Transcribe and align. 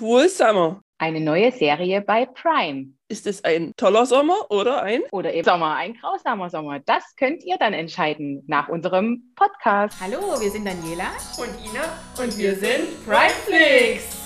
Cool 0.00 0.28
Summer. 0.28 0.80
Eine 0.98 1.20
neue 1.20 1.52
Serie 1.52 2.00
bei 2.00 2.26
Prime. 2.26 2.94
Ist 3.08 3.26
es 3.26 3.44
ein 3.44 3.72
toller 3.76 4.06
Sommer 4.06 4.50
oder 4.50 4.82
ein? 4.82 5.02
Oder 5.12 5.32
eben 5.34 5.44
Sommer, 5.44 5.76
ein 5.76 5.94
grausamer 5.94 6.50
Sommer. 6.50 6.80
Das 6.80 7.14
könnt 7.16 7.44
ihr 7.44 7.56
dann 7.58 7.72
entscheiden 7.72 8.42
nach 8.46 8.68
unserem 8.68 9.32
Podcast. 9.36 9.96
Hallo, 10.00 10.40
wir 10.40 10.50
sind 10.50 10.64
Daniela 10.66 11.10
Und 11.38 11.50
Ina. 11.64 11.84
Und 12.22 12.36
wir 12.38 12.54
sind 12.56 13.04
Primeflix. 13.06 14.22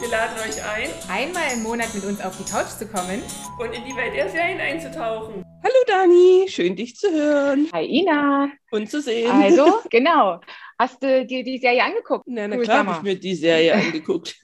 Wir 0.00 0.08
laden 0.08 0.36
euch 0.38 0.60
ein, 0.64 0.88
einmal 1.08 1.52
im 1.54 1.62
Monat 1.62 1.94
mit 1.94 2.04
uns 2.04 2.20
auf 2.20 2.36
die 2.36 2.50
Couch 2.50 2.70
zu 2.78 2.88
kommen. 2.88 3.22
und 3.60 3.72
in 3.72 3.84
die 3.84 3.94
Welt 3.94 4.14
der 4.16 4.28
Serien 4.28 4.58
einzutauchen. 4.60 5.44
Hallo 5.62 5.74
Dani, 5.86 6.46
schön 6.48 6.74
dich 6.74 6.96
zu 6.96 7.08
hören 7.12 7.68
Hi 7.72 7.84
Ina. 7.84 8.50
und 8.72 8.90
zu 8.90 9.00
sehen. 9.00 9.30
Also, 9.30 9.80
genau. 9.90 10.40
Hast 10.78 11.00
du 11.02 11.24
dir 11.26 11.44
die 11.44 11.58
Serie 11.58 11.84
angeguckt? 11.84 12.24
na, 12.26 12.48
na 12.48 12.56
Cool 12.56 12.64
klar, 12.64 12.84
habe 12.86 12.96
ich 12.96 13.02
mir 13.02 13.20
die 13.20 13.34
Serie 13.36 13.74
angeguckt. 13.74 14.40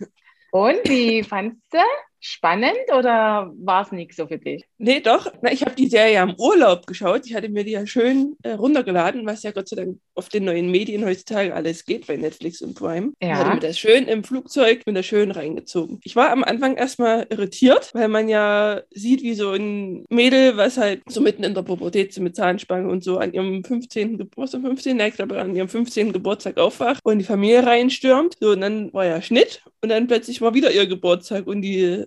Und 0.51 0.81
wie 0.89 1.23
fandst 1.23 1.63
du? 1.73 1.79
Spannend 2.21 2.93
oder 2.97 3.53
war 3.59 3.83
es 3.83 3.93
nichts 3.93 4.17
so 4.17 4.27
für 4.27 4.39
dich? 4.39 4.65
Nee, 4.79 5.01
doch. 5.01 5.33
Na, 5.43 5.53
ich 5.53 5.63
habe 5.63 5.75
die 5.75 5.89
Serie 5.89 6.15
ja 6.15 6.23
im 6.25 6.35
Urlaub 6.39 6.87
geschaut. 6.87 7.27
Ich 7.27 7.35
hatte 7.35 7.49
mir 7.49 7.65
die 7.65 7.73
ja 7.73 7.87
schön 7.87 8.37
äh, 8.43 8.53
runtergeladen, 8.53 9.25
was 9.27 9.43
ja 9.43 9.53
Gott 9.53 9.69
sei 9.69 9.77
Dank 9.77 9.99
auf 10.15 10.29
den 10.29 10.45
neuen 10.45 10.71
Medien 10.71 11.05
heutzutage 11.05 11.55
alles 11.55 11.85
geht 11.85 12.07
bei 12.07 12.17
Netflix 12.17 12.61
und 12.61 12.75
Prime. 12.75 13.13
Ja. 13.23 13.29
Ich 13.29 13.35
hatte 13.37 13.55
mir 13.55 13.61
das 13.61 13.79
schön 13.79 14.07
im 14.07 14.25
Flugzeug, 14.25 14.83
mir 14.87 14.95
das 14.95 15.07
schön 15.07 15.31
reingezogen. 15.31 16.01
Ich 16.03 16.17
war 16.17 16.31
am 16.31 16.43
Anfang 16.43 16.77
erstmal 16.77 17.27
irritiert, 17.31 17.91
weil 17.95 18.09
man 18.09 18.29
ja 18.29 18.83
sieht, 18.91 19.23
wie 19.23 19.35
so 19.35 19.53
ein 19.53 20.05
Mädel, 20.11 20.57
was 20.57 20.77
halt 20.77 21.03
so 21.07 21.21
mitten 21.21 21.45
in 21.45 21.55
der 21.55 21.63
Pubertät 21.63 22.13
so 22.13 22.21
mit 22.21 22.35
Zahnspange 22.35 22.89
und 22.89 23.05
so 23.05 23.19
an 23.19 23.33
ihrem 23.33 23.63
15. 23.63 24.19
Geburtstag, 24.19 24.63
15. 24.63 24.99
Ja, 24.99 25.07
ich 25.07 25.15
glaube, 25.15 25.41
an 25.41 25.55
ihrem 25.55 25.69
15. 25.69 26.13
Geburtstag 26.13 26.59
aufwacht 26.59 27.01
und 27.05 27.19
die 27.19 27.25
Familie 27.25 27.65
reinstürmt. 27.65 28.37
So, 28.41 28.51
und 28.51 28.61
dann 28.61 28.93
war 28.93 29.07
ja 29.07 29.23
Schnitt 29.23 29.63
und 29.83 29.91
dann 29.91 30.09
plötzlich 30.09 30.41
war 30.41 30.55
wieder 30.55 30.73
ihr 30.73 30.87
Geburtstag 30.87 31.47
und 31.47 31.63
die, 31.63 32.05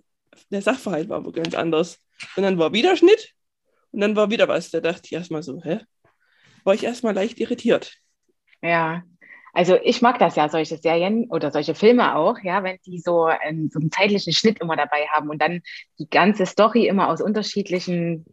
der 0.49 0.61
Sachverhalt 0.61 1.09
war 1.09 1.17
aber 1.17 1.31
ganz 1.31 1.53
anders. 1.53 1.99
Und 2.35 2.43
dann 2.43 2.57
war 2.57 2.73
wieder 2.73 2.95
Schnitt 2.95 3.33
und 3.91 4.01
dann 4.01 4.15
war 4.15 4.29
wieder 4.29 4.47
was. 4.47 4.71
Da 4.71 4.79
dachte 4.79 5.01
ich 5.05 5.13
erstmal 5.13 5.43
so, 5.43 5.61
hä? 5.63 5.79
War 6.63 6.73
ich 6.73 6.83
erstmal 6.83 7.13
leicht 7.13 7.39
irritiert. 7.39 7.93
Ja, 8.61 9.03
also 9.53 9.77
ich 9.83 10.01
mag 10.01 10.19
das 10.19 10.35
ja, 10.35 10.47
solche 10.47 10.77
Serien 10.77 11.29
oder 11.29 11.51
solche 11.51 11.75
Filme 11.75 12.15
auch, 12.15 12.39
ja, 12.41 12.63
wenn 12.63 12.77
die 12.85 12.99
so 12.99 13.25
einen, 13.25 13.69
so 13.69 13.79
einen 13.79 13.91
zeitlichen 13.91 14.31
Schnitt 14.33 14.59
immer 14.61 14.77
dabei 14.77 15.07
haben 15.11 15.29
und 15.29 15.41
dann 15.41 15.61
die 15.99 16.09
ganze 16.09 16.45
Story 16.45 16.87
immer 16.87 17.09
aus 17.09 17.21
unterschiedlichen 17.21 18.25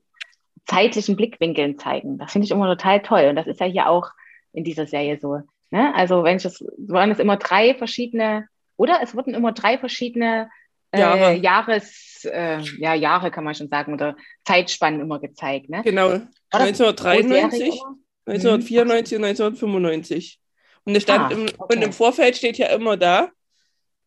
zeitlichen 0.66 1.16
Blickwinkeln 1.16 1.78
zeigen. 1.78 2.18
Das 2.18 2.32
finde 2.32 2.44
ich 2.44 2.50
immer 2.50 2.66
total 2.66 3.00
toll. 3.02 3.26
Und 3.30 3.36
das 3.36 3.46
ist 3.46 3.58
ja 3.58 3.66
hier 3.66 3.88
auch 3.88 4.10
in 4.52 4.64
dieser 4.64 4.86
Serie 4.86 5.18
so. 5.18 5.40
Ne? 5.70 5.94
Also 5.94 6.22
wenn 6.22 6.36
ich 6.36 6.44
waren 6.44 7.10
es 7.10 7.18
immer 7.18 7.38
drei 7.38 7.74
verschiedene, 7.74 8.46
oder 8.76 9.00
es 9.02 9.16
wurden 9.16 9.34
immer 9.34 9.52
drei 9.52 9.78
verschiedene 9.78 10.50
äh, 10.92 11.00
Jahre. 11.00 11.34
Jahres, 11.34 12.24
äh, 12.24 12.60
ja, 12.78 12.94
Jahre 12.94 13.30
kann 13.30 13.44
man 13.44 13.54
schon 13.54 13.68
sagen, 13.68 13.94
oder 13.94 14.16
Zeitspannen 14.44 15.00
immer 15.00 15.20
gezeigt. 15.20 15.68
Ne? 15.68 15.82
Genau. 15.82 16.10
War 16.10 16.18
das 16.18 16.78
pro 16.78 16.84
1993, 16.84 17.58
Serie 17.58 17.72
immer? 17.72 17.98
1994 18.26 19.18
und 19.18 19.24
1995. 19.24 20.40
Und, 20.84 20.96
es 20.96 21.02
stand 21.02 21.32
Ah, 21.32 21.34
im, 21.34 21.46
okay. 21.58 21.76
und 21.76 21.82
im 21.82 21.92
Vorfeld 21.92 22.36
steht 22.36 22.58
ja 22.58 22.68
immer 22.68 22.96
da, 22.96 23.30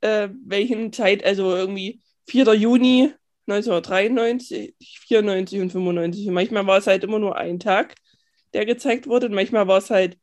äh, 0.01 0.29
welchen 0.45 0.91
Zeit, 0.93 1.23
also 1.23 1.55
irgendwie 1.55 2.01
4. 2.27 2.53
Juni 2.53 3.13
1993, 3.47 4.75
94 5.07 5.61
und 5.61 5.71
95. 5.71 6.27
Und 6.27 6.33
manchmal 6.33 6.65
war 6.67 6.77
es 6.77 6.87
halt 6.87 7.03
immer 7.03 7.19
nur 7.19 7.35
ein 7.37 7.59
Tag, 7.59 7.95
der 8.53 8.65
gezeigt 8.65 9.07
wurde. 9.07 9.27
Und 9.27 9.33
manchmal 9.33 9.67
war 9.67 9.77
es 9.77 9.89
halt 9.89 10.17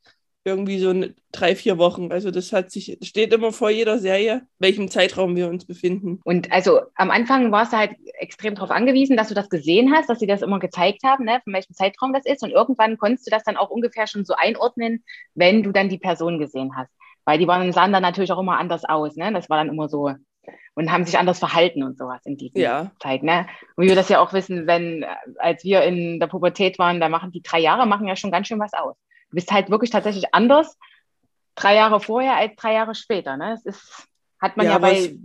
irgendwie 0.48 0.78
so 0.78 0.92
drei, 1.32 1.54
vier 1.54 1.78
Wochen. 1.78 2.10
Also 2.10 2.30
das 2.30 2.52
hat 2.52 2.70
sich, 2.70 2.98
steht 3.02 3.32
immer 3.32 3.52
vor 3.52 3.70
jeder 3.70 3.98
Serie, 3.98 4.42
welchem 4.58 4.88
Zeitraum 4.90 5.36
wir 5.36 5.48
uns 5.48 5.64
befinden. 5.66 6.20
Und 6.24 6.50
also 6.50 6.80
am 6.96 7.10
Anfang 7.10 7.52
warst 7.52 7.72
du 7.72 7.76
halt 7.76 7.92
extrem 8.18 8.54
darauf 8.54 8.70
angewiesen, 8.70 9.16
dass 9.16 9.28
du 9.28 9.34
das 9.34 9.48
gesehen 9.48 9.94
hast, 9.94 10.08
dass 10.08 10.18
sie 10.18 10.26
das 10.26 10.42
immer 10.42 10.58
gezeigt 10.58 11.02
haben, 11.04 11.24
ne, 11.24 11.40
von 11.44 11.52
welchem 11.52 11.74
Zeitraum 11.74 12.12
das 12.12 12.26
ist. 12.26 12.42
Und 12.42 12.50
irgendwann 12.50 12.98
konntest 12.98 13.26
du 13.26 13.30
das 13.30 13.44
dann 13.44 13.56
auch 13.56 13.70
ungefähr 13.70 14.06
schon 14.06 14.24
so 14.24 14.34
einordnen, 14.34 15.04
wenn 15.34 15.62
du 15.62 15.70
dann 15.72 15.88
die 15.88 15.98
Person 15.98 16.38
gesehen 16.38 16.76
hast. 16.76 16.90
Weil 17.24 17.38
die 17.38 17.46
waren, 17.46 17.72
sahen 17.72 17.92
dann 17.92 18.02
natürlich 18.02 18.32
auch 18.32 18.40
immer 18.40 18.58
anders 18.58 18.84
aus. 18.84 19.16
Ne? 19.16 19.32
Das 19.32 19.50
war 19.50 19.58
dann 19.58 19.68
immer 19.68 19.88
so. 19.88 20.10
Und 20.74 20.90
haben 20.90 21.04
sich 21.04 21.18
anders 21.18 21.40
verhalten 21.40 21.82
und 21.82 21.98
sowas 21.98 22.24
in 22.24 22.38
dieser 22.38 22.58
Ja. 22.58 22.90
Zeit. 23.00 23.22
Ne? 23.22 23.46
Und 23.76 23.84
wie 23.84 23.88
wir 23.88 23.96
das 23.96 24.08
ja 24.08 24.20
auch 24.20 24.32
wissen, 24.32 24.66
wenn, 24.66 25.02
äh, 25.02 25.06
als 25.38 25.62
wir 25.62 25.82
in 25.82 26.20
der 26.20 26.26
Pubertät 26.28 26.78
waren, 26.78 27.00
da 27.00 27.08
machen 27.10 27.32
die 27.32 27.42
drei 27.42 27.58
Jahre 27.60 27.86
machen 27.86 28.06
ja 28.06 28.16
schon 28.16 28.30
ganz 28.30 28.46
schön 28.46 28.60
was 28.60 28.72
aus. 28.72 28.96
Du 29.30 29.34
bist 29.34 29.50
halt 29.50 29.70
wirklich 29.70 29.90
tatsächlich 29.90 30.34
anders 30.34 30.76
drei 31.54 31.74
Jahre 31.74 32.00
vorher 32.00 32.36
als 32.36 32.54
drei 32.56 32.74
Jahre 32.74 32.94
später. 32.94 33.36
Ne? 33.36 33.58
Das 33.64 33.76
ist, 33.76 34.08
hat 34.40 34.56
man 34.56 34.66
Ja, 34.66 34.72
ja, 34.72 34.78
bei 34.78 35.16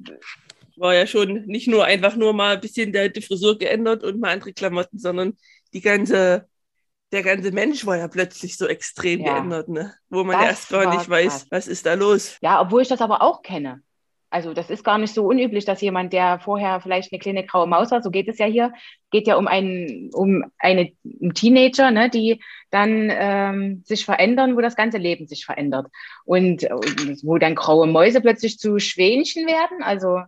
War 0.78 0.96
ja 0.96 1.06
schon 1.06 1.46
nicht 1.46 1.68
nur 1.68 1.86
einfach 1.86 2.16
nur 2.16 2.34
mal 2.34 2.56
ein 2.56 2.62
bisschen 2.62 2.92
der, 2.92 3.10
die 3.10 3.22
Frisur 3.22 3.58
geändert 3.58 4.04
und 4.04 4.20
mal 4.20 4.32
andere 4.34 4.54
Klamotten, 4.54 4.98
sondern 4.98 5.38
die 5.74 5.82
ganze, 5.82 6.48
der 7.12 7.22
ganze 7.22 7.52
Mensch 7.52 7.86
war 7.86 7.98
ja 7.98 8.08
plötzlich 8.08 8.58
so 8.58 8.68
extrem 8.68 9.22
Ja. 9.22 9.34
geändert, 9.34 9.70
ne? 9.70 9.94
Wo 10.10 10.24
man 10.24 10.42
erst 10.42 10.70
gar 10.70 10.90
nicht 10.90 11.08
weiß, 11.08 11.32
krass. 11.32 11.48
was 11.52 11.68
ist 11.68 11.86
da 11.86 11.94
los. 11.94 12.38
Ja, 12.42 12.60
obwohl 12.60 12.82
ich 12.82 12.88
das 12.88 13.02
aber 13.02 13.22
auch 13.22 13.44
kenne. 13.44 13.84
Also 14.34 14.56
das 14.56 14.72
ist 14.72 14.84
gar 14.84 14.98
nicht 14.98 15.14
so 15.14 15.28
unüblich, 15.28 15.64
dass 15.64 15.80
jemand, 15.82 16.12
der 16.12 16.40
vorher 16.40 16.82
vielleicht 16.82 17.14
eine 17.14 17.20
kleine 17.20 17.46
graue 17.46 17.68
Maus 17.68 17.92
war, 17.92 18.02
so 18.02 18.10
geht 18.10 18.28
es 18.28 18.40
ja 18.40 18.48
hier, 18.48 18.74
geht 19.12 19.28
ja 19.28 19.36
um 19.36 19.48
einen, 19.48 20.10
um 20.12 20.44
eine 20.58 20.92
um 21.22 21.36
Teenager, 21.36 21.92
ne, 21.92 22.10
die 22.10 22.42
dann 22.72 23.12
ähm, 23.12 23.84
sich 23.86 24.06
verändern, 24.06 24.58
wo 24.58 24.62
das 24.62 24.76
ganze 24.76 24.98
Leben 24.98 25.28
sich 25.28 25.46
verändert. 25.46 25.86
Und, 26.26 26.64
und 26.64 27.20
wo 27.24 27.38
dann 27.38 27.54
graue 27.54 27.86
Mäuse 27.86 28.22
plötzlich 28.22 28.58
zu 28.58 28.80
Schwänchen 28.80 29.46
werden. 29.46 29.84
Also 29.84 30.22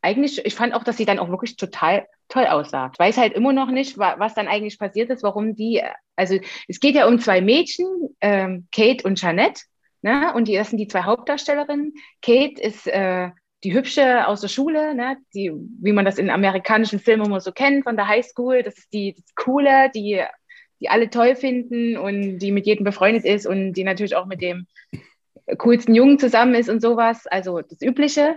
eigentlich, 0.00 0.46
ich 0.46 0.54
fand 0.54 0.72
auch, 0.72 0.84
dass 0.84 0.96
sie 0.96 1.04
dann 1.04 1.18
auch 1.18 1.28
wirklich 1.28 1.56
total 1.56 2.06
toll 2.28 2.46
aussah. 2.46 2.92
Ich 2.92 3.00
weiß 3.00 3.16
halt 3.16 3.32
immer 3.32 3.52
noch 3.52 3.68
nicht, 3.68 3.98
wa 3.98 4.14
was 4.18 4.34
dann 4.34 4.46
eigentlich 4.46 4.78
passiert 4.78 5.10
ist, 5.10 5.24
warum 5.24 5.56
die, 5.56 5.82
also 6.14 6.38
es 6.68 6.78
geht 6.78 6.94
ja 6.94 7.08
um 7.08 7.18
zwei 7.18 7.40
Mädchen, 7.40 8.14
ähm, 8.20 8.68
Kate 8.70 9.04
und 9.04 9.18
Jeanette. 9.18 9.62
Ne? 10.04 10.34
Und 10.34 10.48
die, 10.48 10.54
das 10.54 10.68
sind 10.68 10.76
die 10.76 10.86
zwei 10.86 11.04
Hauptdarstellerinnen. 11.04 11.94
Kate 12.20 12.60
ist 12.60 12.86
äh, 12.86 13.30
die 13.64 13.72
Hübsche 13.72 14.28
aus 14.28 14.42
der 14.42 14.48
Schule, 14.48 14.94
ne? 14.94 15.16
die, 15.34 15.50
wie 15.80 15.92
man 15.92 16.04
das 16.04 16.18
in 16.18 16.28
amerikanischen 16.28 16.98
Filmen 16.98 17.24
immer 17.24 17.40
so 17.40 17.52
kennt, 17.52 17.84
von 17.84 17.96
der 17.96 18.06
Highschool. 18.06 18.62
Das 18.62 18.76
ist 18.76 18.92
die, 18.92 19.14
das 19.14 19.34
Coole, 19.34 19.90
die, 19.94 20.22
die 20.80 20.90
alle 20.90 21.08
toll 21.08 21.36
finden 21.36 21.96
und 21.96 22.38
die 22.40 22.52
mit 22.52 22.66
jedem 22.66 22.84
befreundet 22.84 23.24
ist 23.24 23.46
und 23.46 23.72
die 23.72 23.84
natürlich 23.84 24.14
auch 24.14 24.26
mit 24.26 24.42
dem 24.42 24.66
coolsten 25.56 25.94
Jungen 25.94 26.18
zusammen 26.18 26.54
ist 26.54 26.68
und 26.68 26.82
sowas. 26.82 27.26
Also 27.26 27.62
das 27.62 27.80
Übliche. 27.80 28.36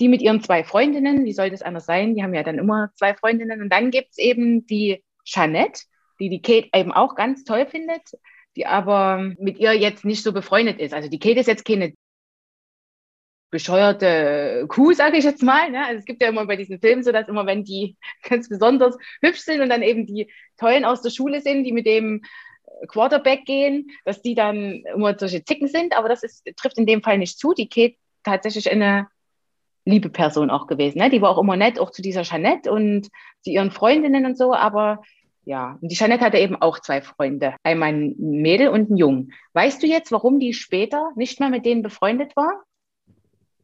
Die 0.00 0.08
mit 0.08 0.20
ihren 0.20 0.42
zwei 0.42 0.62
Freundinnen, 0.62 1.24
wie 1.24 1.32
soll 1.32 1.50
das 1.50 1.62
anders 1.62 1.86
sein? 1.86 2.14
Die 2.14 2.22
haben 2.22 2.34
ja 2.34 2.42
dann 2.42 2.58
immer 2.58 2.90
zwei 2.96 3.14
Freundinnen. 3.14 3.62
Und 3.62 3.70
dann 3.70 3.90
gibt 3.90 4.10
es 4.10 4.18
eben 4.18 4.66
die 4.66 5.02
Jeanette, 5.24 5.84
die 6.20 6.28
die 6.28 6.42
Kate 6.42 6.68
eben 6.74 6.92
auch 6.92 7.14
ganz 7.14 7.44
toll 7.44 7.66
findet, 7.66 8.02
die 8.58 8.66
aber 8.66 9.18
mit 9.38 9.58
ihr 9.58 9.72
jetzt 9.72 10.04
nicht 10.04 10.24
so 10.24 10.32
befreundet 10.32 10.80
ist. 10.80 10.92
Also 10.92 11.08
die 11.08 11.20
Kate 11.20 11.38
ist 11.38 11.46
jetzt 11.46 11.64
keine 11.64 11.94
bescheuerte 13.50 14.66
Kuh, 14.68 14.92
sage 14.92 15.16
ich 15.16 15.24
jetzt 15.24 15.44
mal. 15.44 15.70
Ne? 15.70 15.86
Also 15.86 16.00
es 16.00 16.04
gibt 16.04 16.20
ja 16.20 16.28
immer 16.28 16.44
bei 16.44 16.56
diesen 16.56 16.80
Filmen 16.80 17.04
so, 17.04 17.12
dass 17.12 17.28
immer, 17.28 17.46
wenn 17.46 17.64
die 17.64 17.96
ganz 18.28 18.48
besonders 18.48 18.98
hübsch 19.22 19.40
sind 19.40 19.60
und 19.60 19.68
dann 19.68 19.82
eben 19.82 20.06
die 20.06 20.30
Tollen 20.58 20.84
aus 20.84 21.02
der 21.02 21.10
Schule 21.10 21.40
sind, 21.40 21.62
die 21.62 21.72
mit 21.72 21.86
dem 21.86 22.22
Quarterback 22.88 23.44
gehen, 23.44 23.90
dass 24.04 24.22
die 24.22 24.34
dann 24.34 24.82
immer 24.92 25.16
solche 25.16 25.44
Zicken 25.44 25.68
sind. 25.68 25.96
Aber 25.96 26.08
das 26.08 26.24
ist, 26.24 26.44
trifft 26.56 26.78
in 26.78 26.86
dem 26.86 27.02
Fall 27.02 27.18
nicht 27.18 27.38
zu. 27.38 27.54
Die 27.54 27.68
Kate 27.68 27.94
tatsächlich 28.24 28.70
eine 28.70 29.06
liebe 29.84 30.10
Person 30.10 30.50
auch 30.50 30.66
gewesen. 30.66 30.98
Ne? 30.98 31.10
Die 31.10 31.22
war 31.22 31.30
auch 31.30 31.40
immer 31.40 31.56
nett, 31.56 31.78
auch 31.78 31.92
zu 31.92 32.02
dieser 32.02 32.22
Jeanette 32.22 32.70
und 32.72 33.08
zu 33.42 33.50
ihren 33.50 33.70
Freundinnen 33.70 34.26
und 34.26 34.36
so. 34.36 34.52
Aber 34.52 35.00
ja, 35.48 35.78
und 35.80 35.88
die 35.88 35.96
Jeanette 35.96 36.22
hatte 36.22 36.36
eben 36.36 36.56
auch 36.56 36.78
zwei 36.78 37.00
Freunde. 37.00 37.54
Einmal 37.62 37.88
ein 37.94 38.14
Mädel 38.18 38.68
und 38.68 38.90
ein 38.90 38.96
Jungen. 38.98 39.32
Weißt 39.54 39.82
du 39.82 39.86
jetzt, 39.86 40.12
warum 40.12 40.38
die 40.40 40.52
später 40.52 41.10
nicht 41.16 41.40
mehr 41.40 41.48
mit 41.48 41.64
denen 41.64 41.82
befreundet 41.82 42.36
war? 42.36 42.64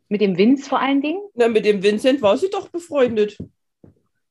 Mit 0.09 0.23
dem 0.23 0.39
Vince 0.39 0.67
vor 0.67 0.81
allen 0.81 1.03
Dingen? 1.03 1.21
Na, 1.35 1.47
mit 1.49 1.67
dem 1.67 1.83
Vincent 1.83 2.23
war 2.23 2.39
sie 2.39 2.49
doch 2.49 2.69
befreundet. 2.71 3.37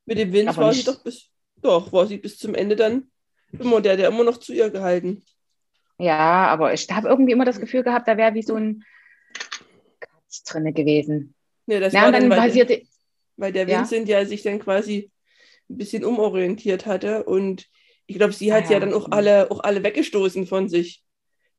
Mit 0.05 0.17
dem 0.17 0.33
Vince 0.33 0.50
Aber 0.50 0.61
war 0.63 0.73
sie 0.73 0.77
nicht- 0.79 0.88
doch 0.88 1.03
bis, 1.03 1.29
doch, 1.61 1.94
war 1.94 2.07
sie 2.07 2.17
bis 2.17 2.39
zum 2.39 2.55
Ende 2.55 2.75
dann 2.75 3.11
immer 3.59 3.81
der, 3.81 3.97
der 3.97 4.07
immer 4.09 4.23
noch 4.23 4.38
zu 4.38 4.51
ihr 4.51 4.71
gehalten. 4.71 5.21
Ja, 5.99 6.47
aber 6.47 6.73
ich 6.73 6.88
habe 6.89 7.07
irgendwie 7.07 7.33
immer 7.33 7.45
das 7.45 7.59
Gefühl 7.59 7.83
gehabt, 7.83 8.07
da 8.07 8.17
wäre 8.17 8.33
wie 8.33 8.41
so 8.41 8.56
ein 8.56 8.83
Kratz 9.99 10.44
drinne 10.44 10.73
gewesen. 10.73 11.35
Ja, 11.67 11.79
das 11.79 11.94
Ja, 11.94 12.01
war 12.03 12.11
dann, 12.11 12.21
dann 12.21 12.29
weil, 12.31 12.39
passierte, 12.47 12.81
weil 13.38 13.51
der 13.51 13.67
Ja. 13.67 13.77
Vincent 13.79 14.07
ja 14.09 14.25
sich 14.25 14.41
dann 14.41 14.57
quasi 14.57 15.11
ein 15.69 15.77
bisschen 15.77 16.04
umorientiert 16.06 16.86
hatte 16.86 17.24
und 17.24 17.68
ich 18.06 18.18
glaube, 18.18 18.33
sie 18.33 18.51
Ah 18.51 18.56
hat 18.57 18.65
ja 18.69 18.74
ja. 18.74 18.80
dann 18.80 18.94
auch 18.94 19.12
alle, 19.12 19.50
auch 19.51 19.62
alle 19.62 19.83
weggestoßen 19.83 20.45
von 20.48 20.69
sich. 20.69 21.04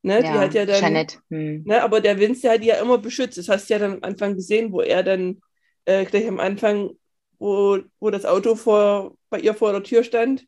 Ne? 0.03 0.21
Die 0.21 0.27
hat 0.29 0.53
ja 0.53 0.65
dann. 0.65 1.07
Hm. 1.29 1.63
Ne, 1.65 1.81
aber 1.81 1.99
der 2.01 2.19
Vince, 2.19 2.41
der 2.43 2.51
hat 2.53 2.61
die 2.63 2.67
ja 2.67 2.75
immer 2.81 2.97
beschützt. 2.99 3.37
Das 3.37 3.49
hast 3.49 3.69
du 3.69 3.73
ja 3.73 3.79
dann 3.79 3.93
am 3.93 4.03
Anfang 4.03 4.35
gesehen, 4.35 4.71
wo 4.71 4.81
er 4.81 5.01
dann 5.03 5.41
äh, 5.85 6.05
gleich 6.05 6.27
am 6.27 6.39
Anfang, 6.39 6.91
wo, 7.39 7.79
wo 7.99 8.09
das 8.11 8.25
Auto 8.25 8.55
vor, 8.55 9.17
bei 9.29 9.39
ihr 9.39 9.53
vor 9.55 9.71
der 9.71 9.83
Tür 9.83 10.03
stand, 10.03 10.45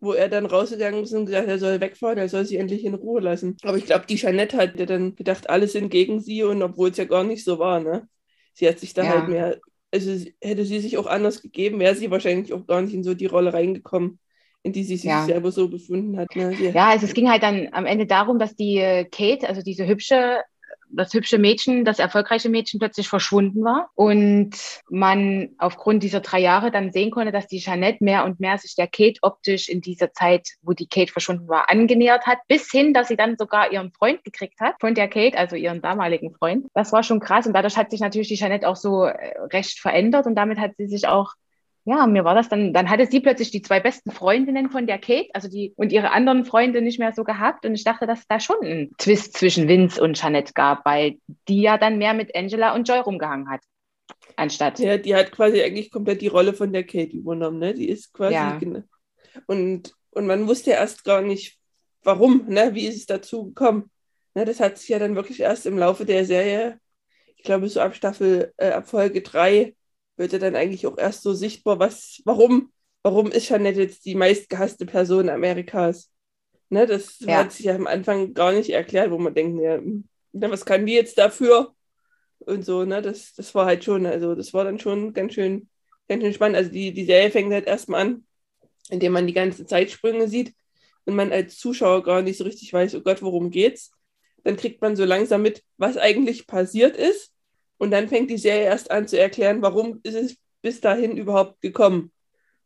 wo 0.00 0.12
er 0.12 0.28
dann 0.28 0.46
rausgegangen 0.46 1.02
ist 1.02 1.12
und 1.12 1.26
gesagt, 1.26 1.48
er 1.48 1.58
soll 1.58 1.80
wegfahren, 1.80 2.18
er 2.18 2.28
soll 2.28 2.44
sie 2.44 2.56
endlich 2.56 2.84
in 2.84 2.94
Ruhe 2.94 3.20
lassen. 3.20 3.56
Aber 3.62 3.76
ich 3.76 3.86
glaube, 3.86 4.06
die 4.08 4.16
Jeanette 4.16 4.56
hat 4.56 4.78
ja 4.78 4.86
dann 4.86 5.14
gedacht, 5.16 5.50
alle 5.50 5.68
sind 5.68 5.90
gegen 5.90 6.20
sie 6.20 6.42
und 6.44 6.62
obwohl 6.62 6.90
es 6.90 6.96
ja 6.96 7.04
gar 7.04 7.24
nicht 7.24 7.44
so 7.44 7.58
war, 7.58 7.80
ne? 7.80 8.08
Sie 8.54 8.68
hat 8.68 8.78
sich 8.78 8.94
da 8.94 9.04
Ja. 9.04 9.10
halt 9.10 9.28
mehr 9.28 9.60
also 9.92 10.10
hätte 10.40 10.64
sie 10.64 10.80
sich 10.80 10.98
auch 10.98 11.06
anders 11.06 11.42
gegeben, 11.42 11.78
wäre 11.80 11.94
sie 11.94 12.10
wahrscheinlich 12.10 12.52
auch 12.52 12.66
gar 12.66 12.82
nicht 12.82 12.94
in 12.94 13.04
so 13.04 13.14
die 13.14 13.26
Rolle 13.26 13.52
reingekommen, 13.52 14.18
in 14.62 14.72
die 14.72 14.84
sie 14.84 14.96
sich 14.96 15.04
Ja. 15.10 15.24
selber 15.24 15.52
so 15.52 15.68
befunden 15.68 16.18
hat. 16.18 16.34
Ne? 16.36 16.56
Ja, 16.74 16.88
also 16.90 17.06
es 17.06 17.14
ging 17.14 17.28
halt 17.30 17.42
dann 17.42 17.68
am 17.72 17.86
Ende 17.86 18.06
darum, 18.06 18.38
dass 18.38 18.54
die 18.56 18.78
äh, 18.78 19.04
Kate, 19.04 19.48
also 19.48 19.62
diese 19.62 19.86
hübsche, 19.86 20.42
das 20.92 21.12
hübsche 21.14 21.38
Mädchen, 21.38 21.84
das 21.84 21.98
erfolgreiche 21.98 22.48
Mädchen 22.48 22.78
plötzlich 22.78 23.08
verschwunden 23.08 23.64
war 23.64 23.90
und 23.94 24.50
man 24.88 25.50
aufgrund 25.58 26.02
dieser 26.02 26.20
drei 26.20 26.40
Jahre 26.40 26.70
dann 26.70 26.92
sehen 26.92 27.10
konnte, 27.10 27.32
dass 27.32 27.46
die 27.46 27.58
Jeanette 27.58 28.02
mehr 28.04 28.24
und 28.24 28.40
mehr 28.40 28.58
sich 28.58 28.74
der 28.74 28.86
Kate 28.86 29.18
optisch 29.22 29.68
in 29.68 29.80
dieser 29.80 30.12
Zeit, 30.12 30.48
wo 30.62 30.72
die 30.72 30.86
Kate 30.86 31.12
verschwunden 31.12 31.48
war, 31.48 31.70
angenähert 31.70 32.26
hat, 32.26 32.38
bis 32.48 32.70
hin, 32.70 32.94
dass 32.94 33.08
sie 33.08 33.16
dann 33.16 33.36
sogar 33.36 33.72
ihren 33.72 33.92
Freund 33.92 34.22
gekriegt 34.24 34.60
hat 34.60 34.74
von 34.80 34.94
der 34.94 35.08
Kate, 35.08 35.36
also 35.36 35.56
ihren 35.56 35.82
damaligen 35.82 36.34
Freund. 36.34 36.66
Das 36.74 36.92
war 36.92 37.02
schon 37.02 37.20
krass 37.20 37.46
und 37.46 37.54
dadurch 37.54 37.76
hat 37.76 37.90
sich 37.90 38.00
natürlich 38.00 38.28
die 38.28 38.36
Jeanette 38.36 38.68
auch 38.68 38.76
so 38.76 39.04
äh, 39.04 39.38
recht 39.52 39.80
verändert 39.80 40.26
und 40.26 40.34
damit 40.34 40.58
hat 40.58 40.72
sie 40.76 40.86
sich 40.86 41.08
auch 41.08 41.34
ja, 41.84 42.06
mir 42.06 42.24
war 42.24 42.34
das 42.34 42.48
dann, 42.48 42.72
dann 42.72 42.88
hatte 42.88 43.06
sie 43.06 43.20
plötzlich 43.20 43.50
die 43.50 43.62
zwei 43.62 43.80
besten 43.80 44.12
Freundinnen 44.12 44.70
von 44.70 44.86
der 44.86 44.98
Kate, 44.98 45.28
also 45.32 45.48
die 45.48 45.72
und 45.76 45.90
ihre 45.90 46.12
anderen 46.12 46.44
Freunde 46.44 46.80
nicht 46.80 46.98
mehr 46.98 47.12
so 47.12 47.24
gehabt. 47.24 47.66
Und 47.66 47.74
ich 47.74 47.82
dachte, 47.82 48.06
dass 48.06 48.20
es 48.20 48.26
da 48.28 48.38
schon 48.38 48.62
einen 48.62 48.96
Twist 48.98 49.36
zwischen 49.36 49.66
Vince 49.66 50.00
und 50.00 50.16
Jeanette 50.16 50.52
gab, 50.52 50.84
weil 50.86 51.18
die 51.48 51.60
ja 51.60 51.78
dann 51.78 51.98
mehr 51.98 52.14
mit 52.14 52.36
Angela 52.36 52.74
und 52.74 52.88
Joy 52.88 52.98
rumgehangen 52.98 53.50
hat. 53.50 53.62
Anstatt. 54.36 54.78
ja, 54.78 54.96
die 54.96 55.14
hat 55.14 55.32
quasi 55.32 55.60
eigentlich 55.60 55.90
komplett 55.90 56.20
die 56.20 56.28
Rolle 56.28 56.54
von 56.54 56.72
der 56.72 56.84
Kate 56.84 57.16
übernommen. 57.16 57.58
Ne? 57.58 57.74
Die 57.74 57.88
ist 57.88 58.12
quasi. 58.12 58.34
Ja. 58.34 58.58
Und, 59.46 59.94
und 60.10 60.26
man 60.26 60.46
wusste 60.46 60.70
ja 60.70 60.76
erst 60.76 61.04
gar 61.04 61.20
nicht, 61.20 61.58
warum, 62.02 62.46
ne? 62.48 62.74
wie 62.74 62.86
ist 62.86 62.96
es 62.96 63.06
dazu 63.06 63.46
gekommen. 63.46 63.90
Ne? 64.34 64.44
Das 64.44 64.60
hat 64.60 64.78
sich 64.78 64.88
ja 64.88 64.98
dann 64.98 65.16
wirklich 65.16 65.40
erst 65.40 65.66
im 65.66 65.78
Laufe 65.78 66.04
der 66.04 66.24
Serie, 66.24 66.78
ich 67.36 67.42
glaube, 67.42 67.68
so 67.68 67.80
ab 67.80 67.94
Staffel, 67.94 68.52
äh, 68.56 68.70
ab 68.70 68.88
Folge 68.88 69.20
3, 69.20 69.74
wird 70.16 70.32
ja 70.32 70.38
dann 70.38 70.56
eigentlich 70.56 70.86
auch 70.86 70.98
erst 70.98 71.22
so 71.22 71.32
sichtbar, 71.34 71.78
was, 71.78 72.20
warum, 72.24 72.72
warum 73.02 73.30
ist 73.30 73.48
Jeanette 73.48 73.80
jetzt 73.80 74.04
die 74.04 74.14
meistgehasste 74.14 74.86
Person 74.86 75.28
Amerikas? 75.28 76.10
Ne, 76.70 76.86
das 76.86 77.20
Ja. 77.20 77.38
hat 77.38 77.52
sich 77.52 77.66
ja 77.66 77.74
am 77.74 77.86
Anfang 77.86 78.34
gar 78.34 78.52
nicht 78.52 78.70
erklärt, 78.70 79.10
wo 79.10 79.18
man 79.18 79.34
denkt, 79.34 79.62
ja, 79.62 79.80
was 80.50 80.64
kann 80.64 80.86
die 80.86 80.94
jetzt 80.94 81.18
dafür? 81.18 81.74
Und 82.40 82.64
so, 82.64 82.84
ne, 82.84 83.02
das, 83.02 83.34
das 83.34 83.54
war 83.54 83.66
halt 83.66 83.84
schon, 83.84 84.06
also 84.06 84.34
das 84.34 84.52
war 84.54 84.64
dann 84.64 84.78
schon 84.80 85.12
ganz 85.12 85.34
schön, 85.34 85.68
ganz 86.08 86.22
schön 86.22 86.34
spannend. 86.34 86.56
Also 86.56 86.70
die, 86.70 86.92
die 86.92 87.04
Serie 87.04 87.30
fängt 87.30 87.52
halt 87.52 87.66
erstmal 87.66 88.00
an, 88.02 88.26
indem 88.90 89.12
man 89.12 89.26
die 89.26 89.32
ganzen 89.32 89.66
Zeitsprünge 89.66 90.28
sieht 90.28 90.54
und 91.04 91.14
man 91.16 91.32
als 91.32 91.58
Zuschauer 91.58 92.02
gar 92.02 92.22
nicht 92.22 92.38
so 92.38 92.44
richtig 92.44 92.72
weiß, 92.72 92.94
oh 92.96 93.00
Gott, 93.02 93.22
worum 93.22 93.50
geht's? 93.50 93.92
Dann 94.44 94.56
kriegt 94.56 94.80
man 94.82 94.96
so 94.96 95.04
langsam 95.04 95.42
mit, 95.42 95.62
was 95.78 95.96
eigentlich 95.96 96.46
passiert 96.46 96.96
ist. 96.96 97.31
Und 97.82 97.90
dann 97.90 98.06
fängt 98.08 98.30
die 98.30 98.38
Serie 98.38 98.66
erst 98.66 98.92
an 98.92 99.08
zu 99.08 99.18
erklären, 99.18 99.60
warum 99.60 99.98
ist 100.04 100.14
es 100.14 100.36
bis 100.62 100.80
dahin 100.80 101.16
überhaupt 101.16 101.60
gekommen. 101.60 102.12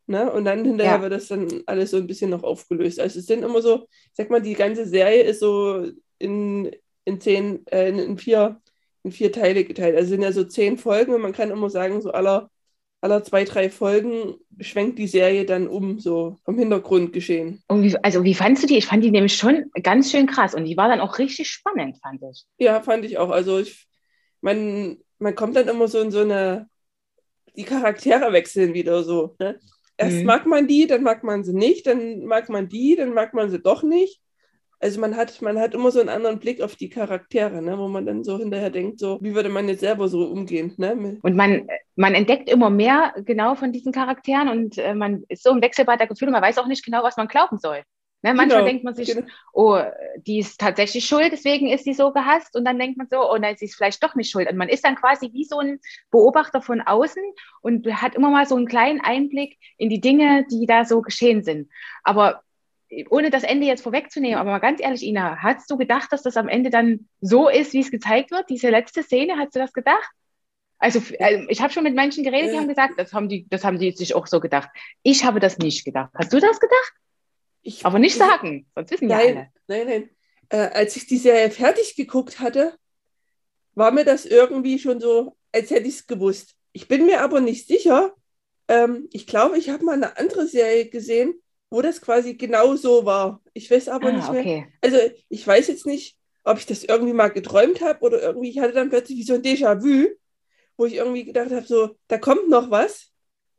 Ne? 0.07 0.31
Und 0.31 0.45
dann 0.45 0.63
hinterher 0.63 0.97
Ja. 0.97 1.03
wird 1.03 1.13
das 1.15 1.29
dann 1.29 1.49
alles 1.65 1.93
so 1.93 1.97
ein 1.97 2.07
bisschen 2.07 2.29
noch 2.29 2.43
aufgelöst. 2.43 3.01
Also 3.01 3.19
es 3.21 3.25
sind 3.27 3.43
immer 3.43 3.63
so, 3.63 3.87
ich 3.91 4.11
sag 4.13 4.29
mal, 4.29 4.43
die 4.43 4.53
ganze 4.53 4.87
Serie 4.87 5.23
ist 5.23 5.41
so 5.41 5.91
in, 6.19 6.71
in 7.07 7.19
zehn, 7.19 7.67
äh, 7.69 7.89
in, 7.89 7.99
in 7.99 8.19
vier, 8.19 8.61
in 9.05 9.11
vier 9.11 9.33
Teile 9.33 9.65
geteilt. 9.65 9.97
Also 9.97 10.05
es 10.05 10.11
sind 10.11 10.21
ja 10.21 10.33
so 10.33 10.45
zehn 10.45 10.77
Folgen 10.77 11.15
und 11.15 11.23
man 11.23 11.33
kann 11.33 11.51
immer 11.51 11.71
sagen, 11.71 12.03
so 12.03 12.11
aller, 12.11 12.51
aller 13.01 13.25
zwei, 13.25 13.45
drei 13.45 13.71
Folgen 13.71 14.35
schwenkt 14.61 14.99
die 14.99 15.09
Serie 15.09 15.47
dann 15.47 15.67
um, 15.67 15.99
so 15.99 16.37
vom 16.45 16.59
Hintergrundgeschehen. 16.59 17.63
Und 17.69 17.83
wie, 17.83 17.97
also 18.03 18.23
wie 18.23 18.35
fandst 18.35 18.63
du 18.65 18.67
die? 18.67 18.77
Ich 18.77 18.87
fand 18.87 19.03
die 19.03 19.11
nämlich 19.11 19.35
schon 19.35 19.71
ganz 19.83 20.11
schön 20.11 20.27
krass 20.27 20.55
und 20.55 20.67
die 20.67 20.77
war 20.77 20.89
dann 20.91 21.01
auch 21.01 21.19
richtig 21.19 21.49
spannend, 21.49 21.97
fand 22.03 22.23
ich. 22.31 22.45
Ja, 22.59 22.83
fand 22.83 23.07
ich 23.07 23.17
auch. 23.17 23.31
Also 23.31 23.61
ich, 23.61 23.87
man, 24.43 24.99
man 25.19 25.35
kommt 25.35 25.57
dann 25.57 25.69
immer 25.69 25.89
so 25.89 26.01
in 26.01 26.11
so 26.11 26.21
eine, 26.21 26.69
die 27.57 27.65
Charaktere 27.65 28.33
wechseln 28.33 28.75
wieder 28.75 29.03
so. 29.03 29.35
Ne? 29.39 29.59
Erst 29.97 30.19
Mhm. 30.19 30.27
mag 30.27 30.47
man 30.47 30.67
die, 30.67 30.87
dann 30.87 31.03
mag 31.03 31.25
man 31.25 31.43
sie 31.45 31.55
nicht, 31.55 31.87
dann 31.87 32.25
mag 32.27 32.49
man 32.49 32.69
die, 32.69 32.97
dann 32.97 33.15
mag 33.15 33.33
man 33.35 33.51
sie 33.51 33.61
doch 33.61 33.83
nicht. 33.83 34.21
Also 34.79 35.01
man 35.01 35.17
hat, 35.17 35.41
man 35.41 35.59
hat 35.59 35.73
immer 35.73 35.91
so 35.91 36.01
einen 36.01 36.11
anderen 36.11 36.39
Blick 36.39 36.61
auf 36.61 36.77
die 36.77 36.91
Charaktere, 36.91 37.63
ne? 37.63 37.79
wo 37.79 37.89
man 37.89 38.05
dann 38.05 38.25
so 38.25 38.39
hinterher 38.39 38.69
denkt, 38.69 38.99
so, 38.99 39.19
wie 39.23 39.35
würde 39.35 39.49
man 39.49 39.69
jetzt 39.69 39.81
selber 39.81 40.09
so 40.09 40.25
umgehen? 40.27 40.75
Ne? 40.77 41.19
Und 41.23 41.35
man, 41.35 41.67
man 41.95 42.15
entdeckt 42.15 42.51
immer 42.51 42.69
mehr 42.69 43.15
genau 43.25 43.55
von 43.55 43.73
diesen 43.73 43.91
Charakteren 43.93 44.49
und 44.51 44.77
äh, 44.77 44.95
man 44.95 45.25
ist 45.29 45.43
so 45.43 45.51
im 45.51 45.63
Wechselbad 45.63 45.99
der 46.01 46.09
Gefühle, 46.09 46.31
man 46.31 46.43
weiß 46.43 46.59
auch 46.59 46.67
nicht 46.67 46.85
genau, 46.85 47.03
was 47.03 47.17
man 47.17 47.27
glauben 47.27 47.59
soll. 47.59 47.83
Ne? 48.23 48.35
Manchmal 48.35 48.59
Genau, 48.59 48.65
denkt 48.67 48.85
man 48.85 48.95
sich, 48.95 49.15
genau. 49.15 49.27
oh, 49.53 49.81
die 50.19 50.39
ist 50.39 50.59
tatsächlich 50.61 51.07
schuld, 51.07 51.31
deswegen 51.33 51.69
ist 51.69 51.85
sie 51.85 51.95
so 51.95 52.13
gehasst. 52.13 52.57
Und 52.57 52.65
dann 52.65 52.79
denkt 52.79 52.97
man 52.99 53.09
so, 53.09 53.31
oh 53.31 53.37
nein, 53.37 53.57
sie 53.57 53.67
ist 53.67 53.77
vielleicht 53.77 54.03
doch 54.03 54.15
nicht 54.15 54.31
schuld. 54.31 54.51
Und 54.51 54.57
man 54.57 54.69
ist 54.69 54.85
dann 54.85 54.97
quasi 54.97 55.33
wie 55.33 55.45
so 55.45 55.59
ein 55.59 55.81
Beobachter 56.11 56.63
von 56.63 56.81
außen 56.81 57.23
und 57.61 57.87
hat 58.03 58.15
immer 58.15 58.31
mal 58.31 58.47
so 58.47 58.57
einen 58.57 58.67
kleinen 58.67 59.01
Einblick 59.01 59.59
in 59.77 59.91
die 59.91 60.01
Dinge, 60.01 60.47
die 60.51 60.67
da 60.67 60.85
so 60.85 61.03
geschehen 61.03 61.43
sind. 61.43 61.71
Aber 62.03 62.43
ohne 63.11 63.31
das 63.31 63.43
Ende 63.43 63.67
jetzt 63.67 63.83
vorwegzunehmen, 63.83 64.39
aber 64.39 64.51
mal 64.51 64.59
ganz 64.61 64.81
ehrlich, 64.81 65.03
Ina, 65.03 65.39
hast 65.43 65.71
du 65.71 65.77
gedacht, 65.77 66.13
dass 66.13 66.23
das 66.23 66.37
am 66.37 66.49
Ende 66.49 66.71
dann 66.71 67.09
so 67.21 67.49
ist, 67.49 67.73
wie 67.73 67.81
es 67.81 67.91
gezeigt 67.91 68.31
wird? 68.31 68.49
Diese 68.49 68.71
letzte 68.71 69.03
Szene, 69.03 69.37
hast 69.37 69.55
du 69.55 69.59
das 69.59 69.73
gedacht? 69.73 70.09
Also, 70.79 71.01
also 71.19 71.45
ich 71.49 71.61
habe 71.63 71.73
schon 71.73 71.85
mit 71.85 71.95
Menschen 71.95 72.23
geredet, 72.23 72.51
die 72.51 72.55
Ja. 72.55 72.61
haben 72.61 72.69
gesagt, 72.69 72.95
das 72.99 73.13
haben 73.13 73.29
die, 73.29 73.47
das 73.49 73.65
haben 73.65 73.79
die 73.79 73.93
sich 73.93 74.15
auch 74.15 74.27
so 74.27 74.41
gedacht. 74.41 74.69
Ich 75.03 75.25
habe 75.25 75.41
das 75.41 75.59
nicht 75.59 75.85
gedacht. 75.85 76.11
Hast 76.15 76.33
du 76.33 76.39
das 76.39 76.61
gedacht? 76.61 76.93
Ich, 77.67 77.85
Aber 77.85 77.99
nicht 77.99 78.17
sagen, 78.17 78.67
sonst 78.75 78.93
wissen 78.93 79.11
ja 79.11 79.19
alle. 79.19 79.35
Nein, 79.35 79.51
nein, 79.67 79.87
nein. 79.87 80.11
Äh, 80.51 80.71
als 80.77 80.97
ich 80.97 81.07
die 81.07 81.17
Serie 81.19 81.51
fertig 81.51 81.97
geguckt 81.97 82.39
hatte, 82.39 82.75
war 83.75 83.91
mir 83.91 84.05
das 84.05 84.25
irgendwie 84.25 84.79
schon 84.79 85.01
so, 85.01 85.37
als 85.53 85.71
hätte 85.71 85.89
ich 85.89 85.95
es 85.97 86.07
gewusst. 86.07 86.55
Ich 86.73 86.87
bin 86.89 87.07
mir 87.07 87.23
aber 87.23 87.41
nicht 87.41 87.67
sicher. 87.67 88.15
Ähm, 88.69 89.09
ich 89.13 89.27
glaube, 89.27 89.59
ich 89.59 89.69
habe 89.71 89.85
mal 89.85 89.95
eine 89.95 90.17
andere 90.17 90.47
Serie 90.47 90.89
gesehen, 90.89 91.35
wo 91.71 91.83
das 91.83 92.01
quasi 92.01 92.35
genau 92.35 92.77
so 92.77 93.05
war. 93.05 93.43
Ich 93.53 93.71
weiß 93.71 93.89
aber 93.89 94.13
nicht 94.13 94.29
Ah, 94.29 94.33
mehr. 94.33 94.41
okay. 94.43 94.67
Also 94.81 94.99
ich 95.29 95.47
weiß 95.47 95.67
jetzt 95.69 95.87
nicht, 95.87 96.17
ob 96.45 96.59
ich 96.59 96.67
das 96.67 96.85
irgendwie 96.85 97.13
mal 97.13 97.29
geträumt 97.29 97.81
habe 97.81 98.01
oder 98.03 98.23
irgendwie, 98.23 98.51
ich 98.51 98.61
hatte 98.61 98.75
dann 98.75 98.91
plötzlich 98.91 99.19
wie 99.19 99.25
so 99.25 99.35
ein 99.35 99.43
Déjà-vu, 99.43 100.07
wo 100.77 100.87
ich 100.87 100.95
irgendwie 100.95 101.25
gedacht 101.25 101.51
habe, 101.51 101.67
so, 101.67 101.97
da 102.07 102.19
kommt 102.19 102.49
noch 102.49 102.71
was. 102.71 103.11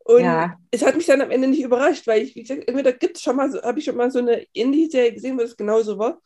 Und 0.08 0.24
Ja. 0.24 0.56
es 0.72 0.86
hat 0.86 0.96
mich 0.96 1.06
dann 1.06 1.20
am 1.22 1.32
Ende 1.32 1.50
nicht 1.50 1.62
überrascht, 1.62 2.08
weil 2.08 2.22
ich, 2.22 2.34
wie 2.36 2.42
gesagt, 2.44 2.66
entweder 2.68 2.94
gibt 2.94 3.18
es 3.18 3.24
schon 3.24 3.36
mal, 3.36 3.52
so, 3.52 3.62
habe 3.62 3.80
ich 3.80 3.86
schon 3.86 3.98
mal 3.98 4.10
so 4.10 4.20
eine 4.20 4.46
Indie-Serie 4.54 5.12
gesehen, 5.14 5.38
wo 5.38 5.42
das 5.42 5.58
genauso 5.58 5.98
war. 6.00 6.22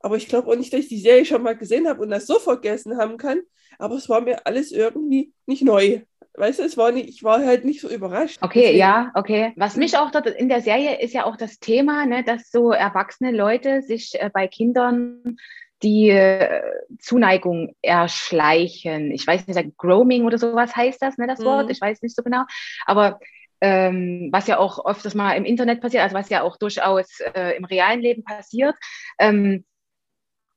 Aber 0.00 0.16
ich 0.16 0.26
glaube 0.26 0.50
auch 0.50 0.56
nicht, 0.56 0.72
dass 0.72 0.80
ich 0.80 0.88
die 0.88 0.98
Serie 1.00 1.24
schon 1.24 1.42
mal 1.44 1.56
gesehen 1.56 1.86
habe 1.88 2.02
und 2.02 2.10
das 2.10 2.26
so 2.26 2.40
vergessen 2.40 2.96
haben 2.98 3.18
kann. 3.18 3.40
Aber 3.78 3.94
es 3.94 4.08
war 4.08 4.20
mir 4.20 4.44
alles 4.44 4.72
irgendwie 4.72 5.32
nicht 5.46 5.62
neu. 5.62 6.00
Weißt 6.34 6.58
du, 6.58 6.64
es 6.64 6.76
war 6.76 6.90
nicht, 6.90 7.08
ich 7.10 7.22
war 7.22 7.44
halt 7.44 7.64
nicht 7.64 7.80
so 7.80 7.88
überrascht. 7.88 8.38
Okay, 8.42 8.60
Deswegen- 8.62 8.78
ja, 8.78 9.12
okay. 9.14 9.52
Was 9.56 9.76
mich 9.76 9.96
auch 9.96 10.10
dort 10.10 10.26
in 10.26 10.48
der 10.48 10.60
Serie 10.62 11.00
ist 11.00 11.14
ja 11.14 11.24
auch 11.24 11.36
das 11.36 11.60
Thema, 11.60 12.06
ne, 12.06 12.24
dass 12.24 12.50
so 12.50 12.72
erwachsene 12.72 13.30
Leute 13.30 13.82
sich 13.82 14.14
äh, 14.20 14.30
bei 14.34 14.48
Kindern 14.48 15.36
die 15.82 16.10
äh, 16.10 16.62
Zuneigung 16.98 17.74
erschleichen. 17.82 19.10
Ich 19.10 19.26
weiß 19.26 19.46
nicht, 19.46 19.76
Grooming 19.76 20.24
oder 20.24 20.38
sowas 20.38 20.74
heißt 20.76 21.02
das, 21.02 21.18
ne, 21.18 21.26
das 21.26 21.40
Mhm. 21.40 21.44
Wort. 21.44 21.70
Ich 21.70 21.80
weiß 21.80 22.02
nicht 22.02 22.14
so 22.14 22.22
genau. 22.22 22.44
Aber 22.86 23.18
ähm, 23.60 24.28
was 24.32 24.46
ja 24.48 24.58
auch 24.58 24.84
öfters 24.84 25.14
mal 25.14 25.34
im 25.36 25.44
Internet 25.44 25.80
passiert, 25.80 26.02
also 26.02 26.16
was 26.16 26.28
ja 26.28 26.42
auch 26.42 26.56
durchaus 26.56 27.20
äh, 27.34 27.56
im 27.56 27.64
realen 27.64 28.00
Leben 28.00 28.24
passiert. 28.24 28.74
Ähm, 29.18 29.64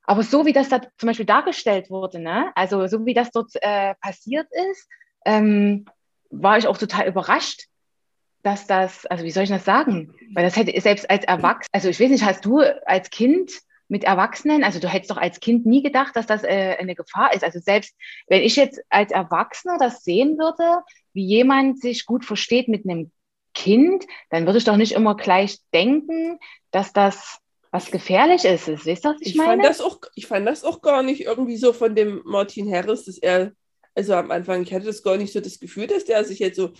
aber 0.03 0.23
so 0.23 0.45
wie 0.45 0.53
das 0.53 0.69
da 0.69 0.81
zum 0.97 1.07
Beispiel 1.07 1.25
dargestellt 1.25 1.89
wurde, 1.89 2.19
ne, 2.19 2.51
also 2.55 2.87
so 2.87 3.05
wie 3.05 3.13
das 3.13 3.31
dort 3.31 3.51
äh, 3.61 3.95
passiert 4.01 4.47
ist, 4.71 4.87
ähm, 5.25 5.85
war 6.29 6.57
ich 6.57 6.67
auch 6.67 6.77
total 6.77 7.07
überrascht, 7.07 7.65
dass 8.43 8.67
das, 8.67 9.05
also 9.07 9.23
wie 9.23 9.31
soll 9.31 9.43
ich 9.43 9.49
das 9.49 9.65
sagen? 9.65 10.13
Weil 10.33 10.43
das 10.43 10.55
hätte 10.55 10.79
selbst 10.79 11.09
als 11.09 11.25
Erwachsener, 11.25 11.69
also 11.71 11.89
ich 11.89 11.99
weiß 11.99 12.11
nicht, 12.11 12.25
hast 12.25 12.45
du 12.45 12.59
als 12.85 13.09
Kind 13.09 13.51
mit 13.87 14.03
Erwachsenen, 14.03 14.63
also 14.63 14.79
du 14.79 14.87
hättest 14.87 15.11
doch 15.11 15.17
als 15.17 15.39
Kind 15.39 15.65
nie 15.65 15.83
gedacht, 15.83 16.15
dass 16.15 16.25
das 16.25 16.43
äh, 16.43 16.75
eine 16.79 16.95
Gefahr 16.95 17.33
ist. 17.33 17.43
Also 17.43 17.59
selbst 17.59 17.93
wenn 18.27 18.41
ich 18.41 18.55
jetzt 18.55 18.81
als 18.89 19.11
Erwachsener 19.11 19.77
das 19.77 20.03
sehen 20.03 20.37
würde, 20.37 20.83
wie 21.13 21.25
jemand 21.25 21.79
sich 21.79 22.05
gut 22.05 22.25
versteht 22.25 22.67
mit 22.67 22.85
einem 22.85 23.11
Kind, 23.53 24.05
dann 24.31 24.45
würde 24.45 24.57
ich 24.57 24.63
doch 24.65 24.75
nicht 24.77 24.93
immer 24.93 25.15
gleich 25.15 25.57
denken, 25.73 26.39
dass 26.71 26.93
das 26.93 27.37
was 27.71 27.91
gefährlich 27.91 28.43
ist. 28.45 28.67
Weißt 28.67 29.05
du, 29.05 29.09
was 29.09 29.21
ich, 29.21 29.27
Ich 29.29 29.35
meine? 29.35 29.49
fand, 29.51 29.65
das 29.65 29.81
auch, 29.81 29.99
ich 30.15 30.27
fand 30.27 30.47
das 30.47 30.63
auch 30.63 30.81
gar 30.81 31.03
nicht 31.03 31.21
irgendwie 31.21 31.57
so 31.57 31.73
von 31.73 31.93
dem 31.95 32.21
Martin 32.25 32.71
Harris, 32.73 33.05
dass 33.05 33.17
er, 33.17 33.51
also 33.93 34.13
am 34.15 34.31
Anfang, 34.31 34.63
ich 34.63 34.73
hatte 34.73 34.85
das 34.85 35.03
gar 35.03 35.17
nicht 35.17 35.31
so 35.31 35.39
das 35.41 35.59
Gefühl, 35.59 35.87
dass 35.87 36.05
der 36.05 36.23
sich 36.23 36.39
jetzt 36.39 36.55
so, 36.57 36.71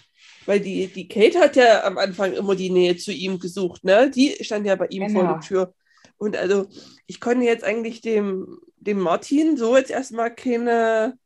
weil 0.46 0.60
die, 0.60 0.88
die 0.88 1.08
Kate 1.08 1.40
hat 1.40 1.56
ja 1.56 1.84
am 1.84 1.98
Anfang 1.98 2.34
immer 2.34 2.56
die 2.56 2.70
Nähe 2.70 2.96
zu 2.98 3.12
ihm 3.12 3.40
gesucht, 3.40 3.84
ne? 3.84 4.10
Die 4.10 4.36
stand 4.44 4.66
ja 4.66 4.76
bei 4.76 4.88
ihm 4.88 5.10
vor 5.10 5.22
Genau. 5.22 5.34
der 5.34 5.42
Tür. 5.42 5.74
Und 6.18 6.38
also, 6.38 6.68
ich 7.08 7.20
konnte 7.20 7.46
jetzt 7.46 7.64
eigentlich 7.64 8.02
dem, 8.02 8.60
dem 8.78 9.00
Martin 9.00 9.58
so 9.58 9.76
jetzt 9.78 9.92
erstmal 9.92 10.34
keine, 10.34 11.18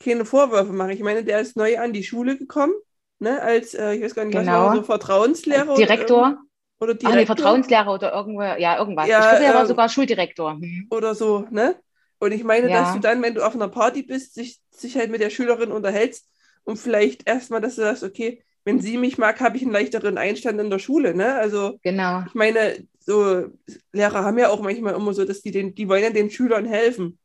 keine 0.00 0.24
Vorwürfe 0.24 0.72
machen. 0.72 0.90
Ich 0.90 1.00
meine, 1.00 1.24
der 1.24 1.40
ist 1.40 1.56
neu 1.56 1.78
an 1.78 1.92
die 1.92 2.04
Schule 2.04 2.38
gekommen, 2.38 2.72
ne? 3.18 3.40
Als, 3.42 3.74
äh, 3.74 3.94
ich 3.94 4.02
weiß 4.02 4.14
gar 4.14 4.24
nicht, 4.24 4.34
was 4.36 4.46
Genau. 4.46 4.66
war, 4.66 4.76
so 4.76 4.82
Vertrauenslehrer. 4.82 5.68
Als 5.70 5.78
Direktor. 5.78 6.18
Oder, 6.26 6.38
oder 6.80 6.92
Ach 6.92 6.96
nee, 6.96 7.10
Direktor. 7.10 7.26
Vertrauenslehrer 7.36 7.92
oder 7.92 8.12
irgendwo, 8.14 8.42
ja, 8.42 8.78
irgendwas. 8.78 9.08
Ja, 9.08 9.20
ich 9.20 9.28
glaube, 9.28 9.44
er 9.44 9.54
war 9.54 9.60
ähm, 9.62 9.68
sogar 9.68 9.88
Schuldirektor. 9.88 10.58
Oder 10.90 11.14
so, 11.14 11.46
ne? 11.50 11.76
Und 12.20 12.32
ich 12.32 12.42
meine, 12.42 12.68
Ja. 12.68 12.80
dass 12.80 12.92
du 12.94 12.98
dann, 13.00 13.22
wenn 13.22 13.34
du 13.34 13.46
auf 13.46 13.54
einer 13.54 13.68
Party 13.68 14.02
bist, 14.02 14.34
sich, 14.34 14.60
sich 14.70 14.96
halt 14.96 15.10
mit 15.10 15.20
der 15.20 15.30
Schülerin 15.30 15.70
unterhältst 15.72 16.26
und 16.64 16.76
vielleicht 16.78 17.28
erstmal, 17.28 17.60
dass 17.60 17.76
du 17.76 17.82
sagst, 17.82 18.02
okay, 18.02 18.42
wenn 18.64 18.80
sie 18.80 18.98
mich 18.98 19.18
mag, 19.18 19.40
habe 19.40 19.56
ich 19.56 19.62
einen 19.62 19.72
leichteren 19.72 20.18
Einstand 20.18 20.60
in 20.60 20.68
der 20.70 20.78
Schule. 20.78 21.14
Ne? 21.14 21.34
Also 21.34 21.78
Genau. 21.82 22.24
ich 22.26 22.34
meine, 22.34 22.86
so 23.08 23.46
Lehrer 23.92 24.22
haben 24.22 24.38
ja 24.38 24.50
auch 24.50 24.60
manchmal 24.60 24.94
immer 24.94 25.14
so, 25.14 25.24
dass 25.24 25.40
die 25.40 25.50
den, 25.50 25.74
die 25.74 25.88
wollen 25.88 26.02
ja 26.02 26.10
den 26.10 26.30
Schülern 26.30 26.66
helfen. 26.66 27.18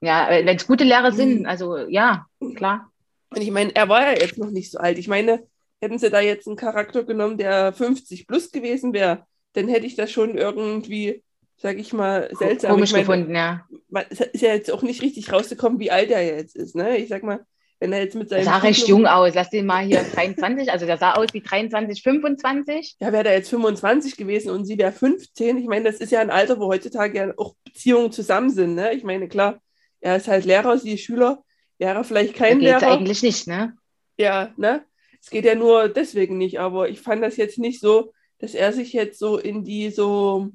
Ja, 0.00 0.28
wenn 0.30 0.56
es 0.56 0.66
gute 0.66 0.84
Lehrer 0.84 1.12
sind, 1.12 1.40
Mhm. 1.40 1.46
also 1.46 1.76
ja, 1.76 2.26
klar. 2.56 2.90
Und 3.30 3.40
ich 3.40 3.50
meine, 3.50 3.74
er 3.74 3.88
war 3.88 4.02
ja 4.02 4.18
jetzt 4.18 4.38
noch 4.38 4.50
nicht 4.50 4.70
so 4.70 4.78
alt. 4.78 4.98
Ich 4.98 5.06
meine, 5.06 5.46
hätten 5.80 5.98
sie 5.98 6.10
da 6.10 6.20
jetzt 6.20 6.48
einen 6.48 6.56
Charakter 6.56 7.04
genommen, 7.04 7.38
der 7.38 7.72
50 7.72 8.26
plus 8.26 8.50
gewesen 8.50 8.92
wäre, 8.92 9.26
dann 9.52 9.68
hätte 9.68 9.86
ich 9.86 9.94
das 9.96 10.10
schon 10.10 10.36
irgendwie, 10.36 11.22
sag 11.56 11.78
ich 11.78 11.92
mal, 11.92 12.30
seltsam. 12.36 12.72
Komisch 12.72 12.90
ich 12.90 12.92
meine, 12.94 13.04
gefunden, 13.04 13.34
ja. 13.34 13.66
es 14.10 14.20
ist 14.20 14.40
ja 14.42 14.54
jetzt 14.54 14.72
auch 14.72 14.82
nicht 14.82 15.02
richtig 15.02 15.32
rausgekommen, 15.32 15.78
wie 15.78 15.90
alt 15.90 16.10
er 16.10 16.24
jetzt 16.24 16.56
ist. 16.56 16.74
Ne? 16.74 16.96
Ich 16.96 17.08
sag 17.08 17.22
mal, 17.22 17.44
wenn 17.80 17.92
er 17.92 18.00
jetzt 18.00 18.14
mit 18.14 18.28
seinem. 18.28 18.44
sah 18.44 18.58
recht 18.58 18.88
jung 18.88 19.06
aus. 19.06 19.34
Lass 19.34 19.50
den 19.50 19.66
mal 19.66 19.84
hier 19.84 20.02
23, 20.02 20.70
also 20.70 20.86
der 20.86 20.98
sah 20.98 21.14
aus 21.14 21.28
wie 21.32 21.40
23, 21.40 22.02
25. 22.02 22.96
Ja, 23.00 23.12
wäre 23.12 23.28
er 23.28 23.36
jetzt 23.36 23.50
25 23.50 24.16
gewesen 24.16 24.50
und 24.50 24.64
sie 24.64 24.78
wäre 24.78 24.92
15. 24.92 25.58
Ich 25.58 25.66
meine, 25.66 25.84
das 25.84 26.00
ist 26.00 26.12
ja 26.12 26.20
ein 26.20 26.30
Alter, 26.30 26.58
wo 26.58 26.66
heutzutage 26.66 27.18
ja 27.18 27.32
auch 27.36 27.54
Beziehungen 27.64 28.10
zusammen 28.10 28.50
sind. 28.50 28.74
Ne? 28.74 28.92
Ich 28.94 29.04
meine, 29.04 29.28
klar, 29.28 29.60
er 30.00 30.16
ist 30.16 30.28
halt 30.28 30.44
Lehrer, 30.44 30.78
sie 30.78 30.94
ist 30.94 31.02
Schüler. 31.02 31.44
Wäre 31.78 32.02
vielleicht 32.02 32.34
kein 32.34 32.60
Lehrer. 32.60 32.82
eigentlich 32.82 33.22
nicht, 33.22 33.46
ne? 33.46 33.76
Ja, 34.16 34.52
ne? 34.56 34.84
Es 35.20 35.30
geht 35.30 35.44
ja 35.44 35.54
nur 35.54 35.88
deswegen 35.88 36.38
nicht, 36.38 36.58
aber 36.58 36.88
ich 36.88 37.00
fand 37.00 37.22
das 37.22 37.36
jetzt 37.36 37.58
nicht 37.58 37.80
so, 37.80 38.12
dass 38.38 38.54
er 38.54 38.72
sich 38.72 38.92
jetzt 38.92 39.18
so 39.18 39.38
in 39.38 39.64
die 39.64 39.90
so, 39.90 40.48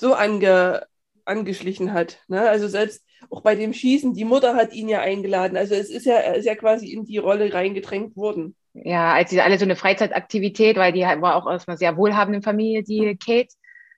so 0.00 0.14
ange, 0.14 0.86
angeschlichen 1.24 1.92
hat. 1.92 2.20
Ne? 2.28 2.48
Also 2.48 2.68
selbst 2.68 3.03
auch 3.30 3.42
bei 3.42 3.54
dem 3.54 3.72
Schießen, 3.72 4.14
die 4.14 4.24
Mutter 4.24 4.54
hat 4.54 4.72
ihn 4.72 4.88
ja 4.88 5.00
eingeladen. 5.00 5.56
Also 5.56 5.74
es 5.74 5.90
ist 5.90 6.06
ja, 6.06 6.14
er 6.16 6.34
ist 6.36 6.44
ja 6.46 6.54
quasi 6.54 6.92
in 6.92 7.04
die 7.04 7.18
Rolle 7.18 7.52
reingedrängt 7.52 8.16
worden. 8.16 8.54
Ja, 8.74 9.12
als 9.14 9.30
sie 9.30 9.40
alle 9.40 9.58
so 9.58 9.64
eine 9.64 9.76
Freizeitaktivität, 9.76 10.76
weil 10.76 10.92
die 10.92 11.06
halt- 11.06 11.20
war 11.22 11.36
auch 11.36 11.46
aus 11.46 11.68
einer 11.68 11.76
sehr 11.76 11.96
wohlhabenden 11.96 12.42
Familie, 12.42 12.82
die 12.82 13.16
Kate. 13.16 13.54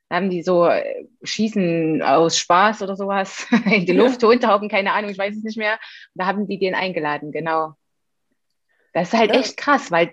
Da 0.09 0.16
haben 0.16 0.30
die 0.30 0.42
so 0.42 0.66
äh, 0.66 1.06
Schießen 1.23 2.02
aus 2.02 2.38
Spaß 2.38 2.83
oder 2.83 2.95
sowas 2.97 3.47
in 3.66 3.87
die 3.87 3.92
Ja. 3.92 4.04
Luft, 4.04 4.23
Hundehauben, 4.23 4.68
keine 4.68 4.92
Ahnung, 4.92 5.11
ich 5.11 5.18
weiß 5.18 5.35
es 5.37 5.42
nicht 5.42 5.59
mehr. 5.59 5.78
Da 6.14 6.26
haben 6.26 6.47
die 6.47 6.59
den 6.59 6.75
eingeladen, 6.75 7.33
genau. 7.33 7.75
Das 8.92 9.09
ist 9.12 9.18
halt 9.18 9.33
Ja. 9.35 9.40
echt 9.40 9.56
krass, 9.56 9.90
weil 9.90 10.12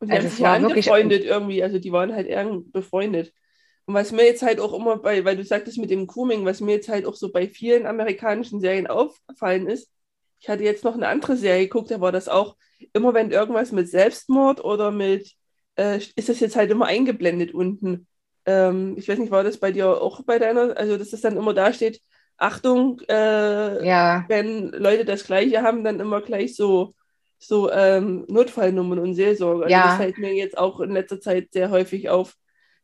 Und 0.00 0.08
die 0.10 0.14
Also 0.16 0.16
haben 0.16 0.26
es 0.26 0.36
sich 0.36 0.44
ja 0.44 0.52
angefreundet 0.54 1.24
irgendwie, 1.24 1.62
also 1.62 1.78
die 1.78 1.92
waren 1.92 2.12
halt 2.12 2.26
eng 2.26 2.70
befreundet. 2.72 3.32
Und 3.86 3.94
was 3.94 4.12
mir 4.12 4.24
jetzt 4.24 4.42
halt 4.42 4.60
auch 4.60 4.72
immer 4.74 4.96
bei, 4.98 5.24
weil 5.24 5.36
du 5.36 5.44
sagtest 5.44 5.78
mit 5.78 5.90
dem 5.90 6.06
Grooming, 6.06 6.44
was 6.44 6.60
mir 6.60 6.72
jetzt 6.76 6.88
halt 6.88 7.04
auch 7.06 7.14
so 7.16 7.32
bei 7.32 7.48
vielen 7.48 7.86
amerikanischen 7.86 8.60
Serien 8.60 8.86
aufgefallen 8.86 9.66
ist, 9.66 9.90
ich 10.40 10.48
hatte 10.48 10.64
jetzt 10.64 10.84
noch 10.84 10.94
eine 10.94 11.08
andere 11.08 11.36
Serie 11.36 11.64
geguckt, 11.64 11.90
da 11.90 12.00
war 12.00 12.12
das 12.12 12.28
auch, 12.28 12.56
immer 12.92 13.14
wenn 13.14 13.30
irgendwas 13.30 13.72
mit 13.72 13.88
Selbstmord 13.88 14.64
oder 14.64 14.90
mit, 14.90 15.32
äh, 15.76 15.98
ist 16.16 16.28
das 16.28 16.40
jetzt 16.40 16.56
halt 16.56 16.70
immer 16.70 16.86
eingeblendet 16.86 17.54
unten. 17.54 18.06
Ähm, 18.44 18.94
ich 18.98 19.08
weiß 19.08 19.18
nicht, 19.18 19.30
war 19.30 19.44
das 19.44 19.58
bei 19.58 19.70
dir 19.70 19.88
auch 20.02 20.22
bei 20.24 20.38
deiner, 20.38 20.76
also 20.76 20.96
dass 20.98 21.10
das 21.10 21.20
dann 21.20 21.36
immer 21.36 21.54
da 21.54 21.72
steht, 21.72 22.00
Achtung, 22.36 23.00
äh, 23.08 23.86
ja, 23.86 24.24
wenn 24.28 24.70
Leute 24.70 25.04
das 25.04 25.24
Gleiche 25.24 25.62
haben, 25.62 25.84
dann 25.84 26.00
immer 26.00 26.20
gleich 26.20 26.56
so, 26.56 26.94
so 27.38 27.70
ähm, 27.70 28.24
Notfallnummern 28.28 28.98
und 28.98 29.14
Seelsorge. 29.14 29.64
Also 29.64 29.76
Ja. 29.76 29.86
das 29.86 29.96
fällt 29.96 30.18
mir 30.18 30.34
jetzt 30.34 30.58
auch 30.58 30.80
in 30.80 30.90
letzter 30.92 31.20
Zeit 31.20 31.48
sehr 31.52 31.70
häufig 31.70 32.08
auf, 32.08 32.34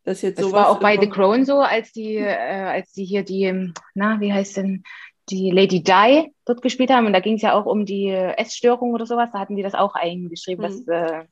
dass 0.05 0.23
jetzt 0.23 0.39
das 0.39 0.47
sowas. 0.47 0.63
war 0.65 0.71
auch 0.71 0.81
bei 0.81 0.97
The 0.99 1.09
Crown 1.09 1.45
so, 1.45 1.59
als 1.61 1.93
die, 1.93 2.17
äh, 2.17 2.35
als 2.35 2.93
die 2.93 3.05
hier 3.05 3.23
die, 3.23 3.73
na, 3.95 4.21
wie 4.21 4.33
heißt 4.33 4.57
denn, 4.57 4.83
die 5.31 5.51
Lady 5.51 5.83
Di 5.83 6.33
dort 6.47 6.63
gespielt 6.63 6.91
haben. 6.91 7.07
Und 7.07 7.13
da 7.13 7.21
ging 7.21 7.35
es 7.35 7.43
ja 7.43 7.53
auch 7.53 7.67
um 7.67 7.85
die 7.85 8.09
Essstörung 8.09 8.95
oder 8.95 9.05
sowas. 9.05 9.29
Da 9.33 9.39
hatten 9.41 9.57
die 9.57 9.63
das 9.63 9.75
auch 9.75 9.95
eingeschrieben, 9.95 10.65
Mhm. 10.65 10.87
dass 10.87 10.89
äh, 10.89 11.25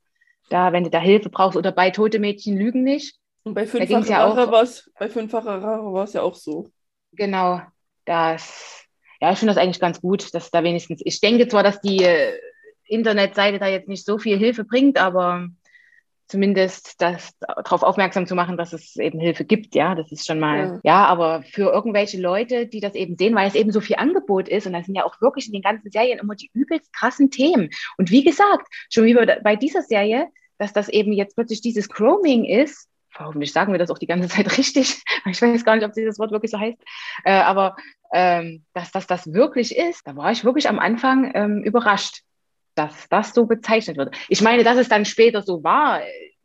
da, 0.51 0.73
wenn 0.73 0.85
du 0.85 0.91
da 0.91 0.99
Hilfe 1.01 1.31
brauchst 1.31 1.57
oder 1.57 1.73
bei 1.73 1.91
tote 1.91 2.19
Mädchen 2.19 2.57
lügen 2.59 2.83
nicht. 2.83 3.17
Und 3.45 3.55
bei 3.55 3.67
fünffacher 3.67 4.11
ja 4.11 4.27
Rache 4.27 4.51
war 4.53 4.63
es, 4.63 4.91
bei 4.99 5.09
fünffacher 5.09 5.63
Rache 5.63 5.93
war 5.93 6.05
es 6.05 6.13
ja 6.13 6.23
auch 6.23 6.35
so. 6.35 6.71
Genau, 7.13 7.61
das, 8.05 8.85
ja, 9.21 9.33
ich 9.33 9.39
finde 9.39 9.55
das 9.55 9.63
eigentlich 9.63 9.81
ganz 9.81 10.01
gut, 10.01 10.35
dass 10.35 10.51
da 10.51 10.63
wenigstens, 10.63 11.01
ich 11.05 11.21
denke 11.21 11.49
zwar, 11.49 11.63
dass 11.63 11.81
die 11.81 12.03
äh, 12.05 12.33
Internetseite 12.85 13.59
da 13.59 13.67
jetzt 13.67 13.89
nicht 13.89 14.05
so 14.05 14.19
viel 14.19 14.37
Hilfe 14.37 14.65
bringt, 14.65 14.99
aber 14.99 15.49
zumindest 16.29 17.01
das 17.01 17.33
darauf 17.41 17.83
aufmerksam 17.83 18.27
zu 18.27 18.35
machen, 18.35 18.57
dass 18.57 18.73
es 18.73 18.97
eben 18.97 19.21
Hilfe 19.21 19.45
gibt, 19.45 19.75
ja, 19.75 19.95
das 19.95 20.11
ist 20.11 20.27
schon 20.27 20.41
mal, 20.41 20.81
ja. 20.83 21.05
aber 21.07 21.43
für 21.43 21.73
irgendwelche 21.73 22.21
Leute, 22.21 22.67
die 22.67 22.81
das 22.81 22.95
eben 22.95 23.17
sehen, 23.17 23.35
weil 23.35 23.49
es 23.49 23.55
eben 23.55 23.71
so 23.73 23.81
viel 23.81 23.97
Angebot 23.97 24.49
ist 24.49 24.67
und 24.67 24.73
das 24.73 24.87
sind 24.87 24.95
ja 24.95 25.05
auch 25.05 25.21
wirklich 25.21 25.47
in 25.47 25.53
den 25.53 25.63
ganzen 25.63 25.91
Serien 25.91 26.19
immer 26.19 26.35
die 26.35 26.51
übelst 26.53 26.93
krassen 26.93 27.31
Themen. 27.31 27.71
Und 27.97 28.11
wie 28.11 28.25
gesagt, 28.25 28.67
schon 28.91 29.05
wie 29.05 29.15
bei- 29.15 29.57
dieser 29.57 29.83
Serie, 29.83 30.29
dass 30.59 30.73
das 30.73 30.89
eben 30.89 31.13
jetzt 31.13 31.37
plötzlich 31.37 31.61
dieses 31.61 31.89
Chroming 31.89 32.45
ist, 32.45 32.89
hoffentlich 33.19 33.53
sagen 33.53 33.73
wir 33.73 33.79
das 33.79 33.91
auch 33.91 33.99
die 33.99 34.07
ganze 34.07 34.29
Zeit 34.29 34.47
richtig, 34.59 35.03
ich 35.27 35.43
weiß 35.43 35.65
gar 35.65 35.77
nicht, 35.77 35.85
ob 35.85 35.93
dieses 35.93 36.19
Wort 36.19 36.33
wirklich 36.33 36.51
so 36.51 36.59
heißt, 36.59 36.79
äh, 37.25 37.33
aber 37.33 37.77
ähm, 38.13 38.65
dass 38.73 38.91
das 38.93 39.07
das 39.07 39.33
wirklich 39.33 39.77
ist, 39.77 40.07
da 40.07 40.17
war 40.17 40.31
ich 40.31 40.45
wirklich 40.45 40.69
am 40.69 40.79
Anfang 40.79 41.33
ähm, 41.35 41.63
überrascht, 41.63 42.23
dass 42.77 43.09
das 43.09 43.35
so 43.35 43.47
bezeichnet 43.47 43.97
wird. 43.97 44.15
Ich 44.29 44.43
meine, 44.43 44.63
dass 44.65 44.77
es 44.77 44.89
dann 44.89 45.05
später 45.05 45.43
so 45.43 45.65
war, 45.65 46.01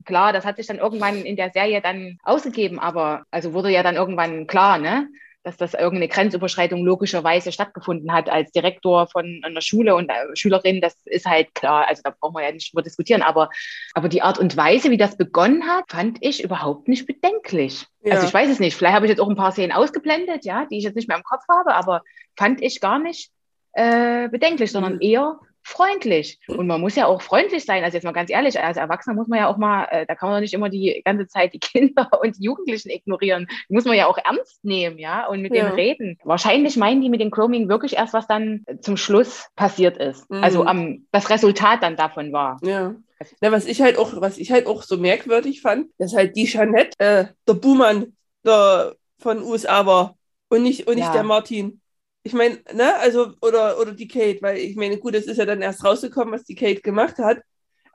klar, 0.06 0.34
das 0.34 0.46
hat 0.46 0.58
sich 0.58 0.68
dann 0.68 0.80
irgendwann 0.80 1.24
in 1.24 1.36
der 1.36 1.52
Serie 1.52 1.82
dann 1.82 2.18
ausgegeben, 2.24 2.80
aber 2.80 3.24
also 3.32 3.54
wurde 3.54 3.70
ja 3.70 3.84
dann 3.84 3.96
irgendwann 3.96 4.48
klar, 4.48 4.78
ne? 4.78 5.08
dass 5.44 5.58
das 5.58 5.74
irgendeine 5.74 6.08
Grenzüberschreitung 6.08 6.84
logischerweise 6.84 7.52
stattgefunden 7.52 8.14
hat 8.14 8.30
als 8.30 8.52
Direktor 8.52 9.08
von 9.08 9.42
einer 9.44 9.62
Schule 9.62 9.96
und 9.96 10.10
äh, 10.10 10.36
Schülerin, 10.36 10.82
das 10.82 10.96
ist 11.06 11.26
halt 11.26 11.56
klar, 11.56 11.88
also 11.88 12.02
da 12.04 12.14
brauchen 12.20 12.36
wir 12.36 12.44
ja 12.44 12.52
nicht 12.52 12.72
drüber 12.72 12.84
diskutieren, 12.84 13.22
aber, 13.22 13.50
aber 13.94 14.08
die 14.08 14.22
Art 14.22 14.38
und 14.38 14.56
Weise, 14.56 14.92
wie 14.92 14.98
das 14.98 15.18
begonnen 15.18 15.68
hat, 15.68 15.86
fand 15.90 16.20
ich 16.22 16.44
überhaupt 16.44 16.88
nicht 16.88 17.08
bedenklich. 17.08 17.88
Ja. 18.04 18.14
Also 18.14 18.28
ich 18.28 18.34
weiß 18.34 18.50
es 18.50 18.60
nicht, 18.60 18.76
vielleicht 18.76 18.96
habe 18.96 19.06
ich 19.06 19.10
jetzt 19.10 19.20
auch 19.20 19.30
ein 19.30 19.36
paar 19.36 19.52
Szenen 19.52 19.72
ausgeblendet, 19.72 20.46
ja, 20.46 20.66
die 20.70 20.78
ich 20.78 20.84
jetzt 20.84 20.96
nicht 20.96 21.08
mehr 21.08 21.18
im 21.18 21.24
Kopf 21.24 21.44
habe, 21.50 21.74
aber 21.74 22.02
fand 22.38 22.62
ich 22.62 22.80
gar 22.80 23.00
nicht 23.00 23.32
äh, 23.74 24.30
bedenklich, 24.30 24.72
sondern 24.72 24.96
Mhm. 24.96 25.02
eher 25.02 25.40
freundlich. 25.64 26.40
Und 26.48 26.68
man 26.68 26.82
muss 26.82 26.96
ja 26.96 27.06
auch 27.08 27.22
freundlich 27.22 27.66
sein. 27.66 27.84
Also 27.84 27.96
jetzt 27.98 28.04
mal 28.04 28.12
ganz 28.12 28.30
ehrlich, 28.30 28.60
als 28.60 28.78
Erwachsener 28.78 29.16
muss 29.16 29.28
man 29.28 29.40
ja 29.40 29.48
auch 29.48 29.58
mal, 29.58 29.86
äh, 29.92 30.06
da 30.06 30.16
kann 30.16 30.30
man 30.30 30.38
doch 30.38 30.42
nicht 30.42 30.54
immer 30.54 30.70
die 30.70 31.02
ganze 31.06 31.28
Zeit 31.28 31.54
die 31.54 31.60
Kinder 31.60 32.10
und 32.22 32.38
die 32.38 32.44
Jugendlichen 32.44 32.90
ignorieren. 32.90 33.48
Die 33.70 33.74
muss 33.74 33.86
man 33.86 33.96
ja 33.96 34.08
auch 34.08 34.18
ernst 34.18 34.64
nehmen, 34.64 34.98
ja, 34.98 35.28
und 35.28 35.42
mit 35.42 35.54
Ja. 35.54 35.64
denen 35.66 35.76
reden. 35.76 36.18
Wahrscheinlich 36.24 36.78
meinen 36.78 37.02
die 37.02 37.10
mit 37.10 37.22
dem 37.22 37.32
Chroming 37.32 37.70
wirklich 37.70 37.98
erst, 37.98 38.14
was 38.14 38.28
dann 38.28 38.66
zum 38.82 38.98
Schluss 38.98 39.48
passiert 39.56 39.98
ist. 39.98 40.30
Mhm. 40.30 40.44
Also 40.44 40.66
am, 40.66 41.06
das 41.12 41.30
Resultat 41.30 41.84
dann 41.84 41.96
davon 41.96 42.32
war. 42.34 42.60
Ja. 42.64 42.96
Na, 43.40 43.52
was 43.52 43.66
ich 43.66 43.82
halt 43.82 43.98
auch, 43.98 44.20
was 44.20 44.38
ich 44.40 44.52
halt 44.52 44.66
auch 44.66 44.82
so 44.82 44.98
merkwürdig 44.98 45.62
fand, 45.62 45.88
dass 46.00 46.16
halt 46.16 46.36
die 46.36 46.46
Jeanette 46.46 47.00
äh, 47.00 47.26
der 47.48 47.54
Buhmann 47.54 48.16
der, 48.44 48.96
von 49.20 49.44
USA 49.44 49.86
war 49.86 50.16
und 50.50 50.64
nicht, 50.64 50.88
und 50.88 50.96
nicht 50.96 51.06
Ja. 51.06 51.14
der 51.14 51.24
Martin. 51.24 51.81
Ich 52.24 52.34
meine, 52.34 52.60
ne, 52.74 52.96
also, 52.98 53.34
oder, 53.42 53.80
oder 53.80 53.94
die 53.94 54.08
Kate, 54.08 54.42
weil 54.42 54.58
ich 54.58 54.76
meine, 54.76 54.98
gut, 55.00 55.16
es 55.16 55.26
ist 55.26 55.38
ja 55.38 55.46
dann 55.46 55.62
erst 55.62 55.84
rausgekommen, 55.84 56.34
was 56.34 56.44
die 56.44 56.56
Kate 56.56 56.82
gemacht 56.82 57.18
hat, 57.18 57.42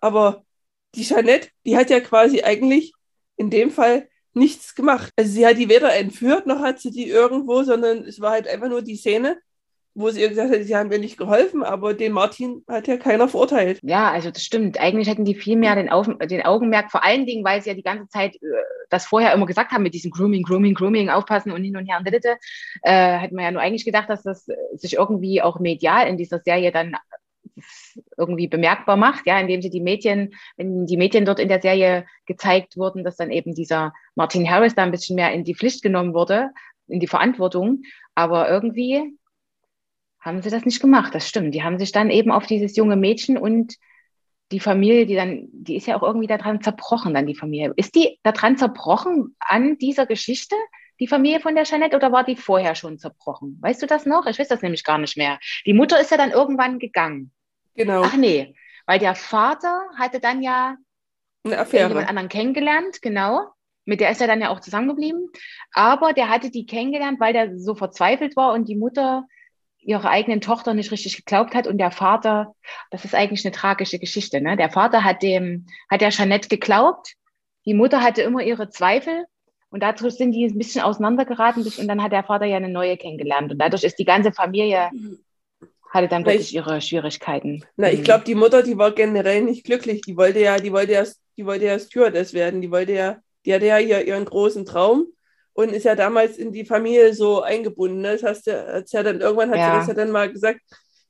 aber 0.00 0.44
die 0.94 1.04
Jeanette, 1.04 1.48
die 1.64 1.76
hat 1.76 1.90
ja 1.90 2.00
quasi 2.00 2.42
eigentlich 2.42 2.92
in 3.36 3.50
dem 3.50 3.70
Fall 3.70 4.08
nichts 4.34 4.74
gemacht. 4.74 5.12
Also 5.16 5.32
sie 5.32 5.46
hat 5.46 5.58
die 5.58 5.68
weder 5.68 5.94
entführt, 5.94 6.46
noch 6.46 6.60
hat 6.60 6.80
sie 6.80 6.90
die 6.90 7.08
irgendwo, 7.08 7.62
sondern 7.62 8.04
es 8.04 8.20
war 8.20 8.32
halt 8.32 8.48
einfach 8.48 8.68
nur 8.68 8.82
die 8.82 8.96
Szene, 8.96 9.38
wo 9.96 10.10
sie 10.10 10.28
gesagt 10.28 10.52
hat, 10.52 10.62
sie 10.62 10.76
haben 10.76 10.90
mir 10.90 10.98
nicht 10.98 11.16
geholfen, 11.16 11.62
aber 11.62 11.94
den 11.94 12.12
Martin 12.12 12.62
hat 12.68 12.86
ja 12.86 12.98
keiner 12.98 13.28
verurteilt. 13.28 13.80
Ja, 13.82 14.10
also 14.10 14.30
das 14.30 14.42
stimmt. 14.42 14.78
Eigentlich 14.78 15.08
hätten 15.08 15.24
die 15.24 15.34
viel 15.34 15.56
mehr 15.56 15.74
den, 15.74 15.88
Auf 15.88 16.06
den 16.06 16.42
Augenmerk, 16.42 16.90
vor 16.90 17.02
allen 17.02 17.24
Dingen, 17.24 17.44
weil 17.44 17.62
sie 17.62 17.70
ja 17.70 17.74
die 17.74 17.82
ganze 17.82 18.06
Zeit 18.08 18.36
äh, 18.36 18.46
das 18.90 19.06
vorher 19.06 19.32
immer 19.32 19.46
gesagt 19.46 19.72
haben 19.72 19.82
mit 19.82 19.94
diesem 19.94 20.10
Grooming, 20.10 20.42
Grooming, 20.42 20.74
Grooming, 20.74 21.08
aufpassen 21.08 21.50
und 21.50 21.64
hin 21.64 21.76
und 21.76 21.86
her 21.86 21.98
und 21.98 22.06
ditte, 22.06 22.36
äh, 22.82 23.18
hätte 23.18 23.34
man 23.34 23.44
ja 23.44 23.50
nur 23.52 23.62
eigentlich 23.62 23.86
gedacht, 23.86 24.10
dass 24.10 24.22
das 24.22 24.46
äh, 24.48 24.54
sich 24.74 24.94
irgendwie 24.94 25.40
auch 25.40 25.58
medial 25.58 26.06
in 26.06 26.18
dieser 26.18 26.40
Serie 26.40 26.72
dann 26.72 26.96
irgendwie 28.18 28.48
bemerkbar 28.48 28.96
macht, 28.96 29.26
ja, 29.26 29.40
indem 29.40 29.62
sie 29.62 29.70
die 29.70 29.80
Mädchen, 29.80 30.34
wenn 30.58 30.84
die 30.84 30.98
Mädchen 30.98 31.24
dort 31.24 31.40
in 31.40 31.48
der 31.48 31.62
Serie 31.62 32.04
gezeigt 32.26 32.76
wurden, 32.76 33.02
dass 33.02 33.16
dann 33.16 33.30
eben 33.30 33.54
dieser 33.54 33.94
Martin 34.14 34.48
Harris 34.50 34.74
da 34.74 34.82
ein 34.82 34.90
bisschen 34.90 35.16
mehr 35.16 35.32
in 35.32 35.44
die 35.44 35.54
Pflicht 35.54 35.82
genommen 35.82 36.12
wurde, 36.12 36.50
in 36.86 37.00
die 37.00 37.06
Verantwortung. 37.06 37.82
Aber 38.14 38.50
irgendwie 38.50 39.16
haben 40.26 40.42
sie 40.42 40.50
das 40.50 40.64
nicht 40.64 40.80
gemacht, 40.80 41.14
das 41.14 41.28
stimmt. 41.28 41.54
Die 41.54 41.62
haben 41.62 41.78
sich 41.78 41.92
dann 41.92 42.10
eben 42.10 42.32
auf 42.32 42.46
dieses 42.46 42.76
junge 42.76 42.96
Mädchen 42.96 43.38
und 43.38 43.76
die 44.52 44.60
Familie, 44.60 45.06
die 45.06 45.14
dann, 45.14 45.48
die 45.52 45.76
ist 45.76 45.86
ja 45.86 45.96
auch 45.96 46.02
irgendwie 46.02 46.26
daran 46.26 46.60
zerbrochen, 46.60 47.14
dann 47.14 47.26
die 47.26 47.36
Familie. 47.36 47.72
Ist 47.76 47.94
die 47.94 48.18
daran 48.22 48.56
zerbrochen 48.56 49.36
an 49.40 49.78
dieser 49.78 50.04
Geschichte, 50.04 50.56
die 50.98 51.06
Familie 51.06 51.40
von 51.40 51.54
der 51.54 51.64
Jeanette, 51.64 51.96
oder 51.96 52.10
war 52.10 52.24
die 52.24 52.36
vorher 52.36 52.74
schon 52.74 52.98
zerbrochen? 52.98 53.58
Weißt 53.60 53.82
du 53.82 53.86
das 53.86 54.04
noch? 54.04 54.26
Ich 54.26 54.38
weiß 54.38 54.48
das 54.48 54.62
nämlich 54.62 54.84
gar 54.84 54.98
nicht 54.98 55.16
mehr. 55.16 55.38
Die 55.64 55.74
Mutter 55.74 56.00
ist 56.00 56.10
ja 56.10 56.16
dann 56.16 56.30
irgendwann 56.32 56.78
gegangen. 56.78 57.32
Genau, 57.74 58.02
Ach 58.04 58.16
nee, 58.16 58.54
weil 58.86 58.98
der 58.98 59.14
Vater 59.14 59.82
hatte 59.96 60.20
dann 60.20 60.42
ja 60.42 60.76
eine 61.44 61.54
jemand 61.54 61.60
Affäre. 61.60 62.08
anderen 62.08 62.28
kennengelernt, 62.28 63.00
genau. 63.02 63.48
Mit 63.84 64.00
der 64.00 64.10
ist 64.10 64.20
er 64.20 64.26
dann 64.26 64.40
ja 64.40 64.50
auch 64.50 64.60
zusammengeblieben. 64.60 65.28
Aber 65.72 66.12
der 66.12 66.28
hatte 66.28 66.50
die 66.50 66.66
kennengelernt, 66.66 67.20
weil 67.20 67.32
der 67.32 67.56
so 67.58 67.76
verzweifelt 67.76 68.34
war 68.36 68.52
und 68.52 68.68
die 68.68 68.74
Mutter 68.74 69.24
ihrer 69.86 70.10
eigenen 70.10 70.40
Tochter 70.40 70.74
nicht 70.74 70.90
richtig 70.90 71.16
geglaubt 71.16 71.54
hat 71.54 71.66
und 71.66 71.78
der 71.78 71.90
Vater, 71.90 72.54
das 72.90 73.04
ist 73.04 73.14
eigentlich 73.14 73.44
eine 73.44 73.52
tragische 73.52 73.98
Geschichte, 73.98 74.40
ne? 74.40 74.56
Der 74.56 74.70
Vater 74.70 75.04
hat 75.04 75.22
dem, 75.22 75.66
hat 75.88 76.00
der 76.00 76.10
Jeanette 76.10 76.48
geglaubt, 76.48 77.14
die 77.64 77.74
Mutter 77.74 78.02
hatte 78.02 78.22
immer 78.22 78.42
ihre 78.42 78.68
Zweifel 78.68 79.24
und 79.70 79.82
dadurch 79.82 80.14
sind 80.14 80.32
die 80.32 80.46
ein 80.46 80.58
bisschen 80.58 80.82
auseinandergeraten 80.82 81.62
und 81.64 81.88
dann 81.88 82.02
hat 82.02 82.12
der 82.12 82.24
Vater 82.24 82.46
ja 82.46 82.56
eine 82.56 82.68
neue 82.68 82.96
kennengelernt 82.96 83.52
und 83.52 83.58
dadurch 83.58 83.84
ist 83.84 83.98
die 83.98 84.04
ganze 84.04 84.32
Familie 84.32 84.90
hatte 85.90 86.08
dann 86.08 86.26
wirklich 86.26 86.54
ihre 86.54 86.80
Schwierigkeiten. 86.80 87.64
Na, 87.76 87.90
ich 87.90 88.00
mhm. 88.00 88.04
glaube, 88.04 88.24
die 88.24 88.34
Mutter, 88.34 88.62
die 88.62 88.76
war 88.76 88.92
generell 88.92 89.42
nicht 89.42 89.64
glücklich. 89.64 90.02
Die 90.02 90.16
wollte 90.16 90.40
ja, 90.40 90.58
die 90.58 90.72
wollte 90.72 90.92
ja, 90.92 91.04
die 91.36 91.46
wollte 91.46 91.64
ja 91.64 91.78
Stewardess 91.78 92.34
werden. 92.34 92.60
Die 92.60 92.70
wollte 92.70 92.92
ja, 92.92 93.18
die 93.44 93.54
hatte 93.54 93.66
ja 93.66 93.78
ihren 93.78 94.24
großen 94.24 94.66
Traum 94.66 95.06
und 95.56 95.72
ist 95.72 95.84
ja 95.84 95.94
damals 95.94 96.36
in 96.36 96.52
die 96.52 96.66
Familie 96.66 97.14
so 97.14 97.40
eingebunden. 97.40 98.02
Ne? 98.02 98.12
Das 98.12 98.22
heißt, 98.22 98.46
ja 98.46 99.02
dann 99.02 99.20
irgendwann 99.20 99.50
hat 99.50 99.58
ja. 99.58 99.72
sie 99.72 99.78
das 99.78 99.88
ja 99.88 99.94
dann 99.94 100.10
mal 100.10 100.30
gesagt, 100.30 100.60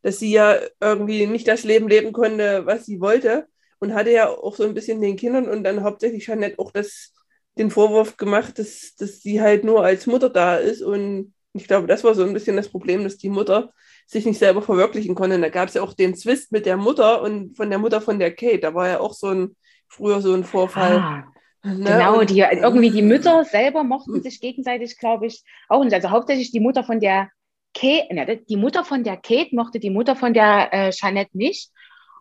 dass 0.02 0.20
sie 0.20 0.30
ja 0.30 0.56
irgendwie 0.80 1.26
nicht 1.26 1.48
das 1.48 1.64
Leben 1.64 1.88
leben 1.88 2.12
konnte, 2.12 2.64
was 2.64 2.86
sie 2.86 3.00
wollte 3.00 3.48
und 3.80 3.92
hatte 3.92 4.12
ja 4.12 4.28
auch 4.28 4.54
so 4.54 4.62
ein 4.62 4.74
bisschen 4.74 5.00
den 5.00 5.16
Kindern 5.16 5.48
und 5.48 5.64
dann 5.64 5.82
hauptsächlich 5.82 6.24
Jeanette 6.26 6.60
auch 6.60 6.70
das, 6.70 7.12
den 7.58 7.72
Vorwurf 7.72 8.16
gemacht, 8.16 8.60
dass, 8.60 8.94
dass 8.96 9.20
sie 9.20 9.40
halt 9.40 9.64
nur 9.64 9.84
als 9.84 10.06
Mutter 10.06 10.30
da 10.30 10.56
ist 10.56 10.80
und 10.80 11.34
ich 11.52 11.66
glaube, 11.66 11.88
das 11.88 12.04
war 12.04 12.14
so 12.14 12.22
ein 12.22 12.34
bisschen 12.34 12.56
das 12.56 12.68
Problem, 12.68 13.02
dass 13.02 13.16
die 13.16 13.30
Mutter 13.30 13.72
sich 14.06 14.26
nicht 14.26 14.38
selber 14.38 14.62
verwirklichen 14.62 15.14
konnte. 15.14 15.36
Und 15.36 15.42
da 15.42 15.48
gab 15.48 15.68
es 15.68 15.74
ja 15.74 15.82
auch 15.82 15.94
den 15.94 16.14
Zwist 16.14 16.52
mit 16.52 16.66
der 16.66 16.76
Mutter 16.76 17.22
und 17.22 17.56
von 17.56 17.70
der 17.70 17.78
Mutter 17.78 18.02
von 18.02 18.18
der 18.18 18.34
Kate. 18.34 18.60
Da 18.60 18.74
war 18.74 18.88
ja 18.88 19.00
auch 19.00 19.14
so 19.14 19.28
ein 19.28 19.56
früher 19.88 20.20
so 20.20 20.34
ein 20.34 20.44
Vorfall. 20.44 20.98
Ah, 20.98 21.32
ne? 21.62 21.84
Genau, 21.84 22.22
die 22.24 22.40
irgendwie 22.40 22.90
die 22.90 23.02
Mütter 23.02 23.44
selber 23.50 23.84
mochten 23.84 24.22
sich 24.22 24.40
gegenseitig, 24.40 24.98
glaube 24.98 25.26
ich, 25.26 25.42
auch 25.68 25.82
nicht. 25.84 25.94
Also 25.94 26.10
hauptsächlich 26.10 26.50
die 26.50 26.60
Mutter 26.60 26.84
von 26.84 27.00
der 27.00 27.30
Kate, 27.74 28.14
ne, 28.14 28.36
die 28.48 28.56
Mutter 28.56 28.84
von 28.84 29.04
der 29.04 29.16
Kate 29.16 29.54
mochte 29.54 29.78
die 29.78 29.90
Mutter 29.90 30.16
von 30.16 30.32
der 30.32 30.72
äh, 30.72 30.90
Jeanette 30.90 31.36
nicht. 31.36 31.70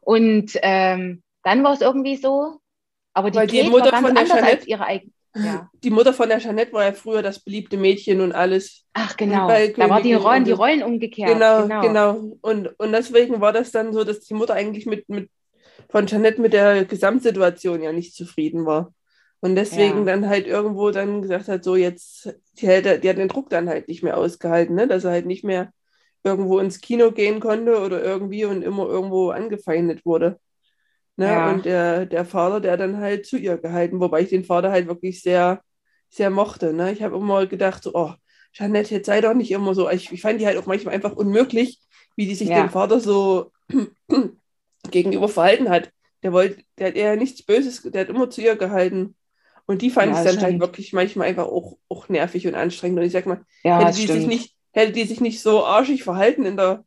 Und 0.02 0.52
ähm, 0.62 1.24
dann 1.44 1.64
war 1.64 1.74
es 1.74 1.82
irgendwie 1.82 2.18
so, 2.18 2.60
aber 3.14 3.32
die, 3.32 3.38
Weil 3.38 3.48
Kate 3.48 3.64
die 3.64 3.70
Mutter 3.70 3.92
war 3.92 3.92
ganz 3.92 4.08
von 4.08 4.16
der 4.16 4.24
anders 4.24 4.38
Jeanette, 4.38 4.58
als 4.58 4.68
ihre 4.68 4.86
eigene. 4.86 5.12
Ja. 5.36 5.70
Die 5.84 5.90
Mutter 5.92 6.14
von 6.14 6.30
der 6.30 6.40
Jeanette 6.40 6.72
war 6.74 6.86
ja 6.86 6.94
früher 6.94 7.22
das 7.22 7.40
beliebte 7.40 7.76
Mädchen 7.78 8.22
und 8.22 8.32
alles. 8.32 8.86
Ach 8.94 9.18
genau, 9.18 9.50
da 9.50 9.90
war 9.90 10.02
die 10.02 10.14
Rollen, 10.14 10.46
die 10.46 10.54
Rollen 10.54 10.82
umgekehrt. 10.82 11.30
Genau, 11.30 11.64
genau. 11.64 11.82
genau. 11.82 12.38
Und, 12.42 12.68
und 12.80 12.92
deswegen 12.94 13.42
war 13.42 13.52
das 13.52 13.72
dann 13.72 13.92
so, 13.92 14.06
dass 14.06 14.22
die 14.22 14.34
Mutter 14.34 14.54
eigentlich 14.54 14.86
mit, 14.86 15.10
mit 15.10 15.30
von 15.90 16.08
Jeanette 16.08 16.42
mit 16.42 16.54
der 16.54 16.86
Gesamtsituation 16.86 17.84
ja 17.84 17.92
nicht 17.92 18.16
zufrieden 18.16 18.66
war. 18.66 18.94
Und 19.46 19.56
deswegen 19.56 20.00
ja. 20.00 20.06
dann 20.06 20.28
halt 20.28 20.48
irgendwo 20.48 20.90
dann 20.90 21.22
gesagt 21.22 21.48
hat, 21.50 21.64
so 21.64 21.76
jetzt, 21.76 22.36
die, 22.54 22.66
hätte, 22.66 22.98
die 22.98 23.08
hat 23.08 23.20
den 23.20 23.28
Druck 23.28 23.48
dann 23.52 23.70
halt 23.70 23.88
nicht 23.88 24.02
mehr 24.02 24.18
ausgehalten, 24.18 24.74
ne? 24.76 24.88
dass 24.88 25.04
er 25.04 25.12
halt 25.12 25.28
nicht 25.28 25.44
mehr 25.44 25.72
irgendwo 26.24 26.58
ins 26.58 26.82
Kino 26.82 27.12
gehen 27.12 27.40
konnte 27.40 27.80
oder 27.80 28.04
irgendwie 28.04 28.46
und 28.46 28.64
immer 28.64 28.88
irgendwo 28.88 29.30
angefeindet 29.30 30.04
wurde. 30.04 30.40
Ne? 31.16 31.28
Ja. 31.28 31.52
Und 31.52 31.66
der, 31.66 32.08
der 32.08 32.26
Vater, 32.26 32.60
der 32.60 32.76
dann 32.76 32.98
halt 32.98 33.28
zu 33.28 33.38
ihr 33.38 33.60
gehalten, 33.60 34.00
wobei 34.00 34.22
ich 34.22 34.30
den 34.30 34.46
Vater 34.46 34.72
halt 34.72 34.88
wirklich 34.88 35.22
sehr, 35.22 35.62
sehr 36.10 36.32
mochte. 36.32 36.74
Ne? 36.74 36.92
Ich 36.92 37.04
habe 37.04 37.16
immer 37.16 37.46
gedacht, 37.46 37.84
so, 37.84 37.92
oh, 37.94 38.16
Jeanette, 38.52 38.96
jetzt 38.96 39.06
sei 39.06 39.22
doch 39.22 39.36
nicht 39.36 39.52
immer 39.52 39.76
so. 39.76 39.92
Ich, 39.92 40.12
ich 40.12 40.22
fand 40.22 40.42
die 40.42 40.48
halt 40.48 40.58
auch 40.58 40.66
manchmal 40.66 40.96
einfach 40.96 41.16
unmöglich, 41.16 41.80
wie 42.16 42.26
die 42.26 42.34
sich 42.34 42.50
ja. 42.50 42.64
dem 42.64 42.72
Vater 42.72 43.00
so 43.00 43.52
gegenüber 44.90 45.28
verhalten 45.28 45.70
hat. 45.70 45.92
Der 46.24 46.34
wollte, 46.34 46.64
der 46.80 46.88
hat 46.88 46.96
eher 46.96 47.16
nichts 47.16 47.44
Böses, 47.44 47.84
der 47.84 48.02
hat 48.02 48.10
immer 48.10 48.32
zu 48.32 48.42
ihr 48.42 48.56
gehalten. 48.56 49.16
Und 49.68 49.82
die 49.82 49.90
fand 49.90 50.14
ja, 50.14 50.24
ich 50.24 50.32
dann 50.32 50.42
halt 50.44 50.60
wirklich 50.60 50.94
manchmal 50.94 51.28
einfach 51.28 51.46
auch, 51.46 51.78
auch 51.90 52.08
nervig 52.10 52.48
und 52.48 52.56
anstrengend. 52.56 53.00
Und 53.00 53.06
ich 53.06 53.12
sag 53.12 53.26
mal, 53.26 53.42
ja, 53.64 53.80
hätte, 53.80 53.98
die 53.98 54.08
sich 54.08 54.28
nicht, 54.28 54.56
hätte 54.72 54.92
die 54.92 55.06
sich 55.06 55.22
nicht 55.22 55.42
so 55.42 55.66
arschig 55.66 56.04
verhalten 56.04 56.46
in 56.46 56.58
der 56.58 56.86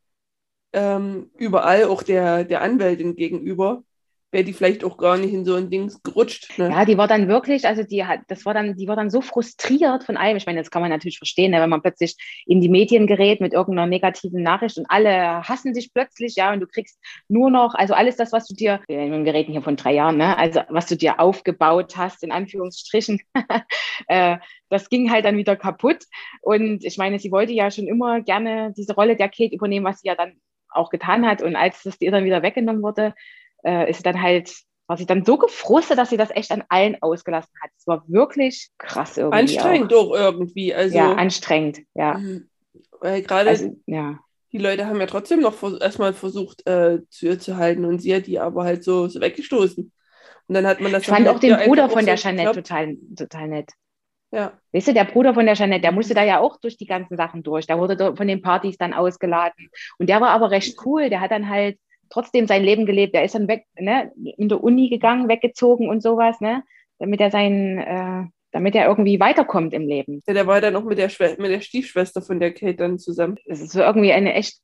ähm, 0.72 1.30
überall, 1.36 1.84
auch 1.84 2.02
der, 2.02 2.44
der 2.44 2.60
Anwältin 2.62 3.16
gegenüber, 3.16 3.82
wäre 4.30 4.44
die 4.44 4.52
vielleicht 4.52 4.84
auch 4.84 4.98
gar 4.98 5.16
nicht 5.16 5.32
in 5.32 5.44
so 5.44 5.54
ein 5.54 5.70
Ding 5.70 5.90
gerutscht. 6.04 6.58
Ne? 6.58 6.68
Ja, 6.70 6.84
die 6.84 6.98
war 6.98 7.08
dann 7.08 7.28
wirklich, 7.28 7.66
also 7.66 7.82
die 7.82 8.04
hat, 8.04 8.20
das 8.28 8.44
war 8.44 8.52
dann, 8.52 8.76
die 8.76 8.86
war 8.86 8.96
dann 8.96 9.08
so 9.08 9.22
frustriert 9.22 10.04
von 10.04 10.18
allem. 10.18 10.36
Ich 10.36 10.44
meine, 10.44 10.58
das 10.58 10.70
kann 10.70 10.82
man 10.82 10.90
natürlich 10.90 11.18
verstehen, 11.18 11.52
ne, 11.52 11.60
wenn 11.60 11.70
man 11.70 11.80
plötzlich 11.80 12.16
in 12.46 12.60
die 12.60 12.68
Medien 12.68 13.06
gerät 13.06 13.40
mit 13.40 13.54
irgendeiner 13.54 13.86
negativen 13.86 14.42
Nachricht 14.42 14.76
und 14.76 14.86
alle 14.90 15.42
hassen 15.48 15.72
dich 15.72 15.92
plötzlich, 15.94 16.36
ja, 16.36 16.52
und 16.52 16.60
du 16.60 16.66
kriegst 16.66 16.98
nur 17.28 17.50
noch, 17.50 17.74
also 17.74 17.94
alles 17.94 18.16
das, 18.16 18.32
was 18.32 18.46
du 18.46 18.54
dir, 18.54 18.80
wir 18.86 18.98
reden 19.34 19.52
hier 19.52 19.62
von 19.62 19.76
drei 19.76 19.94
Jahren, 19.94 20.18
ne, 20.18 20.36
also 20.36 20.60
was 20.68 20.86
du 20.86 20.96
dir 20.96 21.20
aufgebaut 21.20 21.96
hast, 21.96 22.22
in 22.22 22.30
Anführungsstrichen, 22.32 23.20
äh, 24.08 24.36
das 24.68 24.90
ging 24.90 25.10
halt 25.10 25.24
dann 25.24 25.38
wieder 25.38 25.56
kaputt. 25.56 26.04
Und 26.42 26.84
ich 26.84 26.98
meine, 26.98 27.18
sie 27.18 27.32
wollte 27.32 27.52
ja 27.52 27.70
schon 27.70 27.86
immer 27.86 28.20
gerne 28.20 28.74
diese 28.76 28.94
Rolle 28.94 29.16
der 29.16 29.30
Kate 29.30 29.54
übernehmen, 29.54 29.86
was 29.86 30.00
sie 30.00 30.08
ja 30.08 30.14
dann 30.14 30.34
auch 30.68 30.90
getan 30.90 31.26
hat. 31.26 31.40
Und 31.40 31.56
als 31.56 31.82
das 31.82 32.00
ihr 32.00 32.10
dann 32.10 32.24
wieder 32.24 32.42
weggenommen 32.42 32.82
wurde, 32.82 33.14
äh, 33.64 33.90
ist 33.90 34.04
dann 34.04 34.22
halt, 34.22 34.54
war 34.86 34.96
sie 34.96 35.06
dann 35.06 35.24
so 35.24 35.36
gefrustet, 35.36 35.98
dass 35.98 36.10
sie 36.10 36.16
das 36.16 36.30
echt 36.30 36.50
an 36.50 36.64
allen 36.68 36.96
ausgelassen 37.02 37.52
hat. 37.62 37.70
Es 37.76 37.86
war 37.86 38.04
wirklich 38.08 38.70
krass 38.78 39.16
irgendwie. 39.16 39.38
Anstrengend 39.38 39.92
auch, 39.94 40.10
auch 40.10 40.14
irgendwie. 40.14 40.74
Also, 40.74 40.96
ja, 40.96 41.12
anstrengend, 41.14 41.80
ja. 41.94 42.14
Mhm. 42.14 42.48
Weil 43.00 43.22
gerade 43.22 43.50
also, 43.50 43.76
ja. 43.86 44.18
die 44.52 44.58
Leute 44.58 44.86
haben 44.86 45.00
ja 45.00 45.06
trotzdem 45.06 45.40
noch 45.40 45.54
vers 45.54 45.74
erstmal 45.80 46.12
versucht, 46.12 46.66
äh, 46.66 47.00
zu 47.10 47.26
ihr 47.26 47.38
zu 47.38 47.56
halten 47.56 47.84
und 47.84 48.00
sie 48.00 48.14
hat 48.14 48.26
die 48.26 48.38
aber 48.38 48.64
halt 48.64 48.82
so, 48.82 49.08
so 49.08 49.20
weggestoßen. 49.20 49.92
Und 50.48 50.54
dann 50.54 50.66
hat 50.66 50.80
man 50.80 50.92
das. 50.92 51.02
Ich 51.02 51.08
fand 51.08 51.28
auch 51.28 51.38
den 51.38 51.56
Bruder 51.56 51.90
von 51.90 52.04
der 52.04 52.16
Jeanette 52.16 52.52
total, 52.52 52.96
total 53.16 53.48
nett. 53.48 53.70
Ja. 54.30 54.52
Weißt 54.72 54.88
du, 54.88 54.94
der 54.94 55.04
Bruder 55.04 55.34
von 55.34 55.46
der 55.46 55.54
Jeanette, 55.54 55.82
der 55.82 55.92
musste 55.92 56.14
da 56.14 56.22
ja 56.22 56.40
auch 56.40 56.58
durch 56.58 56.76
die 56.76 56.86
ganzen 56.86 57.16
Sachen 57.16 57.42
durch. 57.42 57.66
Der 57.66 57.78
wurde 57.78 58.16
von 58.16 58.28
den 58.28 58.42
Partys 58.42 58.76
dann 58.76 58.92
ausgeladen. 58.92 59.70
Und 59.98 60.08
der 60.08 60.20
war 60.20 60.30
aber 60.30 60.50
recht 60.50 60.78
cool. 60.84 61.08
Der 61.08 61.20
hat 61.20 61.30
dann 61.30 61.48
halt 61.48 61.78
trotzdem 62.10 62.46
sein 62.46 62.64
Leben 62.64 62.86
gelebt. 62.86 63.14
Er 63.14 63.24
ist 63.24 63.34
dann 63.34 63.48
weg, 63.48 63.64
ne, 63.78 64.12
in 64.36 64.48
der 64.48 64.62
Uni 64.62 64.88
gegangen, 64.88 65.28
weggezogen 65.28 65.88
und 65.88 66.02
sowas, 66.02 66.40
ne, 66.40 66.62
damit 66.98 67.20
er 67.20 67.30
sein, 67.30 67.78
äh, 67.78 68.24
damit 68.52 68.74
er 68.74 68.86
irgendwie 68.86 69.20
weiterkommt 69.20 69.74
im 69.74 69.86
Leben. 69.86 70.22
Ja, 70.26 70.34
der 70.34 70.46
war 70.46 70.60
dann 70.60 70.76
auch 70.76 70.84
mit 70.84 70.98
der, 70.98 71.08
Schwe 71.08 71.36
mit 71.38 71.50
der 71.50 71.60
Stiefschwester 71.60 72.22
von 72.22 72.40
der 72.40 72.52
Kate 72.52 72.76
dann 72.76 72.98
zusammen. 72.98 73.36
Das 73.46 73.60
ist 73.60 73.72
so 73.72 73.80
irgendwie 73.80 74.12
eine 74.12 74.34
echt 74.34 74.58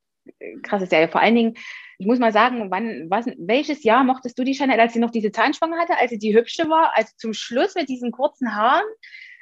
krasse 0.62 0.87
Serie. 0.87 1.09
Vor 1.09 1.20
allen 1.20 1.35
Dingen, 1.35 1.54
ich 1.98 2.07
muss 2.07 2.18
mal 2.18 2.33
sagen, 2.33 2.70
wann, 2.70 3.07
was, 3.11 3.26
welches 3.38 3.85
Jahr 3.85 4.04
mochtest 4.04 4.38
du 4.38 4.44
die 4.44 4.54
Chanel, 4.54 4.80
als 4.80 4.94
sie 4.94 4.98
noch 4.98 5.11
diese 5.11 5.33
Zahnspange 5.33 5.76
hatte, 5.76 5.98
als 5.98 6.11
sie 6.11 6.18
die 6.18 6.35
hübsche 6.35 6.68
war, 6.68 6.92
also 6.94 7.11
zum 7.16 7.35
Schluss 7.35 7.74
mit 7.74 7.88
diesen 7.88 8.11
kurzen 8.11 8.54
Haaren? 8.54 8.85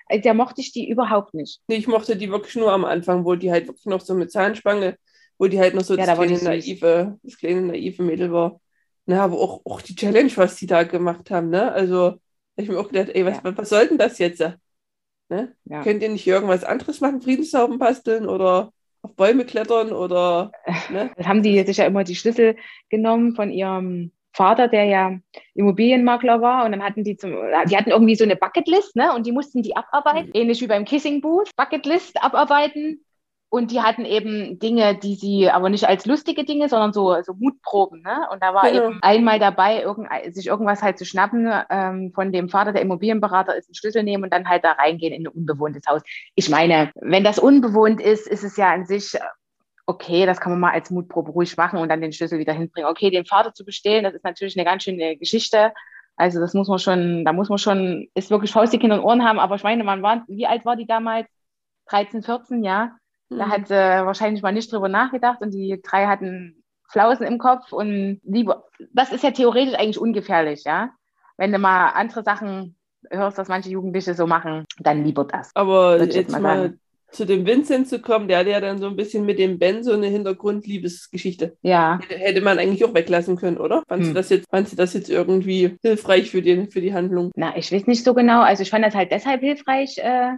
Äh, 0.08 0.20
der 0.20 0.34
mochte 0.34 0.60
ich 0.60 0.72
die 0.72 0.88
überhaupt 0.88 1.34
nicht. 1.34 1.60
Nee, 1.68 1.76
ich 1.76 1.86
mochte 1.86 2.16
die 2.16 2.30
wirklich 2.30 2.56
nur 2.56 2.72
am 2.72 2.84
Anfang, 2.84 3.24
wo 3.24 3.34
die 3.34 3.50
halt 3.50 3.68
wirklich 3.68 3.86
noch 3.86 4.00
so 4.00 4.14
mit 4.14 4.30
Zahnspange 4.30 4.98
wo 5.38 5.46
die 5.46 5.58
halt 5.58 5.74
noch 5.74 5.82
so 5.82 5.96
ja, 5.96 6.06
das, 6.06 6.18
kleine 6.18 6.42
naive, 6.42 7.18
das 7.22 7.36
kleine 7.38 7.62
naive 7.62 8.02
Mädel 8.02 8.32
war. 8.32 8.60
Na, 9.06 9.24
aber 9.24 9.38
auch, 9.38 9.62
auch 9.64 9.80
die 9.80 9.96
Challenge, 9.96 10.30
was 10.36 10.56
die 10.56 10.66
da 10.66 10.84
gemacht 10.84 11.30
haben, 11.30 11.50
ne? 11.50 11.72
Also, 11.72 12.20
ich 12.56 12.68
mir 12.68 12.78
auch 12.78 12.88
gedacht, 12.88 13.10
ey, 13.14 13.24
was, 13.24 13.38
ja. 13.42 13.56
was 13.56 13.68
soll 13.68 13.88
denn 13.88 13.98
das 13.98 14.18
jetzt? 14.18 14.40
Ne? 15.28 15.56
Ja. 15.64 15.82
Könnt 15.82 16.02
ihr 16.02 16.10
nicht 16.10 16.26
irgendwas 16.26 16.62
anderes 16.62 17.00
machen, 17.00 17.22
Friedenstauben 17.22 17.78
basteln 17.78 18.28
oder 18.28 18.72
auf 19.00 19.16
Bäume 19.16 19.44
klettern 19.44 19.92
oder. 19.92 20.52
Ne? 20.90 21.10
Das 21.16 21.26
haben 21.26 21.42
die 21.42 21.62
sich 21.64 21.78
ja 21.78 21.86
immer 21.86 22.04
die 22.04 22.14
Schlüssel 22.14 22.56
genommen 22.90 23.34
von 23.34 23.50
ihrem 23.50 24.12
Vater, 24.34 24.68
der 24.68 24.84
ja 24.84 25.18
Immobilienmakler 25.54 26.40
war, 26.40 26.64
und 26.64 26.72
dann 26.72 26.82
hatten 26.82 27.04
die 27.04 27.16
zum, 27.16 27.32
die 27.68 27.76
hatten 27.76 27.90
irgendwie 27.90 28.14
so 28.14 28.24
eine 28.24 28.36
Bucketlist, 28.36 28.96
ne? 28.96 29.14
Und 29.14 29.26
die 29.26 29.32
mussten 29.32 29.62
die 29.62 29.76
abarbeiten, 29.76 30.28
mhm. 30.28 30.34
ähnlich 30.34 30.60
wie 30.60 30.66
beim 30.66 30.84
Kissing 30.84 31.20
Booth, 31.20 31.50
Bucketlist 31.56 32.22
abarbeiten 32.22 33.04
und 33.52 33.70
die 33.70 33.82
hatten 33.82 34.06
eben 34.06 34.58
Dinge, 34.58 34.96
die 34.96 35.14
sie 35.14 35.50
aber 35.50 35.68
nicht 35.68 35.86
als 35.86 36.06
lustige 36.06 36.44
Dinge, 36.44 36.70
sondern 36.70 36.94
so, 36.94 37.20
so 37.22 37.34
Mutproben. 37.34 38.00
Ne? 38.00 38.26
Und 38.32 38.42
da 38.42 38.54
war 38.54 38.62
genau. 38.62 38.86
eben 38.86 38.98
einmal 39.02 39.38
dabei, 39.38 39.82
irgend, 39.82 40.08
sich 40.34 40.46
irgendwas 40.46 40.82
halt 40.82 40.96
zu 40.96 41.04
schnappen 41.04 41.52
ähm, 41.68 42.12
von 42.14 42.32
dem 42.32 42.48
Vater, 42.48 42.72
der 42.72 42.80
Immobilienberater 42.80 43.54
ist, 43.54 43.68
einen 43.68 43.74
Schlüssel 43.74 44.04
nehmen 44.04 44.24
und 44.24 44.32
dann 44.32 44.48
halt 44.48 44.64
da 44.64 44.72
reingehen 44.72 45.12
in 45.12 45.26
ein 45.26 45.32
unbewohntes 45.32 45.82
Haus. 45.86 46.00
Ich 46.34 46.48
meine, 46.48 46.92
wenn 46.94 47.24
das 47.24 47.38
unbewohnt 47.38 48.00
ist, 48.00 48.26
ist 48.26 48.42
es 48.42 48.56
ja 48.56 48.72
an 48.72 48.86
sich 48.86 49.18
okay, 49.84 50.24
das 50.24 50.40
kann 50.40 50.52
man 50.52 50.60
mal 50.60 50.72
als 50.72 50.90
Mutprobe 50.90 51.32
ruhig 51.32 51.54
machen 51.58 51.78
und 51.78 51.90
dann 51.90 52.00
den 52.00 52.14
Schlüssel 52.14 52.38
wieder 52.38 52.54
hinbringen. 52.54 52.88
Okay, 52.88 53.10
den 53.10 53.26
Vater 53.26 53.52
zu 53.52 53.66
bestehlen, 53.66 54.04
das 54.04 54.14
ist 54.14 54.24
natürlich 54.24 54.56
eine 54.56 54.64
ganz 54.64 54.84
schöne 54.84 55.18
Geschichte. 55.18 55.74
Also 56.16 56.40
das 56.40 56.54
muss 56.54 56.68
man 56.68 56.78
schon, 56.78 57.26
da 57.26 57.34
muss 57.34 57.50
man 57.50 57.58
schon, 57.58 58.08
ist 58.14 58.30
wirklich 58.30 58.50
Faust 58.50 58.72
die 58.72 58.78
Kinder 58.78 58.96
und 58.96 59.04
Ohren 59.04 59.24
haben. 59.24 59.38
Aber 59.38 59.56
ich 59.56 59.62
meine, 59.62 59.84
man 59.84 60.02
war, 60.02 60.24
wie 60.26 60.46
alt 60.46 60.64
war 60.64 60.76
die 60.76 60.86
damals? 60.86 61.28
13, 61.90 62.22
14, 62.22 62.64
ja. 62.64 62.96
Da 63.38 63.48
hat 63.48 63.68
sie 63.68 63.74
wahrscheinlich 63.74 64.42
mal 64.42 64.52
nicht 64.52 64.72
drüber 64.72 64.88
nachgedacht 64.88 65.40
und 65.40 65.52
die 65.52 65.80
drei 65.82 66.06
hatten 66.06 66.62
Flausen 66.88 67.26
im 67.26 67.38
Kopf 67.38 67.72
und 67.72 68.20
lieber, 68.22 68.64
das 68.92 69.12
ist 69.12 69.24
ja 69.24 69.30
theoretisch 69.30 69.74
eigentlich 69.74 69.98
ungefährlich, 69.98 70.64
ja. 70.64 70.90
Wenn 71.38 71.52
du 71.52 71.58
mal 71.58 71.88
andere 71.88 72.22
Sachen 72.22 72.76
hörst, 73.10 73.38
dass 73.38 73.48
manche 73.48 73.70
Jugendliche 73.70 74.14
so 74.14 74.26
machen, 74.26 74.66
dann 74.78 75.04
lieber 75.04 75.24
das. 75.24 75.50
Aber 75.54 75.98
jetzt, 75.98 76.14
jetzt, 76.14 76.32
mal, 76.32 76.40
mal 76.40 76.74
zu 77.12 77.26
dem 77.26 77.46
Vincent 77.46 77.88
zu 77.88 78.00
kommen, 78.00 78.28
der 78.28 78.38
hatte 78.38 78.50
ja 78.50 78.60
dann 78.60 78.78
so 78.78 78.86
ein 78.86 78.96
bisschen 78.96 79.24
mit 79.24 79.38
dem 79.38 79.58
Ben 79.58 79.84
so 79.84 79.92
eine 79.92 80.06
Hintergrundliebesgeschichte. 80.06 81.56
Ja. 81.62 81.98
Hätte 82.08 82.40
man 82.40 82.58
eigentlich 82.58 82.84
auch 82.84 82.94
weglassen 82.94 83.36
können, 83.36 83.58
oder? 83.58 83.82
Fandst 83.88 84.08
hm. 84.08 84.14
du 84.14 84.20
das 84.20 84.30
jetzt, 84.30 84.46
fandst 84.50 84.72
du 84.72 84.76
das 84.76 84.94
jetzt 84.94 85.10
irgendwie 85.10 85.76
hilfreich 85.82 86.30
für, 86.30 86.42
den, 86.42 86.70
für 86.70 86.80
die 86.80 86.94
Handlung? 86.94 87.30
Na, 87.36 87.56
ich 87.56 87.70
weiß 87.70 87.86
nicht 87.86 88.04
so 88.04 88.14
genau. 88.14 88.42
Also 88.42 88.62
ich 88.62 88.70
fand 88.70 88.84
das 88.84 88.94
halt 88.94 89.12
deshalb 89.12 89.40
hilfreich 89.40 89.98
äh, 89.98 90.32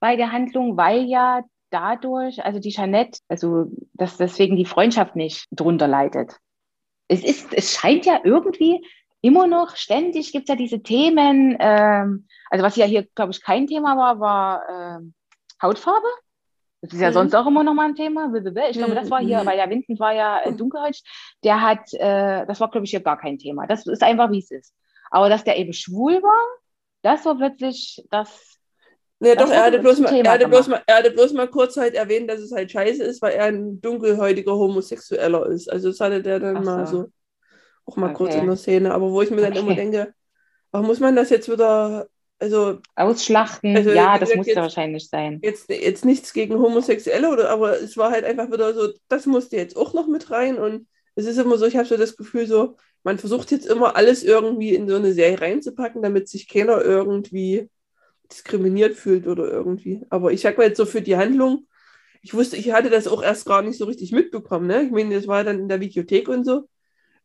bei 0.00 0.16
der 0.16 0.32
Handlung, 0.32 0.76
weil 0.76 1.04
ja 1.04 1.42
dadurch, 1.70 2.44
also 2.44 2.58
die 2.58 2.70
Jeanette, 2.70 3.20
also 3.28 3.66
dass 3.94 4.16
deswegen 4.16 4.56
die 4.56 4.64
Freundschaft 4.64 5.16
nicht 5.16 5.46
drunter 5.50 5.88
leidet. 5.88 6.36
Es 7.08 7.24
ist, 7.24 7.52
es 7.54 7.72
scheint 7.72 8.06
ja 8.06 8.20
irgendwie 8.22 8.84
immer 9.20 9.46
noch 9.46 9.76
ständig 9.76 10.32
gibt 10.32 10.48
es 10.48 10.52
ja 10.52 10.56
diese 10.56 10.82
Themen, 10.82 11.56
ähm, 11.58 12.26
also 12.50 12.64
was 12.64 12.76
ja 12.76 12.86
hier, 12.86 13.06
glaube 13.14 13.32
ich, 13.32 13.42
kein 13.42 13.66
Thema 13.66 13.96
war, 13.96 14.20
war 14.20 14.62
ähm, 14.98 15.14
Hautfarbe. 15.60 16.06
Das 16.80 16.92
ist 16.92 17.00
ja 17.00 17.08
mhm. 17.08 17.14
sonst 17.14 17.34
auch 17.34 17.46
immer 17.46 17.64
noch 17.64 17.74
mal 17.74 17.88
ein 17.88 17.96
Thema. 17.96 18.32
Ich 18.32 18.78
glaube, 18.78 18.94
das 18.94 19.10
war 19.10 19.20
hier, 19.20 19.42
mhm. 19.42 19.46
weil 19.46 19.56
der 19.56 19.68
Vincent 19.68 19.98
war 19.98 20.12
ja 20.12 20.40
äh, 20.42 20.52
dunkelhäutig, 20.52 21.02
der 21.42 21.60
hat, 21.60 21.92
äh, 21.94 22.46
das 22.46 22.60
war, 22.60 22.70
glaube 22.70 22.84
ich, 22.84 22.90
hier 22.90 23.00
gar 23.00 23.18
kein 23.18 23.38
Thema. 23.38 23.66
Das 23.66 23.86
ist 23.86 24.02
einfach, 24.02 24.30
wie 24.30 24.38
es 24.38 24.50
ist. 24.52 24.72
Aber 25.10 25.28
dass 25.28 25.42
der 25.42 25.58
eben 25.58 25.72
schwul 25.72 26.22
war, 26.22 26.44
das 27.02 27.24
war 27.24 27.36
plötzlich 27.36 28.04
das. 28.10 28.57
Ja, 29.20 29.34
doch, 29.34 29.50
er 29.50 29.64
hatte, 29.64 29.80
bloß 29.80 29.98
mal, 30.00 30.14
er, 30.14 30.32
hatte 30.32 30.46
bloß 30.46 30.68
mal, 30.68 30.82
er 30.86 30.96
hatte 30.98 31.10
bloß 31.10 31.32
mal 31.32 31.48
kurz 31.48 31.76
halt 31.76 31.94
erwähnt, 31.94 32.30
dass 32.30 32.40
es 32.40 32.52
halt 32.52 32.70
scheiße 32.70 33.02
ist, 33.02 33.20
weil 33.20 33.34
er 33.34 33.46
ein 33.46 33.80
dunkelhäutiger 33.80 34.52
Homosexueller 34.52 35.46
ist. 35.46 35.70
Also 35.70 35.88
das 35.88 35.98
hatte 35.98 36.22
der 36.22 36.38
dann 36.38 36.62
so. 36.64 36.70
mal 36.70 36.86
so 36.86 37.06
auch 37.84 37.96
mal 37.96 38.10
okay. 38.10 38.14
kurz 38.14 38.34
in 38.36 38.46
der 38.46 38.56
Szene. 38.56 38.94
Aber 38.94 39.10
wo 39.10 39.20
ich 39.22 39.30
mir 39.30 39.40
dann 39.40 39.52
okay. 39.52 39.60
immer 39.60 39.74
denke, 39.74 40.14
warum 40.70 40.86
muss 40.86 41.00
man 41.00 41.16
das 41.16 41.30
jetzt 41.30 41.50
wieder 41.50 42.06
also 42.40 42.78
ausschlachten, 42.94 43.76
also, 43.76 43.90
ja, 43.90 44.16
das 44.16 44.34
muss 44.36 44.46
ja 44.46 44.62
wahrscheinlich 44.62 45.08
sein. 45.08 45.40
Jetzt, 45.42 45.68
jetzt 45.68 46.04
nichts 46.04 46.32
gegen 46.32 46.54
Homosexuelle, 46.54 47.30
oder, 47.30 47.50
aber 47.50 47.80
es 47.80 47.96
war 47.96 48.12
halt 48.12 48.24
einfach 48.24 48.50
wieder 48.52 48.74
so, 48.74 48.92
das 49.08 49.26
musste 49.26 49.56
jetzt 49.56 49.76
auch 49.76 49.92
noch 49.92 50.06
mit 50.06 50.30
rein 50.30 50.56
und 50.56 50.86
es 51.16 51.26
ist 51.26 51.38
immer 51.38 51.58
so, 51.58 51.66
ich 51.66 51.76
habe 51.76 51.88
so 51.88 51.96
das 51.96 52.16
Gefühl, 52.16 52.46
so, 52.46 52.76
man 53.02 53.18
versucht 53.18 53.50
jetzt 53.50 53.66
immer 53.66 53.96
alles 53.96 54.22
irgendwie 54.22 54.74
in 54.74 54.88
so 54.88 54.94
eine 54.94 55.12
Serie 55.14 55.40
reinzupacken, 55.40 56.00
damit 56.00 56.28
sich 56.28 56.48
keiner 56.48 56.80
irgendwie 56.80 57.68
diskriminiert 58.30 58.94
fühlt 58.94 59.26
oder 59.26 59.50
irgendwie. 59.50 60.02
Aber 60.10 60.32
ich 60.32 60.40
sag 60.40 60.58
mal 60.58 60.66
jetzt 60.68 60.76
so 60.76 60.86
für 60.86 61.02
die 61.02 61.16
Handlung, 61.16 61.66
ich 62.22 62.34
wusste, 62.34 62.56
ich 62.56 62.72
hatte 62.72 62.90
das 62.90 63.06
auch 63.06 63.22
erst 63.22 63.46
gar 63.46 63.62
nicht 63.62 63.78
so 63.78 63.84
richtig 63.84 64.12
mitbekommen, 64.12 64.66
ne? 64.66 64.82
Ich 64.82 64.90
meine, 64.90 65.14
das 65.14 65.26
war 65.26 65.44
dann 65.44 65.60
in 65.60 65.68
der 65.68 65.80
Videothek 65.80 66.28
und 66.28 66.44
so. 66.44 66.68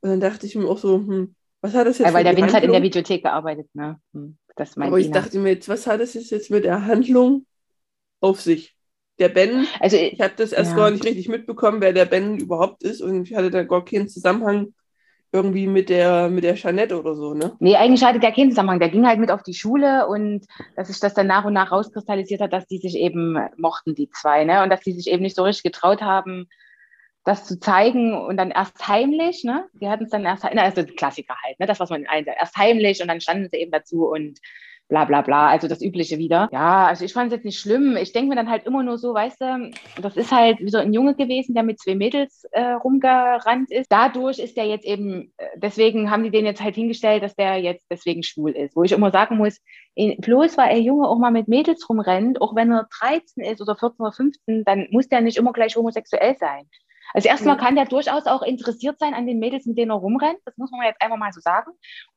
Und 0.02 0.10
dann 0.10 0.20
dachte 0.20 0.46
ich 0.46 0.56
mir 0.56 0.68
auch 0.68 0.78
so, 0.78 0.98
hm, 0.98 1.36
was 1.62 1.74
hat 1.74 1.88
das 1.88 1.98
jetzt 1.98 2.08
ja, 2.08 2.14
Weil 2.14 2.24
der 2.24 2.38
Vince 2.38 2.56
hat 2.56 2.64
in 2.64 2.72
der 2.72 2.84
Videothek 2.84 3.24
gearbeitet, 3.24 3.68
ne? 3.74 4.00
Hm, 4.14 4.38
das 4.56 4.78
Aber 4.78 5.00
ich 5.00 5.12
dachte 5.12 5.40
mir 5.40 5.54
jetzt, 5.54 5.70
was 5.70 5.88
hat 5.88 6.00
das 6.00 6.14
jetzt 6.14 6.52
mit 6.52 6.66
der 6.66 6.86
Handlung 6.86 7.46
auf 8.20 8.42
sich? 8.42 8.76
Der 9.20 9.30
Ben, 9.30 9.68
also, 9.80 9.96
ich 9.96 10.20
habe 10.22 10.34
das 10.36 10.52
erst 10.54 10.72
ja. 10.72 10.78
gar 10.78 10.92
nicht 10.92 11.06
richtig 11.06 11.30
mitbekommen, 11.30 11.82
wer 11.82 11.94
der 11.94 12.06
Ben 12.06 12.38
überhaupt 12.38 12.84
ist 12.84 13.02
und 13.02 13.30
ich 13.30 13.36
hatte 13.36 13.52
da 13.52 13.64
gar 13.64 13.86
keinen 13.86 14.10
Zusammenhang 14.10 14.74
irgendwie 15.34 15.66
mit 15.66 15.90
der, 15.90 16.30
mit 16.30 16.44
der 16.44 16.54
Jeanette 16.54 17.00
oder 17.00 17.16
so, 17.16 17.34
ne? 17.34 17.56
Nee, 17.60 17.76
eigentlich 17.76 18.04
hatte 18.04 18.20
der 18.20 18.32
keinen 18.32 18.52
Zusammenhang. 18.52 18.80
Der 18.80 18.90
ging 18.90 19.08
halt 19.08 19.20
mit 19.20 19.32
auf 19.32 19.42
die 19.42 19.56
Schule 19.56 20.08
und 20.08 20.46
dass 20.76 20.90
sich 20.90 21.00
das 21.00 21.16
dann 21.16 21.26
nach 21.26 21.44
und 21.44 21.54
nach 21.54 21.72
rauskristallisiert 21.72 22.40
hat, 22.40 22.54
dass 22.54 22.68
die 22.68 22.78
sich 22.78 22.96
eben 22.96 23.40
mochten, 23.58 23.96
die 23.96 24.10
zwei, 24.12 24.46
ne? 24.46 24.62
Und 24.62 24.70
dass 24.70 24.82
die 24.82 24.94
sich 24.94 25.08
eben 25.08 25.24
nicht 25.24 25.36
so 25.36 25.44
richtig 25.44 25.64
getraut 25.64 26.04
haben, 26.04 26.48
das 27.26 27.46
zu 27.46 27.60
zeigen 27.60 28.16
und 28.16 28.38
dann 28.38 28.52
erst 28.52 28.88
heimlich, 28.88 29.44
ne? 29.44 29.66
Die 29.74 29.90
hatten 29.90 30.04
es 30.04 30.12
dann 30.12 30.24
erst, 30.24 30.46
also 30.46 30.84
Klassiker 30.86 31.36
halt, 31.44 31.60
ne? 31.60 31.66
Das, 31.66 31.80
was 31.80 31.90
man 31.90 32.04
erst 32.04 32.56
heimlich 32.56 33.02
und 33.02 33.08
dann 33.08 33.20
standen 33.20 33.50
sie 33.52 33.58
eben 33.58 33.72
dazu 33.72 34.06
und 34.06 34.40
bla 34.94 35.06
bla 35.06 35.22
bla, 35.22 35.48
also 35.48 35.68
das 35.68 35.82
Übliche 35.82 36.20
wieder. 36.20 36.50
Ja, 36.52 36.86
also 36.86 37.04
ich 37.04 37.14
fand 37.14 37.32
es 37.32 37.38
jetzt 37.38 37.46
nicht 37.46 37.60
schlimm. 37.60 37.98
Ich 37.98 38.14
denke 38.14 38.30
mir 38.30 38.36
dann 38.36 38.50
halt 38.50 38.66
immer 38.66 38.84
nur 38.84 39.00
so, 39.00 39.12
weißt 39.12 39.42
du, 39.42 39.72
das 40.00 40.16
ist 40.16 40.32
halt 40.32 40.60
wie 40.60 40.70
so 40.70 40.78
ein 40.78 40.94
Junge 40.94 41.16
gewesen, 41.16 41.56
der 41.56 41.64
mit 41.64 41.80
zwei 41.80 41.96
Mädels 41.96 42.44
äh, 42.52 42.74
rumgerannt 42.74 43.72
ist. 43.72 43.92
Dadurch 43.92 44.38
ist 44.38 44.56
der 44.56 44.68
jetzt 44.68 44.86
eben, 44.86 45.34
äh, 45.38 45.48
deswegen 45.56 46.12
haben 46.12 46.24
die 46.24 46.30
den 46.30 46.46
jetzt 46.46 46.62
halt 46.62 46.76
hingestellt, 46.76 47.24
dass 47.24 47.36
der 47.36 47.58
jetzt 47.58 47.88
deswegen 47.90 48.22
schwul 48.22 48.52
ist. 48.52 48.76
Wo 48.76 48.84
ich 48.84 48.92
immer 48.92 49.10
sagen 49.10 49.38
muss, 49.38 49.60
bloß 49.96 50.58
weil 50.58 50.70
er 50.70 50.80
Junge 50.80 51.08
auch 51.08 51.18
mal 51.18 51.32
mit 51.32 51.48
Mädels 51.48 51.90
rumrennt, 51.90 52.40
auch 52.40 52.56
wenn 52.56 52.72
er 52.72 52.88
13 53.00 53.44
ist 53.44 53.62
oder 53.62 53.76
14 53.76 54.00
oder 54.00 54.12
15, 54.12 54.64
dann 54.64 54.88
muss 54.92 55.10
der 55.10 55.22
nicht 55.22 55.38
immer 55.38 55.54
gleich 55.54 55.76
homosexuell 55.76 56.38
sein. 56.40 56.70
Also 57.14 57.30
erstmal 57.30 57.58
kann 57.58 57.76
der 57.76 57.86
durchaus 57.86 58.26
auch 58.26 58.42
interessiert 58.42 58.98
sein 59.00 59.14
an 59.14 59.28
den 59.28 59.38
Mädels, 59.40 59.66
mit 59.66 59.78
denen 59.78 59.92
er 59.92 59.98
rumrennt. 59.98 60.40
Das 60.46 60.58
muss 60.58 60.72
man 60.72 60.82
jetzt 60.86 61.02
einfach 61.02 61.18
mal 61.18 61.32
so 61.32 61.42
sagen. 61.42 61.72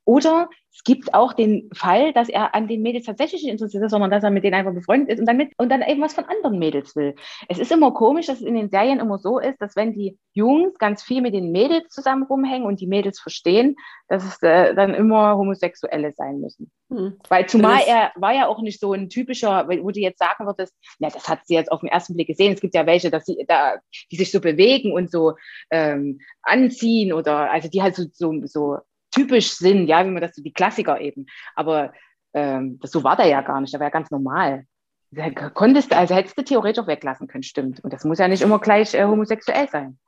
Oder 0.07 0.49
es 0.73 0.85
gibt 0.85 1.15
auch 1.15 1.33
den 1.33 1.69
Fall, 1.75 2.13
dass 2.13 2.29
er 2.29 2.55
an 2.55 2.69
den 2.69 2.83
Mädels 2.83 3.07
tatsächlich 3.07 3.43
nicht 3.43 3.51
interessiert 3.51 3.83
ist, 3.83 3.91
sondern 3.91 4.11
dass 4.11 4.23
er 4.23 4.31
mit 4.31 4.45
denen 4.45 4.55
einfach 4.55 4.73
befreundet 4.73 5.09
ist 5.09 5.21
und 5.21 5.27
dann, 5.27 5.37
mit, 5.37 5.53
und 5.59 5.69
dann 5.69 5.83
eben 5.83 6.01
was 6.01 6.15
von 6.15 6.27
anderen 6.27 6.61
Mädels 6.61 6.95
will. 6.95 7.17
Es 7.49 7.59
ist 7.59 7.73
immer 7.73 7.93
komisch, 7.93 8.27
dass 8.27 8.41
es 8.41 8.47
in 8.47 8.55
den 8.55 8.71
Serien 8.71 9.01
immer 9.01 9.19
so 9.19 9.41
ist, 9.41 9.61
dass 9.61 9.75
wenn 9.75 9.95
die 9.95 10.17
Jungs 10.33 10.79
ganz 10.79 11.03
viel 11.03 11.23
mit 11.23 11.35
den 11.35 11.51
Mädels 11.51 11.89
zusammen 11.89 12.23
rumhängen 12.25 12.67
und 12.67 12.81
die 12.81 12.87
Mädels 12.87 13.19
verstehen, 13.19 13.75
dass 14.09 14.23
es 14.23 14.41
äh, 14.43 14.75
dann 14.75 14.95
immer 14.95 15.37
Homosexuelle 15.37 16.13
sein 16.13 16.41
müssen. 16.41 16.71
Hm. 16.91 17.19
Weil 17.29 17.47
zumal 17.49 17.81
er 17.85 18.13
war 18.15 18.35
ja 18.35 18.47
auch 18.47 18.61
nicht 18.61 18.79
so 18.79 18.93
ein 18.93 19.09
typischer, 19.09 19.67
wo 19.69 19.91
du 19.91 20.01
jetzt 20.01 20.21
sagen 20.21 20.47
würdest, 20.47 20.73
na, 21.01 21.09
das 21.09 21.27
hat 21.27 21.41
sie 21.47 21.55
jetzt 21.55 21.73
auf 21.73 21.81
den 21.81 21.89
ersten 21.89 22.15
Blick 22.15 22.29
gesehen. 22.29 22.53
Es 22.53 22.61
gibt 22.61 22.75
ja 22.75 22.87
welche, 22.87 23.11
dass 23.11 23.25
sie 23.25 23.45
da, 23.49 23.77
die 24.13 24.17
sich 24.17 24.31
so 24.31 24.41
bewegen 24.41 24.93
und 24.93 25.11
so 25.11 25.35
ähm, 25.71 26.21
anziehen 26.43 27.13
oder 27.13 27.51
also 27.51 27.69
die 27.69 27.83
halt 27.83 27.97
so, 27.97 28.05
so, 28.13 28.33
so 28.45 28.77
typisch 29.17 29.53
sind, 29.53 29.89
ja, 29.89 30.05
wie 30.07 30.11
man 30.11 30.23
das 30.23 30.37
so 30.37 30.43
die 30.43 30.53
Klassiker 30.53 31.01
eben. 31.01 31.27
Aber 31.55 31.93
ähm, 32.35 32.79
das, 32.81 32.93
so 32.93 33.03
war 33.03 33.17
der 33.17 33.27
ja 33.27 33.41
gar 33.41 33.61
nicht, 33.61 33.73
der 33.73 33.81
war 33.81 33.87
ja 33.87 33.93
ganz 33.93 34.11
normal. 34.11 34.65
Da 35.11 35.31
konntest, 35.31 35.95
also 35.95 36.15
hättest 36.15 36.37
du 36.37 36.43
theoretisch 36.43 36.83
auch 36.83 36.89
weglassen 36.89 37.27
können, 37.29 37.43
stimmt. 37.43 37.83
Und 37.83 37.93
das 37.93 38.05
muss 38.05 38.19
ja 38.19 38.29
nicht 38.29 38.43
immer 38.43 38.59
gleich 38.59 38.93
äh, 38.95 39.05
homosexuell 39.05 39.69
sein. 39.69 39.99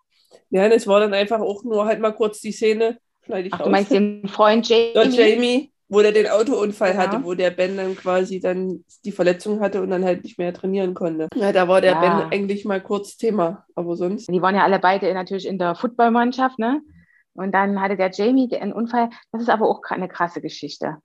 Ja, 0.50 0.68
das 0.68 0.86
war 0.86 1.00
dann 1.00 1.14
einfach 1.14 1.40
auch 1.40 1.64
nur 1.64 1.86
halt 1.86 2.00
mal 2.00 2.12
kurz 2.12 2.40
die 2.40 2.52
Szene. 2.52 2.98
Ich 3.26 3.52
Ach, 3.52 3.60
raus. 3.60 3.66
du 3.66 3.70
meinst 3.70 3.90
den 3.90 4.28
Freund 4.28 4.68
Jamie? 4.68 4.92
Don 4.94 5.12
Jamie, 5.12 5.72
wo 5.88 6.00
der 6.00 6.12
den 6.12 6.26
Autounfall 6.26 6.94
ja. 6.94 6.96
hatte, 6.98 7.24
wo 7.24 7.34
der 7.34 7.50
Ben 7.50 7.76
dann 7.76 7.94
quasi 7.96 8.40
dann 8.40 8.84
die 9.04 9.12
Verletzung 9.12 9.60
hatte 9.60 9.82
und 9.82 9.90
dann 9.90 10.04
halt 10.04 10.24
nicht 10.24 10.38
mehr 10.38 10.52
trainieren 10.52 10.94
konnte. 10.94 11.28
Ja, 11.34 11.52
da 11.52 11.68
war 11.68 11.80
der 11.80 11.92
ja. 11.92 12.00
Ben 12.00 12.32
eigentlich 12.32 12.64
mal 12.64 12.80
kurz 12.80 13.16
Thema, 13.16 13.64
aber 13.74 13.96
sonst. 13.96 14.28
Die 14.30 14.42
waren 14.42 14.54
ja 14.54 14.64
alle 14.64 14.78
beide 14.78 15.12
natürlich 15.14 15.46
in 15.46 15.58
der 15.58 15.74
Footballmannschaft, 15.74 16.58
ne? 16.58 16.82
Und 17.38 17.52
dann 17.52 17.80
hatte 17.80 17.96
der 17.96 18.10
Jamie 18.10 18.54
einen 18.56 18.72
Unfall. 18.72 19.10
Das 19.32 19.42
ist 19.42 19.48
aber 19.48 19.68
auch 19.68 19.80
eine 19.88 20.08
krasse 20.08 20.40
Geschichte. 20.40 20.96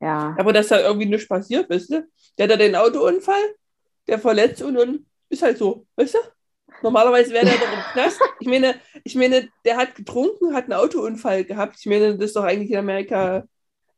Ja. 0.00 0.34
Aber 0.38 0.52
dass 0.52 0.68
da 0.68 0.80
irgendwie 0.80 1.06
nichts 1.06 1.28
passiert, 1.28 1.68
weißt 1.68 1.90
du? 1.90 2.08
Der 2.36 2.44
hat 2.44 2.52
da 2.52 2.56
den 2.56 2.76
Autounfall, 2.76 3.54
der 4.06 4.18
verletzt 4.18 4.62
und 4.62 4.74
dann 4.74 5.06
ist 5.28 5.42
halt 5.42 5.58
so, 5.58 5.86
weißt 5.96 6.14
du? 6.14 6.18
Normalerweise 6.82 7.32
wäre 7.32 7.44
der 7.44 7.54
doch 7.54 7.72
im 7.72 7.92
Knast. 7.92 8.20
Ich 8.40 8.46
meine, 8.46 8.76
ich 9.02 9.14
meine, 9.14 9.48
der 9.64 9.76
hat 9.76 9.94
getrunken, 9.94 10.54
hat 10.54 10.64
einen 10.64 10.74
Autounfall 10.74 11.44
gehabt. 11.44 11.76
Ich 11.80 11.86
meine, 11.86 12.16
das 12.16 12.26
ist 12.26 12.36
doch 12.36 12.44
eigentlich 12.44 12.70
in 12.70 12.78
Amerika 12.78 13.44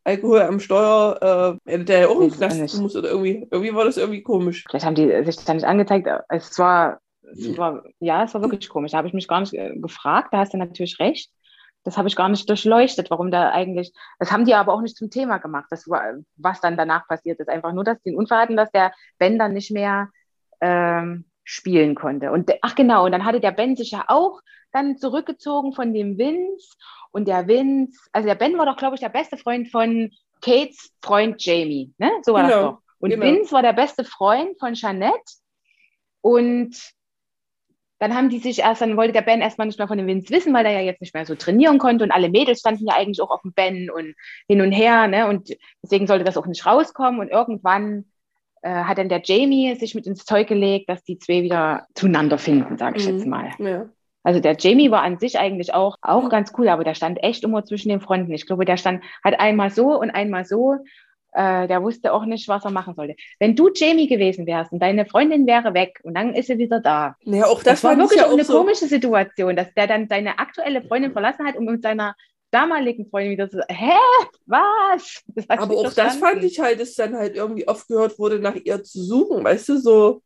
Alkohol 0.02 0.40
am 0.40 0.60
Steuer, 0.60 1.58
äh, 1.66 1.84
der 1.84 2.00
ja 2.00 2.08
auch 2.08 2.20
im 2.20 2.30
Knast 2.30 2.80
muss 2.80 2.96
oder 2.96 3.10
irgendwie, 3.10 3.46
irgendwie 3.50 3.74
war 3.74 3.84
das 3.84 3.98
irgendwie 3.98 4.22
komisch. 4.22 4.64
Vielleicht 4.68 4.86
haben 4.86 4.94
die 4.94 5.24
sich 5.24 5.36
da 5.44 5.52
nicht 5.52 5.66
angezeigt. 5.66 6.08
Es 6.30 6.58
war, 6.58 7.00
es 7.22 7.58
war, 7.58 7.84
ja, 7.98 8.24
es 8.24 8.32
war 8.32 8.40
wirklich 8.40 8.68
komisch. 8.70 8.92
Da 8.92 8.98
habe 8.98 9.08
ich 9.08 9.14
mich 9.14 9.28
gar 9.28 9.40
nicht 9.40 9.52
äh, 9.52 9.76
gefragt. 9.76 10.32
Da 10.32 10.38
hast 10.38 10.54
du 10.54 10.56
natürlich 10.56 10.98
recht 10.98 11.30
das 11.84 11.96
habe 11.96 12.08
ich 12.08 12.16
gar 12.16 12.28
nicht 12.28 12.48
durchleuchtet, 12.48 13.10
warum 13.10 13.30
da 13.30 13.50
eigentlich, 13.50 13.92
das 14.18 14.32
haben 14.32 14.44
die 14.44 14.54
aber 14.54 14.74
auch 14.74 14.82
nicht 14.82 14.96
zum 14.96 15.10
Thema 15.10 15.38
gemacht, 15.38 15.66
das, 15.70 15.88
was 15.88 16.60
dann 16.60 16.76
danach 16.76 17.08
passiert 17.08 17.40
ist. 17.40 17.48
Einfach 17.48 17.72
nur, 17.72 17.84
dass 17.84 18.00
die 18.02 18.10
einen 18.10 18.18
Unfall 18.18 18.42
hatten, 18.42 18.56
dass 18.56 18.70
der 18.70 18.92
Ben 19.18 19.38
dann 19.38 19.54
nicht 19.54 19.70
mehr 19.70 20.10
ähm, 20.60 21.24
spielen 21.44 21.94
konnte. 21.94 22.32
Und 22.32 22.50
ach 22.62 22.74
genau, 22.74 23.06
und 23.06 23.12
dann 23.12 23.24
hatte 23.24 23.40
der 23.40 23.52
Ben 23.52 23.76
sich 23.76 23.92
ja 23.92 24.04
auch 24.08 24.40
dann 24.72 24.98
zurückgezogen 24.98 25.72
von 25.72 25.92
dem 25.92 26.18
Vince 26.18 26.76
und 27.10 27.26
der 27.26 27.48
Vince, 27.48 27.98
also 28.12 28.28
der 28.28 28.36
Ben 28.36 28.56
war 28.58 28.66
doch, 28.66 28.76
glaube 28.76 28.94
ich, 28.94 29.00
der 29.00 29.08
beste 29.08 29.36
Freund 29.36 29.68
von 29.70 30.10
Kates 30.40 30.92
Freund 31.02 31.42
Jamie, 31.44 31.92
ne? 31.98 32.10
So 32.22 32.34
war 32.34 32.42
genau, 32.42 32.54
das 32.54 32.64
doch. 32.64 32.82
Und 32.98 33.10
genau. 33.10 33.24
Vince 33.24 33.52
war 33.52 33.62
der 33.62 33.72
beste 33.72 34.04
Freund 34.04 34.58
von 34.58 34.74
Jeanette 34.74 35.18
und 36.20 36.76
dann 38.00 38.14
haben 38.14 38.30
die 38.30 38.38
sich 38.38 38.60
erst, 38.60 38.80
dann 38.80 38.96
wollte 38.96 39.12
der 39.12 39.20
Ben 39.20 39.42
erstmal 39.42 39.66
nicht 39.66 39.78
mehr 39.78 39.86
von 39.86 39.98
dem 39.98 40.06
Vince 40.06 40.30
wissen, 40.30 40.54
weil 40.54 40.64
er 40.64 40.72
ja 40.72 40.80
jetzt 40.80 41.02
nicht 41.02 41.14
mehr 41.14 41.26
so 41.26 41.34
trainieren 41.34 41.78
konnte 41.78 42.02
und 42.02 42.10
alle 42.10 42.30
Mädels 42.30 42.60
standen 42.60 42.86
ja 42.86 42.94
eigentlich 42.94 43.20
auch 43.20 43.30
auf 43.30 43.42
dem 43.42 43.52
Ben 43.52 43.90
und 43.90 44.14
hin 44.48 44.62
und 44.62 44.72
her, 44.72 45.06
ne? 45.06 45.28
Und 45.28 45.54
deswegen 45.82 46.06
sollte 46.06 46.24
das 46.24 46.38
auch 46.38 46.46
nicht 46.46 46.64
rauskommen. 46.64 47.20
Und 47.20 47.28
irgendwann 47.28 48.06
äh, 48.62 48.70
hat 48.70 48.96
dann 48.96 49.10
der 49.10 49.20
Jamie 49.22 49.76
sich 49.76 49.94
mit 49.94 50.06
ins 50.06 50.24
Zeug 50.24 50.48
gelegt, 50.48 50.88
dass 50.88 51.04
die 51.04 51.18
zwei 51.18 51.42
wieder 51.42 51.86
zueinander 51.94 52.38
finden, 52.38 52.78
sage 52.78 52.98
ich 52.98 53.06
mhm. 53.06 53.18
jetzt 53.18 53.26
mal. 53.26 53.50
Ja. 53.58 53.90
Also 54.22 54.40
der 54.40 54.56
Jamie 54.58 54.90
war 54.90 55.02
an 55.02 55.18
sich 55.18 55.38
eigentlich 55.38 55.74
auch, 55.74 55.96
auch 56.00 56.30
ganz 56.30 56.52
cool, 56.56 56.68
aber 56.68 56.84
der 56.84 56.94
stand 56.94 57.22
echt 57.22 57.44
immer 57.44 57.66
zwischen 57.66 57.90
den 57.90 58.00
Fronten. 58.00 58.32
Ich 58.32 58.46
glaube, 58.46 58.64
der 58.64 58.78
stand, 58.78 59.04
hat 59.22 59.38
einmal 59.38 59.70
so 59.70 59.98
und 59.98 60.10
einmal 60.10 60.46
so 60.46 60.76
äh, 61.32 61.68
der 61.68 61.82
wusste 61.82 62.12
auch 62.12 62.24
nicht, 62.24 62.48
was 62.48 62.64
er 62.64 62.70
machen 62.70 62.94
sollte. 62.94 63.16
Wenn 63.38 63.54
du 63.54 63.70
Jamie 63.72 64.08
gewesen 64.08 64.46
wärst 64.46 64.72
und 64.72 64.80
deine 64.80 65.06
Freundin 65.06 65.46
wäre 65.46 65.74
weg 65.74 66.00
und 66.02 66.14
dann 66.14 66.34
ist 66.34 66.46
sie 66.46 66.58
wieder 66.58 66.80
da. 66.80 67.16
Ja, 67.22 67.46
auch 67.46 67.62
das, 67.62 67.80
das 67.80 67.84
war 67.84 67.96
wirklich 67.96 68.20
ja 68.20 68.26
auch 68.26 68.32
eine 68.32 68.44
so 68.44 68.58
komische 68.58 68.86
Situation, 68.86 69.56
dass 69.56 69.72
der 69.74 69.86
dann 69.86 70.08
seine 70.08 70.38
aktuelle 70.38 70.82
Freundin 70.82 71.12
verlassen 71.12 71.46
hat 71.46 71.56
und 71.56 71.66
mit 71.66 71.82
seiner 71.82 72.14
damaligen 72.50 73.08
Freundin 73.08 73.32
wieder 73.32 73.48
so, 73.48 73.60
hä, 73.68 73.98
was? 74.46 75.22
Aber 75.48 75.76
auch 75.76 75.92
das 75.92 76.16
fand 76.16 76.42
ich 76.42 76.58
halt, 76.58 76.80
dass 76.80 76.94
dann 76.94 77.14
halt 77.14 77.36
irgendwie 77.36 77.68
aufgehört 77.68 78.18
wurde, 78.18 78.40
nach 78.40 78.56
ihr 78.56 78.82
zu 78.82 79.02
suchen, 79.02 79.44
weißt 79.44 79.68
du, 79.68 79.78
so. 79.78 80.22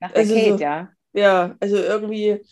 Nach 0.00 0.12
der 0.12 0.20
also 0.20 0.34
Kate, 0.34 0.50
so, 0.50 0.62
ja. 0.62 0.88
Ja, 1.14 1.56
also 1.60 1.76
irgendwie, 1.76 2.42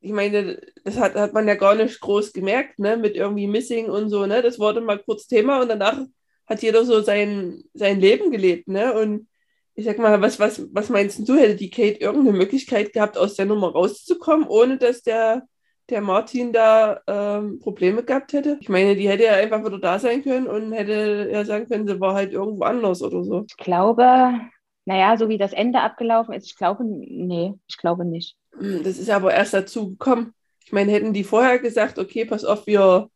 ich 0.00 0.12
meine, 0.12 0.60
das 0.82 0.98
hat, 0.98 1.14
hat 1.14 1.32
man 1.34 1.46
ja 1.46 1.54
gar 1.54 1.74
nicht 1.74 2.00
groß 2.00 2.32
gemerkt, 2.32 2.78
ne, 2.78 2.96
mit 2.96 3.14
irgendwie 3.14 3.46
Missing 3.46 3.88
und 3.90 4.08
so, 4.08 4.26
ne, 4.26 4.42
das 4.42 4.58
wurde 4.58 4.80
mal 4.80 4.98
kurz 4.98 5.26
Thema 5.26 5.60
und 5.60 5.68
danach 5.68 5.98
hat 6.46 6.62
jeder 6.62 6.84
so 6.84 7.00
sein, 7.00 7.62
sein 7.74 8.00
Leben 8.00 8.30
gelebt, 8.30 8.68
ne? 8.68 8.92
Und 8.94 9.28
ich 9.74 9.84
sag 9.84 9.98
mal, 9.98 10.20
was, 10.20 10.38
was, 10.38 10.66
was 10.72 10.90
meinst 10.90 11.26
du, 11.26 11.34
hätte 11.34 11.56
die 11.56 11.70
Kate 11.70 11.98
irgendeine 11.98 12.36
Möglichkeit 12.36 12.92
gehabt, 12.92 13.16
aus 13.16 13.34
der 13.34 13.46
Nummer 13.46 13.72
rauszukommen, 13.72 14.46
ohne 14.46 14.76
dass 14.76 15.02
der, 15.02 15.42
der 15.88 16.02
Martin 16.02 16.52
da 16.52 17.00
ähm, 17.06 17.58
Probleme 17.60 18.02
gehabt 18.02 18.32
hätte? 18.34 18.58
Ich 18.60 18.68
meine, 18.68 18.96
die 18.96 19.08
hätte 19.08 19.24
ja 19.24 19.34
einfach 19.34 19.64
wieder 19.64 19.78
da 19.78 19.98
sein 19.98 20.22
können 20.22 20.46
und 20.46 20.72
hätte 20.72 21.28
ja 21.32 21.44
sagen 21.44 21.68
können, 21.68 21.88
sie 21.88 22.00
war 22.00 22.14
halt 22.14 22.32
irgendwo 22.32 22.64
anders 22.64 23.02
oder 23.02 23.24
so. 23.24 23.46
Ich 23.48 23.56
glaube, 23.56 24.40
naja, 24.84 25.16
so 25.16 25.28
wie 25.28 25.38
das 25.38 25.52
Ende 25.52 25.80
abgelaufen 25.80 26.34
ist, 26.34 26.46
ich 26.46 26.56
glaube, 26.56 26.84
nee, 26.84 27.54
ich 27.66 27.78
glaube 27.78 28.04
nicht. 28.04 28.36
Hm, 28.58 28.82
das 28.82 28.98
ist 28.98 29.10
aber 29.10 29.32
erst 29.32 29.54
dazu 29.54 29.90
gekommen. 29.90 30.34
Ich 30.64 30.72
meine, 30.72 30.92
hätten 30.92 31.12
die 31.12 31.24
vorher 31.24 31.58
gesagt, 31.58 31.98
okay, 31.98 32.24
pass 32.24 32.44
auf, 32.44 32.66
wir, 32.66 33.08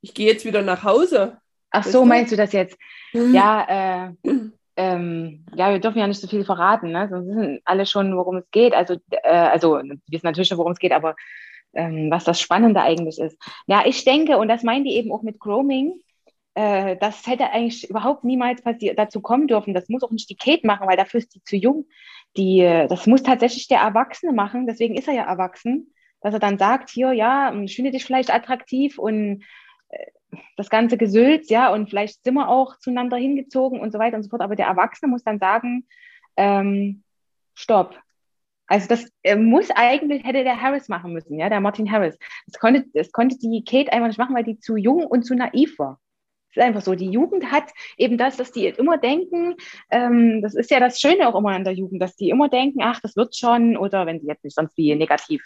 ich 0.00 0.14
gehe 0.14 0.26
jetzt 0.26 0.44
wieder 0.44 0.62
nach 0.62 0.84
Hause. 0.84 1.38
Ach 1.70 1.84
so, 1.84 2.04
meinst 2.04 2.32
du 2.32 2.36
das 2.36 2.52
jetzt? 2.52 2.78
Mhm. 3.12 3.34
Ja, 3.34 4.08
äh, 4.08 4.30
ähm, 4.76 5.44
ja, 5.54 5.72
wir 5.72 5.80
dürfen 5.80 5.98
ja 5.98 6.06
nicht 6.06 6.20
so 6.20 6.28
viel 6.28 6.44
verraten, 6.44 6.92
ne? 6.92 7.08
sonst 7.10 7.28
wissen 7.28 7.60
alle 7.64 7.84
schon, 7.84 8.16
worum 8.16 8.36
es 8.36 8.50
geht. 8.50 8.74
Also, 8.74 8.96
äh, 9.10 9.28
also 9.28 9.78
wir 9.78 9.98
wissen 10.08 10.26
natürlich 10.26 10.48
schon, 10.48 10.58
worum 10.58 10.72
es 10.72 10.78
geht, 10.78 10.92
aber 10.92 11.16
ähm, 11.74 12.10
was 12.10 12.24
das 12.24 12.40
Spannende 12.40 12.80
eigentlich 12.80 13.18
ist. 13.18 13.36
Ja, 13.66 13.82
ich 13.84 14.04
denke, 14.04 14.38
und 14.38 14.48
das 14.48 14.62
meinen 14.62 14.84
die 14.84 14.94
eben 14.94 15.12
auch 15.12 15.22
mit 15.22 15.40
Grooming, 15.40 16.00
äh, 16.54 16.96
das 16.96 17.26
hätte 17.26 17.50
eigentlich 17.50 17.90
überhaupt 17.90 18.24
niemals 18.24 18.62
dazu 18.96 19.20
kommen 19.20 19.46
dürfen. 19.46 19.74
Das 19.74 19.88
muss 19.88 20.02
auch 20.02 20.10
nicht 20.10 20.30
die 20.30 20.36
Kate 20.36 20.66
machen, 20.66 20.86
weil 20.88 20.96
dafür 20.96 21.18
ist 21.18 21.34
die 21.34 21.42
zu 21.42 21.56
jung. 21.56 21.86
Die, 22.36 22.60
das 22.60 23.06
muss 23.06 23.22
tatsächlich 23.22 23.68
der 23.68 23.80
Erwachsene 23.80 24.32
machen, 24.32 24.66
deswegen 24.66 24.94
ist 24.96 25.08
er 25.08 25.14
ja 25.14 25.24
erwachsen, 25.24 25.92
dass 26.20 26.34
er 26.34 26.40
dann 26.40 26.58
sagt, 26.58 26.90
hier, 26.90 27.12
ja, 27.12 27.52
ich 27.62 27.74
finde 27.74 27.90
dich 27.90 28.04
vielleicht 28.04 28.32
attraktiv 28.32 28.98
und 28.98 29.42
äh, 29.42 29.44
das 30.56 30.70
ganze 30.70 30.98
Gesülz, 30.98 31.48
ja, 31.48 31.72
und 31.72 31.88
vielleicht 31.88 32.24
sind 32.24 32.34
wir 32.34 32.48
auch 32.48 32.78
zueinander 32.78 33.16
hingezogen 33.16 33.80
und 33.80 33.92
so 33.92 33.98
weiter 33.98 34.16
und 34.16 34.22
so 34.22 34.30
fort. 34.30 34.42
Aber 34.42 34.56
der 34.56 34.66
Erwachsene 34.66 35.10
muss 35.10 35.24
dann 35.24 35.38
sagen, 35.38 35.86
ähm, 36.36 37.02
stopp. 37.54 37.98
Also 38.66 38.86
das 38.86 39.06
muss 39.38 39.70
eigentlich, 39.70 40.24
hätte 40.24 40.44
der 40.44 40.60
Harris 40.60 40.88
machen 40.88 41.14
müssen, 41.14 41.38
ja, 41.38 41.48
der 41.48 41.60
Martin 41.60 41.90
Harris. 41.90 42.18
Das 42.46 42.60
konnte, 42.60 42.84
das 42.92 43.12
konnte 43.12 43.38
die 43.38 43.64
Kate 43.64 43.92
einfach 43.92 44.08
nicht 44.08 44.18
machen, 44.18 44.36
weil 44.36 44.44
die 44.44 44.58
zu 44.58 44.76
jung 44.76 45.06
und 45.06 45.24
zu 45.24 45.34
naiv 45.34 45.78
war 45.78 45.98
ist 46.58 46.64
einfach 46.64 46.82
so. 46.82 46.94
Die 46.94 47.10
Jugend 47.10 47.50
hat 47.50 47.70
eben 47.96 48.18
das, 48.18 48.36
dass 48.36 48.52
die 48.52 48.66
immer 48.66 48.98
denken, 48.98 49.54
ähm, 49.90 50.42
das 50.42 50.54
ist 50.54 50.70
ja 50.70 50.80
das 50.80 51.00
Schöne 51.00 51.28
auch 51.28 51.38
immer 51.38 51.50
an 51.50 51.64
der 51.64 51.74
Jugend, 51.74 52.02
dass 52.02 52.16
die 52.16 52.30
immer 52.30 52.48
denken, 52.48 52.80
ach, 52.82 53.00
das 53.00 53.16
wird 53.16 53.36
schon, 53.36 53.76
oder 53.76 54.06
wenn 54.06 54.20
sie 54.20 54.26
jetzt 54.26 54.44
nicht 54.44 54.54
sonst 54.54 54.76
wie 54.76 54.94
negativ 54.94 55.42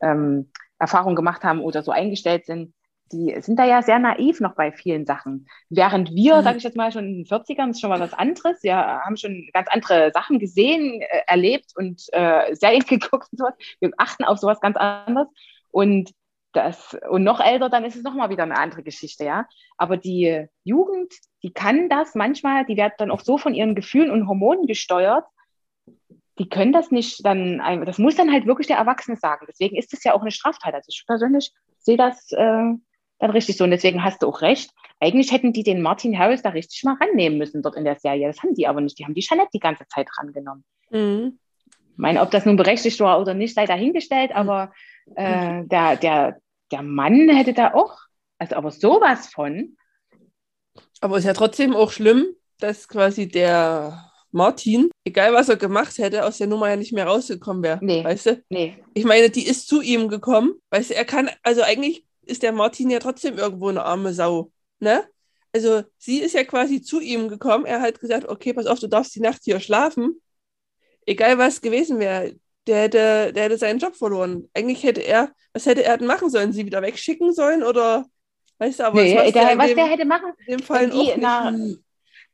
ähm, 0.00 0.50
Erfahrungen 0.78 1.16
gemacht 1.16 1.42
haben 1.44 1.60
oder 1.60 1.82
so 1.82 1.90
eingestellt 1.90 2.46
sind, 2.46 2.74
die 3.12 3.36
sind 3.40 3.58
da 3.58 3.64
ja 3.64 3.82
sehr 3.82 3.98
naiv 3.98 4.40
noch 4.40 4.54
bei 4.54 4.72
vielen 4.72 5.06
Sachen. 5.06 5.46
Während 5.68 6.14
wir, 6.14 6.36
mhm. 6.36 6.42
sage 6.42 6.58
ich 6.58 6.64
jetzt 6.64 6.76
mal, 6.76 6.90
schon 6.90 7.04
in 7.04 7.24
den 7.24 7.26
40ern, 7.26 7.70
ist 7.70 7.80
schon 7.80 7.90
mal 7.90 8.00
was 8.00 8.14
anderes. 8.14 8.62
Wir 8.62 8.76
haben 8.76 9.16
schon 9.16 9.48
ganz 9.52 9.68
andere 9.70 10.10
Sachen 10.12 10.38
gesehen, 10.38 11.00
äh, 11.00 11.22
erlebt 11.26 11.72
und 11.76 12.02
äh, 12.12 12.54
Serien 12.54 12.84
geguckt 12.86 13.28
und 13.32 13.38
sowas. 13.38 13.54
Wir 13.80 13.90
achten 13.98 14.24
auf 14.24 14.38
sowas 14.38 14.60
ganz 14.60 14.76
anderes. 14.76 15.28
Und 15.70 16.10
das, 16.52 16.96
und 17.08 17.24
noch 17.24 17.40
älter, 17.40 17.68
dann 17.70 17.84
ist 17.84 17.96
es 17.96 18.02
nochmal 18.02 18.30
wieder 18.30 18.42
eine 18.42 18.58
andere 18.58 18.82
Geschichte, 18.82 19.24
ja. 19.24 19.46
Aber 19.78 19.96
die 19.96 20.46
Jugend, 20.64 21.12
die 21.42 21.52
kann 21.52 21.88
das 21.88 22.14
manchmal, 22.14 22.66
die 22.66 22.76
wird 22.76 22.92
dann 22.98 23.10
auch 23.10 23.20
so 23.20 23.38
von 23.38 23.54
ihren 23.54 23.74
Gefühlen 23.74 24.10
und 24.10 24.28
Hormonen 24.28 24.66
gesteuert, 24.66 25.24
die 26.38 26.48
können 26.48 26.72
das 26.72 26.90
nicht 26.90 27.24
dann, 27.24 27.58
das 27.84 27.98
muss 27.98 28.16
dann 28.16 28.32
halt 28.32 28.46
wirklich 28.46 28.66
der 28.66 28.78
Erwachsene 28.78 29.16
sagen. 29.16 29.46
Deswegen 29.48 29.76
ist 29.76 29.92
es 29.92 30.02
ja 30.04 30.14
auch 30.14 30.22
eine 30.22 30.30
Straftat. 30.30 30.74
Also 30.74 30.88
ich 30.88 31.04
persönlich 31.06 31.52
sehe 31.78 31.96
das 31.96 32.32
äh, 32.32 32.72
dann 33.22 33.30
richtig 33.30 33.56
so. 33.56 33.64
Und 33.64 33.70
deswegen 33.70 34.02
hast 34.02 34.22
du 34.22 34.28
auch 34.28 34.42
recht. 34.42 34.70
Eigentlich 35.00 35.32
hätten 35.32 35.52
die 35.52 35.62
den 35.62 35.80
Martin 35.80 36.18
Harris 36.18 36.42
da 36.42 36.50
richtig 36.50 36.82
mal 36.84 36.96
rannehmen 37.00 37.38
müssen 37.38 37.62
dort 37.62 37.76
in 37.76 37.84
der 37.84 37.98
Serie. 37.98 38.26
Das 38.26 38.42
haben 38.42 38.54
die 38.54 38.66
aber 38.66 38.80
nicht. 38.80 38.98
Die 38.98 39.04
haben 39.04 39.14
die 39.14 39.22
Jeanette 39.22 39.50
die 39.54 39.60
ganze 39.60 39.86
Zeit 39.86 40.08
rangenommen. 40.18 40.64
Mhm. 40.90 41.38
Ich 41.66 41.98
meine, 41.98 42.20
ob 42.20 42.30
das 42.30 42.46
nun 42.46 42.56
berechtigt 42.56 42.98
war 43.00 43.20
oder 43.20 43.34
nicht, 43.34 43.54
sei 43.54 43.66
dahingestellt, 43.66 44.32
aber 44.34 44.72
äh, 45.14 45.62
der, 45.64 45.96
der, 45.96 46.40
der 46.70 46.82
Mann 46.82 47.28
hätte 47.28 47.52
da 47.52 47.74
auch, 47.74 47.96
also 48.38 48.56
aber 48.56 48.70
sowas 48.70 49.28
von. 49.28 49.76
Aber 51.00 51.16
es 51.16 51.20
ist 51.20 51.28
ja 51.28 51.34
trotzdem 51.34 51.76
auch 51.76 51.92
schlimm, 51.92 52.24
dass 52.58 52.88
quasi 52.88 53.28
der 53.28 54.10
Martin, 54.32 54.90
egal 55.04 55.34
was 55.34 55.48
er 55.48 55.56
gemacht 55.56 55.98
hätte, 55.98 56.24
aus 56.24 56.38
der 56.38 56.46
Nummer 56.46 56.70
ja 56.70 56.76
nicht 56.76 56.92
mehr 56.92 57.06
rausgekommen 57.06 57.62
wäre. 57.62 57.78
Nee. 57.82 58.02
Weißt 58.02 58.26
du? 58.26 58.42
Nee. 58.48 58.78
Ich 58.94 59.04
meine, 59.04 59.28
die 59.30 59.46
ist 59.46 59.68
zu 59.68 59.82
ihm 59.82 60.08
gekommen. 60.08 60.54
Weißt 60.70 60.90
du, 60.90 60.94
er 60.94 61.04
kann, 61.04 61.30
also 61.42 61.62
eigentlich 61.62 62.04
ist 62.32 62.42
der 62.42 62.52
Martin 62.52 62.90
ja 62.90 62.98
trotzdem 62.98 63.38
irgendwo 63.38 63.68
eine 63.68 63.84
arme 63.84 64.12
Sau. 64.12 64.50
Ne? 64.80 65.04
Also 65.52 65.82
sie 65.98 66.18
ist 66.18 66.34
ja 66.34 66.44
quasi 66.44 66.82
zu 66.82 67.00
ihm 67.00 67.28
gekommen. 67.28 67.64
Er 67.64 67.80
hat 67.80 68.00
gesagt, 68.00 68.28
okay, 68.28 68.52
pass 68.52 68.66
auf, 68.66 68.80
du 68.80 68.88
darfst 68.88 69.14
die 69.14 69.20
Nacht 69.20 69.42
hier 69.44 69.60
schlafen. 69.60 70.20
Egal 71.06 71.38
was 71.38 71.60
gewesen 71.60 71.98
wäre 71.98 72.34
der 72.66 72.82
hätte, 72.82 73.32
der 73.32 73.44
hätte 73.44 73.58
seinen 73.58 73.78
Job 73.78 73.96
verloren. 73.96 74.48
Eigentlich 74.54 74.82
hätte 74.82 75.00
er, 75.00 75.32
was 75.52 75.66
hätte 75.66 75.84
er 75.84 75.98
denn 75.98 76.06
machen 76.06 76.30
sollen? 76.30 76.52
Sie 76.52 76.64
wieder 76.64 76.82
wegschicken 76.82 77.32
sollen 77.32 77.62
oder 77.62 78.06
weißt 78.58 78.80
du, 78.80 78.84
aber 78.84 79.02
nee, 79.02 79.14
der, 79.14 79.32
der 79.32 79.58
was 79.58 79.66
dem, 79.66 79.76
der 79.76 79.86
hätte 79.86 80.04
machen, 80.04 80.32
in 80.46 80.58
dem 80.58 80.64
Fall 80.64 80.90
die, 80.90 81.12
na, 81.16 81.52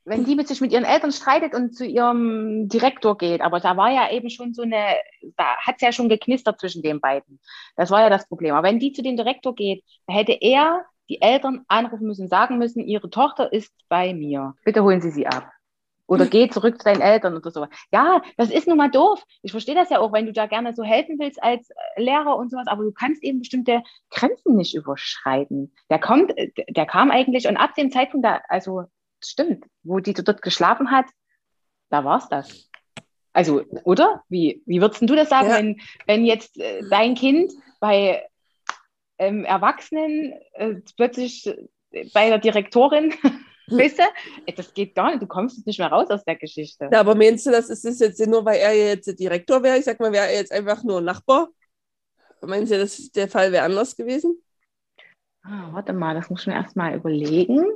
wenn 0.09 0.25
die 0.25 0.35
mit 0.35 0.49
sich 0.49 0.61
mit 0.61 0.73
ihren 0.73 0.85
Eltern 0.85 1.13
streitet 1.13 1.55
und 1.55 1.75
zu 1.75 1.85
ihrem 1.85 2.69
Direktor 2.69 3.17
geht, 3.17 3.41
aber 3.41 3.61
da 3.61 3.77
war 3.77 3.91
ja 3.91 4.11
eben 4.11 4.31
schon 4.31 4.55
so 4.55 4.63
eine, 4.63 4.97
da 5.37 5.57
hat 5.59 5.77
es 5.77 5.83
ja 5.83 5.93
schon 5.93 6.09
geknistert 6.09 6.61
zwischen 6.61 6.83
den 6.83 7.01
beiden. 7.01 7.41
Das 7.77 7.91
war 7.91 8.01
ja 8.01 8.11
das 8.11 8.27
Problem. 8.27 8.55
Aber 8.55 8.67
wenn 8.67 8.79
die 8.79 8.93
zu 8.93 9.03
dem 9.03 9.17
Direktor 9.17 9.55
geht, 9.55 9.85
hätte 10.07 10.33
er 10.33 10.85
die 11.09 11.23
Eltern 11.23 11.65
anrufen 11.69 12.07
müssen, 12.07 12.29
sagen 12.29 12.59
müssen, 12.59 12.81
ihre 12.81 13.11
Tochter 13.11 13.53
ist 13.53 13.73
bei 13.89 14.13
mir. 14.15 14.55
Bitte 14.65 14.83
holen 14.83 15.01
Sie 15.01 15.11
sie 15.11 15.27
ab. 15.27 15.51
Oder 16.09 16.25
geh 16.25 16.49
zurück 16.49 16.79
zu 16.79 16.85
deinen 16.85 17.03
Eltern 17.03 17.37
oder 17.37 17.51
so. 17.51 17.67
Ja, 17.93 18.23
das 18.39 18.51
ist 18.51 18.67
nun 18.67 18.79
mal 18.79 18.91
doof. 18.91 19.23
Ich 19.43 19.51
verstehe 19.51 19.75
das 19.75 19.91
ja 19.91 20.01
auch, 20.01 20.11
wenn 20.11 20.25
du 20.25 20.33
da 20.33 20.47
gerne 20.47 20.73
so 20.73 20.83
helfen 20.83 21.19
willst 21.19 21.43
als 21.43 21.69
äh, 21.69 22.03
Lehrer 22.03 22.35
und 22.37 22.51
sowas, 22.51 22.67
aber 22.67 22.83
du 22.83 22.93
kannst 22.93 23.23
eben 23.23 23.41
bestimmte 23.41 23.83
Grenzen 24.09 24.57
nicht 24.57 24.75
überschreiten. 24.75 25.75
Der 25.91 25.99
kommt, 25.99 26.37
äh, 26.39 26.51
der 26.71 26.87
kam 26.87 27.11
eigentlich 27.11 27.47
und 27.47 27.59
ab 27.59 27.75
dem 27.75 27.91
Zeitpunkt 27.91 28.25
da, 28.25 28.41
also 28.49 28.85
stimmt, 29.25 29.65
wo 29.83 30.01
die 30.01 30.15
dort 30.15 30.43
geschlafen 30.43 30.91
hat, 30.91 31.07
da 31.91 32.05
war 32.05 32.19
es 32.19 32.29
das. 32.29 32.71
Also, 33.33 33.65
oder? 33.85 34.25
Wie, 34.29 34.63
wie 34.67 34.81
würdest 34.81 35.03
du 35.03 35.15
das 35.15 35.29
sagen, 35.29 35.49
ja. 35.49 35.57
wenn, 35.57 35.81
wenn 36.07 36.25
jetzt 36.25 36.59
äh, 36.59 36.83
dein 36.89 37.15
Kind 37.15 37.53
bei 37.81 38.27
ähm, 39.19 39.45
Erwachsenen 39.45 40.33
äh, 40.53 40.75
plötzlich 40.97 41.47
äh, 41.47 42.09
bei 42.13 42.29
der 42.29 42.39
Direktorin 42.39 43.15
Weißt 43.71 43.99
du? 43.99 44.53
Das 44.55 44.73
geht 44.73 44.95
gar 44.95 45.11
nicht. 45.11 45.23
Du 45.23 45.27
kommst 45.27 45.67
nicht 45.67 45.79
mehr 45.79 45.89
raus 45.89 46.09
aus 46.11 46.25
der 46.25 46.37
Geschichte. 46.37 46.89
Ja, 46.91 47.01
aber 47.01 47.15
meinst 47.15 47.47
du, 47.47 47.51
das 47.51 47.69
ist 47.69 47.85
das 47.85 47.99
jetzt 47.99 48.27
nur, 48.27 48.45
weil 48.45 48.59
er 48.59 48.75
jetzt 48.75 49.19
Direktor 49.19 49.63
wäre? 49.63 49.79
Ich 49.79 49.85
sag 49.85 50.01
mal, 50.01 50.13
wäre 50.13 50.27
er 50.27 50.35
jetzt 50.35 50.53
einfach 50.53 50.83
nur 50.83 51.01
Nachbar? 51.01 51.49
Meinst 52.41 52.73
du, 52.73 52.79
das, 52.79 53.11
der 53.11 53.29
Fall 53.29 53.53
wäre 53.53 53.65
anders 53.65 53.97
gewesen? 53.97 54.43
Ah, 55.43 55.69
warte 55.73 55.93
mal, 55.93 56.15
das 56.15 56.31
muss 56.31 56.43
ich 56.43 56.47
mir 56.47 56.55
erstmal 56.55 56.95
überlegen. 56.95 57.67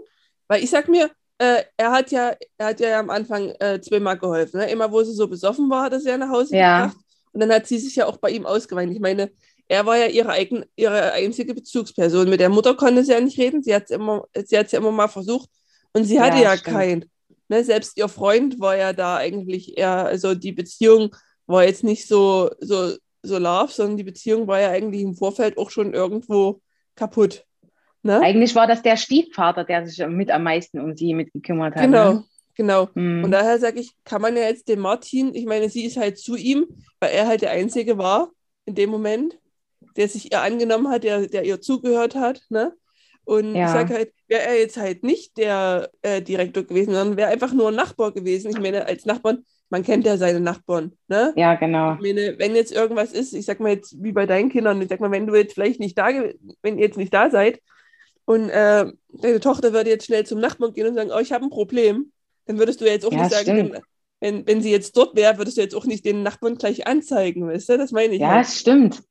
Weil 0.49 0.63
ich 0.63 0.71
sag 0.71 0.89
mir, 0.89 1.11
äh, 1.39 1.63
er, 1.77 1.93
hat 1.93 2.11
ja, 2.11 2.35
er 2.59 2.67
hat 2.67 2.81
ja 2.81 3.01
am 3.01 3.11
Anfang 3.11 3.51
äh, 3.59 3.81
zweimal 3.81 4.19
geholfen. 4.19 4.61
Ne? 4.61 4.71
Immer, 4.71 4.91
wo 4.93 5.03
sie 5.03 5.13
so 5.13 5.29
besoffen 5.29 5.69
war, 5.71 5.85
hat 5.85 5.93
er 5.93 6.01
sie 6.01 6.09
ja 6.09 6.19
nach 6.19 6.31
Hause 6.31 6.57
ja. 6.57 6.87
gebracht. 6.87 7.05
Und 7.33 7.41
dann 7.41 7.53
hat 7.53 7.67
sie 7.67 7.79
sich 7.79 7.97
ja 7.97 8.07
auch 8.07 8.19
bei 8.19 8.31
ihm 8.31 8.47
ausgeweint. 8.47 8.93
Ich 8.93 9.01
meine, 9.01 9.31
er 9.69 9.87
war 9.87 9.97
ja 9.97 10.07
ihre, 10.07 10.31
eigen, 10.31 10.65
ihre 10.77 11.13
einzige 11.13 11.55
Bezugsperson. 11.55 12.29
Mit 12.29 12.41
der 12.41 12.51
Mutter 12.51 12.75
konnte 12.75 13.05
sie 13.05 13.13
ja 13.13 13.21
nicht 13.21 13.39
reden. 13.39 13.63
Sie 13.63 13.75
hat 13.75 13.85
es 13.85 13.91
immer, 13.91 14.27
ja 14.35 14.61
immer 14.61 14.93
mal 14.93 15.09
versucht. 15.09 15.49
Und 15.95 16.05
sie 16.05 16.21
hatte 16.21 16.37
ja, 16.37 16.55
ja 16.55 16.57
keinen. 16.57 17.11
Ne? 17.49 17.65
Selbst 17.65 17.97
ihr 17.97 18.09
Freund 18.09 18.61
war 18.61 18.77
ja 18.77 18.93
da 18.93 19.17
eigentlich 19.17 19.77
eher, 19.77 20.07
also 20.07 20.35
die 20.35 20.53
Beziehung 20.53 21.15
war 21.47 21.65
jetzt 21.65 21.85
nicht 21.85 22.07
so, 22.07 22.51
so, 22.61 22.95
so 23.23 23.39
love, 23.39 23.73
sondern 23.73 23.97
die 23.97 24.05
Beziehung 24.05 24.47
war 24.47 24.61
ja 24.61 24.71
eigentlich 24.71 25.03
im 25.03 25.15
Vorfeld 25.15 25.59
auch 25.59 25.71
schon 25.71 25.95
irgendwo 25.95 26.61
kaputt. 26.95 27.45
Ne? 28.03 28.21
Eigentlich 28.21 28.55
war 28.55 28.67
das 28.67 28.83
der 28.83 28.97
Stiefvater, 28.97 29.65
der 29.65 29.87
sich 29.87 30.05
mit 30.07 30.31
am 30.31 30.43
meisten 30.43 30.81
um 30.81 30.97
sie 30.97 31.15
mitgekümmert 31.15 31.77
hat. 31.77 31.83
Genau, 31.83 32.13
ne? 32.15 32.25
genau. 32.57 32.89
Mhm. 32.95 33.25
Und 33.25 33.31
daher 33.31 33.59
sage 33.59 33.81
ich, 33.81 33.93
kann 34.05 34.21
man 34.21 34.37
ja 34.37 34.43
jetzt 34.43 34.69
den 34.69 34.81
Martin, 34.81 35.35
ich 35.35 35.47
meine, 35.47 35.69
sie 35.69 35.85
ist 35.85 35.97
halt 35.97 36.19
zu 36.19 36.37
ihm, 36.37 36.67
weil 36.99 37.13
er 37.13 37.29
halt 37.29 37.43
der 37.43 37.53
Einzige 37.53 37.99
war 37.99 38.31
in 38.65 38.75
dem 38.75 38.91
Moment, 38.91 39.39
der 39.97 40.09
sich 40.09 40.33
ihr 40.33 40.41
angenommen 40.41 40.89
hat, 40.89 41.05
der, 41.05 41.29
der 41.29 41.45
ihr 41.45 41.61
zugehört 41.61 42.17
hat. 42.17 42.43
Ne? 42.49 42.73
Und 43.25 43.55
ja. 43.55 43.67
ich 43.67 43.71
sage 43.71 43.95
halt, 43.95 44.13
wäre 44.27 44.43
er 44.43 44.59
jetzt 44.59 44.77
halt 44.77 45.05
nicht 45.05 45.37
der 45.39 45.89
äh, 46.03 46.21
Direktor 46.21 46.65
gewesen, 46.65 46.95
sondern 46.95 47.17
wäre 47.17 47.31
einfach 47.31 47.53
nur 47.53 47.69
ein 47.69 47.77
Nachbar 47.77 48.13
gewesen. 48.13 48.51
Ich 48.51 48.59
meine, 48.59 48.85
als 48.87 49.07
Nachbarn, 49.07 49.45
man 49.71 49.85
kennt 49.85 50.07
ja 50.07 50.17
seine 50.17 50.41
Nachbarn, 50.41 50.93
ne? 51.07 51.33
Ja, 51.37 51.55
genau. 51.55 51.95
Ich 51.95 52.01
meine, 52.01 52.35
wenn 52.39 52.57
jetzt 52.57 52.73
irgendwas 52.73 53.13
ist, 53.13 53.33
ich 53.33 53.47
sag 53.47 53.61
mal 53.61 53.73
jetzt 53.73 54.03
wie 54.03 54.13
bei 54.13 54.27
deinen 54.27 54.51
Kindern, 54.51 54.83
ich 54.83 54.89
sag 54.89 55.01
mal, 55.01 55.13
wenn 55.13 55.27
du 55.27 55.37
jetzt 55.37 55.55
vielleicht 55.55 55.79
nicht 55.79 55.97
da, 55.97 56.09
wenn 56.63 56.79
ihr 56.79 56.85
jetzt 56.85 56.99
nicht 56.99 57.15
da 57.15 57.31
seid 57.31 57.61
und 58.25 58.49
äh, 58.51 58.87
deine 59.09 59.41
Tochter 59.41 59.73
würde 59.73 59.91
jetzt 59.91 60.07
schnell 60.07 60.25
zum 60.25 60.41
Nachbarn 60.41 60.73
gehen 60.73 60.87
und 60.87 60.95
sagen, 60.95 61.11
oh, 61.15 61.19
ich 61.19 61.33
habe 61.33 61.45
ein 61.45 61.51
Problem, 61.51 62.13
dann 62.47 62.59
würdest 62.59 62.81
du 62.81 62.87
jetzt 62.87 63.05
auch 63.05 63.13
ja, 63.13 63.23
nicht 63.23 63.33
sagen, 63.33 63.77
wenn, 64.21 64.47
wenn, 64.47 64.63
sie 64.63 64.71
jetzt 64.71 64.97
dort 64.97 65.17
wäre, 65.17 65.39
würdest 65.39 65.57
du 65.57 65.63
jetzt 65.63 65.75
auch 65.75 65.85
nicht 65.85 66.05
den 66.05 66.23
Nachbarn 66.23 66.57
gleich 66.57 66.87
anzeigen, 66.87 67.49
weißt 67.49 67.71
du? 67.71 67.79
Das 67.79 67.91
meine 67.91 68.15
ich. 68.15 68.21
Ja, 68.21 68.29
halt. 68.29 68.47
stimmt. 68.47 69.03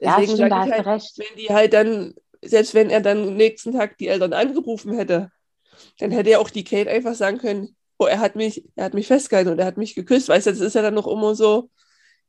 Deswegen 0.00 0.36
ja, 0.36 0.48
stimmt, 0.48 0.66
ich 0.66 0.72
halt, 0.72 0.86
recht. 0.86 1.18
wenn 1.18 1.36
die 1.38 1.48
halt 1.48 1.72
dann 1.72 2.14
selbst 2.48 2.74
wenn 2.74 2.90
er 2.90 3.00
dann 3.00 3.28
am 3.28 3.36
nächsten 3.36 3.72
Tag 3.72 3.98
die 3.98 4.08
Eltern 4.08 4.32
angerufen 4.32 4.94
hätte, 4.94 5.30
dann 5.98 6.10
hätte 6.10 6.30
ja 6.30 6.38
auch 6.38 6.50
die 6.50 6.64
Kate 6.64 6.90
einfach 6.90 7.14
sagen 7.14 7.38
können, 7.38 7.76
oh, 7.98 8.06
er 8.06 8.20
hat 8.20 8.36
mich, 8.36 8.64
er 8.76 8.86
hat 8.86 8.94
mich 8.94 9.06
festgehalten 9.06 9.50
und 9.50 9.58
er 9.58 9.66
hat 9.66 9.76
mich 9.76 9.94
geküsst. 9.94 10.28
Weißt 10.28 10.46
du, 10.46 10.50
das 10.50 10.60
ist 10.60 10.74
ja 10.74 10.82
dann 10.82 10.94
noch 10.94 11.06
immer 11.06 11.34
so, 11.34 11.70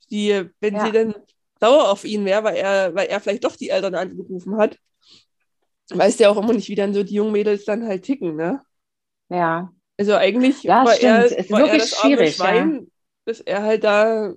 die, 0.09 0.49
wenn 0.59 0.75
Ja. 0.75 0.85
sie 0.85 0.91
dann 0.91 1.15
sauer 1.59 1.89
auf 1.89 2.05
ihn 2.05 2.25
wäre, 2.25 2.43
weil 2.43 2.55
er, 2.55 2.95
weil 2.95 3.07
er 3.07 3.19
vielleicht 3.19 3.43
doch 3.43 3.55
die 3.55 3.69
Eltern 3.69 3.95
angerufen 3.95 4.57
hat, 4.57 4.77
weißt 5.91 6.19
du 6.19 6.23
ja 6.25 6.29
auch 6.29 6.37
immer 6.37 6.53
nicht, 6.53 6.69
wie 6.69 6.75
dann 6.75 6.93
so 6.93 7.03
die 7.03 7.15
jungen 7.15 7.31
Mädels 7.33 7.65
dann 7.65 7.85
halt 7.87 8.03
ticken, 8.03 8.35
ne? 8.35 8.61
Ja, 9.29 9.71
Also 9.97 10.13
eigentlich 10.15 10.69
Ja, 10.69 10.83
war, 10.83 10.95
stimmt. 10.95 10.97
er, 10.97 11.31
Es 11.31 11.49
ist 11.51 11.57
war 11.57 11.65
er 11.65 11.77
wirklich 11.77 11.77
das 11.77 11.93
arme 11.93 12.25
schwierig, 12.25 12.25
Schwein, 12.25 12.91
dass 13.25 13.39
er 13.41 13.63
halt 13.63 13.83
da 13.83 14.33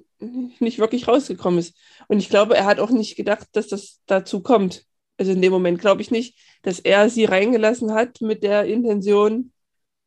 nicht 0.60 0.78
wirklich 0.78 1.08
rausgekommen 1.08 1.58
ist. 1.58 1.76
Und 2.08 2.18
ich 2.18 2.28
glaube, 2.30 2.56
er 2.56 2.64
hat 2.66 2.78
auch 2.80 2.90
nicht 2.90 3.16
gedacht, 3.16 3.48
dass 3.52 3.68
das 3.68 4.00
dazu 4.06 4.42
kommt. 4.42 4.84
Also 5.18 5.32
in 5.32 5.42
dem 5.42 5.52
Moment 5.52 5.80
glaube 5.80 6.00
ich 6.02 6.10
nicht, 6.12 6.38
dass 6.62 6.78
er 6.80 7.10
sie 7.10 7.24
reingelassen 7.24 7.92
hat 7.92 8.20
mit 8.20 8.42
der 8.44 8.64
Intention, 8.66 9.52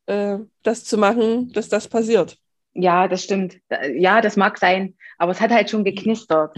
äh, 0.06 0.38
das 0.62 0.84
zu 0.84 0.98
machen, 0.98 1.52
dass 1.52 1.68
das 1.70 1.88
passiert. 1.88 2.38
ja, 2.74 3.08
das 3.08 3.24
stimmt. 3.24 3.58
Ja, 3.96 4.20
das 4.20 4.36
mag 4.36 4.58
sein, 4.58 4.96
aber 5.18 5.32
es 5.32 5.40
hat 5.40 5.50
halt 5.50 5.70
schon 5.70 5.84
geknistert. 5.84 6.56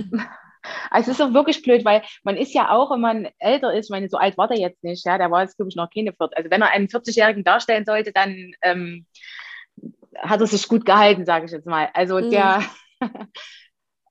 Also 0.91 1.11
es 1.11 1.19
ist 1.19 1.25
auch 1.25 1.35
wirklich 1.35 1.63
blöd, 1.63 1.85
weil 1.85 2.03
man 2.23 2.37
ist 2.37 2.55
ja 2.55 2.71
auch, 2.71 2.91
wenn 2.91 3.01
man 3.01 3.29
älter 3.39 3.73
ist, 3.75 3.87
ich 3.87 3.91
meine, 3.91 4.09
so 4.09 4.17
alt 4.19 4.39
war 4.39 4.49
der 4.49 4.59
jetzt 4.59 4.83
nicht, 4.85 5.05
ja, 5.07 5.19
der 5.19 5.31
war 5.31 5.43
jetzt, 5.43 5.57
glaube 5.57 5.69
ich, 5.71 5.77
noch 5.77 5.91
keine 5.91 6.13
40. 6.13 6.37
Also 6.39 6.51
wenn 6.51 6.63
er 6.63 6.71
einen 6.71 6.89
40-Jährigen 6.89 7.45
darstellen 7.45 7.85
sollte, 7.85 8.13
dann 8.13 8.53
ähm, 8.63 9.07
hat 10.19 10.41
er 10.41 10.47
sich 10.47 10.69
gut 10.69 10.85
gehalten, 10.87 11.27
sage 11.27 11.47
ich 11.47 11.51
jetzt 11.53 11.67
mal. 11.67 11.89
Also 11.95 12.21
Mhm. 12.21 12.21
der, 12.21 12.63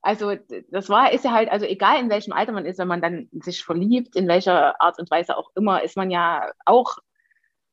also 0.02 0.34
das 0.70 0.88
war, 0.88 1.12
ist 1.12 1.24
ja 1.24 1.32
halt, 1.32 1.50
also 1.50 1.66
egal 1.66 2.00
in 2.00 2.10
welchem 2.10 2.32
Alter 2.32 2.52
man 2.52 2.66
ist, 2.66 2.78
wenn 2.78 2.88
man 2.88 3.00
dann 3.02 3.28
sich 3.32 3.64
verliebt, 3.64 4.16
in 4.16 4.28
welcher 4.28 4.80
Art 4.80 4.98
und 4.98 5.10
Weise 5.10 5.36
auch 5.36 5.50
immer, 5.56 5.82
ist 5.82 5.96
man 5.96 6.10
ja 6.10 6.50
auch 6.66 6.96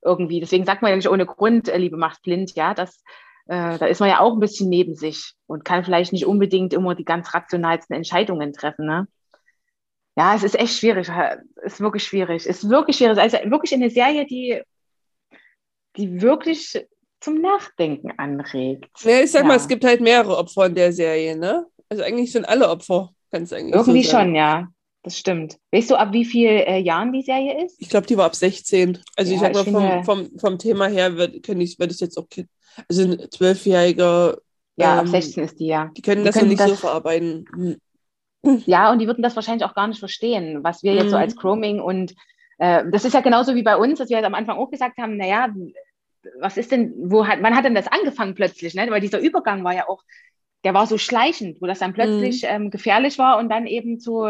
irgendwie, 0.03 0.39
deswegen 0.39 0.65
sagt 0.65 0.81
man 0.81 0.91
ja 0.91 0.97
nicht 0.97 1.09
ohne 1.09 1.25
Grund, 1.25 1.69
äh, 1.69 1.77
Liebe 1.77 1.97
macht 1.97 2.23
blind, 2.23 2.55
ja, 2.55 2.73
das, 2.73 3.03
äh, 3.47 3.77
da 3.77 3.85
ist 3.85 3.99
man 3.99 4.09
ja 4.09 4.19
auch 4.19 4.33
ein 4.33 4.39
bisschen 4.39 4.69
neben 4.69 4.95
sich 4.95 5.33
und 5.47 5.65
kann 5.65 5.83
vielleicht 5.83 6.13
nicht 6.13 6.25
unbedingt 6.25 6.73
immer 6.73 6.95
die 6.95 7.05
ganz 7.05 7.33
rationalsten 7.33 7.95
Entscheidungen 7.95 8.53
treffen, 8.53 8.85
ne? 8.85 9.07
Ja, 10.17 10.35
es 10.35 10.43
ist 10.43 10.59
echt 10.59 10.77
schwierig, 10.77 11.09
es 11.09 11.73
ist 11.73 11.79
wirklich 11.79 12.03
schwierig, 12.03 12.45
es 12.45 12.63
ist 12.63 12.69
wirklich 12.69 12.97
schwierig, 12.97 13.17
also 13.17 13.37
wirklich 13.45 13.73
eine 13.73 13.89
Serie, 13.89 14.25
die, 14.25 14.61
die 15.95 16.21
wirklich 16.21 16.85
zum 17.21 17.39
Nachdenken 17.39 18.11
anregt. 18.17 18.89
Ja, 19.03 19.21
ich 19.21 19.31
sag 19.31 19.43
Ja. 19.43 19.47
mal, 19.47 19.55
es 19.55 19.67
gibt 19.67 19.85
halt 19.85 20.01
mehrere 20.01 20.37
Opfer 20.37 20.65
in 20.65 20.75
der 20.75 20.91
Serie, 20.91 21.37
ne? 21.37 21.65
Also 21.87 22.03
eigentlich 22.03 22.31
sind 22.31 22.45
alle 22.45 22.69
Opfer, 22.69 23.13
kannst 23.31 23.51
du 23.51 23.55
eigentlich 23.55 23.75
Irgendwie 23.75 24.03
so 24.03 24.11
schon, 24.11 24.35
ja, 24.35 24.67
das 25.03 25.17
stimmt. 25.17 25.57
Weißt 25.71 25.89
du, 25.89 25.95
ab 25.95 26.13
wie 26.13 26.25
viel 26.25 26.47
äh, 26.49 26.77
Jahren 26.79 27.11
die 27.11 27.21
Serie 27.23 27.65
ist? 27.65 27.81
Ich 27.81 27.89
glaube, 27.89 28.05
die 28.07 28.17
war 28.17 28.25
ab 28.25 28.35
16. 28.35 28.99
Also 29.15 29.33
ich 29.33 29.41
Ja, 29.41 29.53
sag 29.53 29.73
mal, 29.73 29.81
ich 30.01 30.03
vom, 30.03 30.27
vom, 30.29 30.39
vom 30.39 30.59
Thema 30.59 30.87
her 30.87 31.17
wird, 31.17 31.43
können 31.43 31.61
ich, 31.61 31.79
wird 31.79 31.91
es 31.91 31.99
jetzt 31.99 32.17
auch, 32.17 32.29
Kind- 32.29 32.49
also 32.87 33.03
ein 33.03 33.27
Zwölfjähriger, 33.31 34.37
Ja, 34.77 34.95
ab 34.99 35.05
Ähm, 35.05 35.07
16 35.07 35.43
ist 35.43 35.59
die 35.59 35.67
ja. 35.67 35.91
die 35.97 36.01
können 36.01 36.21
Die 36.21 36.25
das 36.25 36.35
können 36.35 36.49
nicht 36.49 36.61
so 36.61 36.69
das- 36.69 36.79
verarbeiten. 36.79 37.45
Hm. 37.55 37.77
Ja, 38.65 38.91
und 38.91 38.99
die 38.99 39.07
würden 39.07 39.21
das 39.21 39.35
wahrscheinlich 39.35 39.65
auch 39.65 39.75
gar 39.75 39.87
nicht 39.87 39.99
verstehen, 39.99 40.63
was 40.63 40.81
wir 40.83 40.93
jetzt 40.95 41.11
so 41.11 41.15
Mhm. 41.15 41.21
als 41.21 41.35
Chroming 41.35 41.79
und 41.79 42.13
äh, 42.57 42.83
das 42.91 43.05
ist 43.05 43.13
ja 43.13 43.21
genauso 43.21 43.53
wie 43.55 43.63
bei 43.63 43.75
uns, 43.77 43.99
dass 43.99 44.09
wir 44.09 44.17
halt 44.17 44.25
am 44.25 44.33
Anfang 44.35 44.57
auch 44.57 44.69
gesagt 44.71 44.97
haben, 44.97 45.17
naja, 45.17 45.49
was 46.39 46.57
ist 46.57 46.71
denn, 46.71 46.93
wo 46.97 47.25
hat, 47.27 47.39
wann 47.41 47.55
hat 47.55 47.65
denn 47.65 47.75
das 47.75 47.87
angefangen 47.87 48.35
plötzlich, 48.35 48.73
ne? 48.75 48.87
Weil 48.89 49.01
dieser 49.01 49.19
Übergang 49.19 49.63
war 49.63 49.73
ja 49.75 49.87
auch, 49.89 50.03
der 50.63 50.73
war 50.73 50.87
so 50.87 50.97
schleichend, 50.97 51.61
wo 51.61 51.65
das 51.65 51.79
dann 51.79 51.93
plötzlich 51.93 52.43
ähm, 52.43 52.69
gefährlich 52.69 53.17
war 53.17 53.37
und 53.37 53.49
dann 53.49 53.67
eben 53.67 53.99
zu 53.99 54.25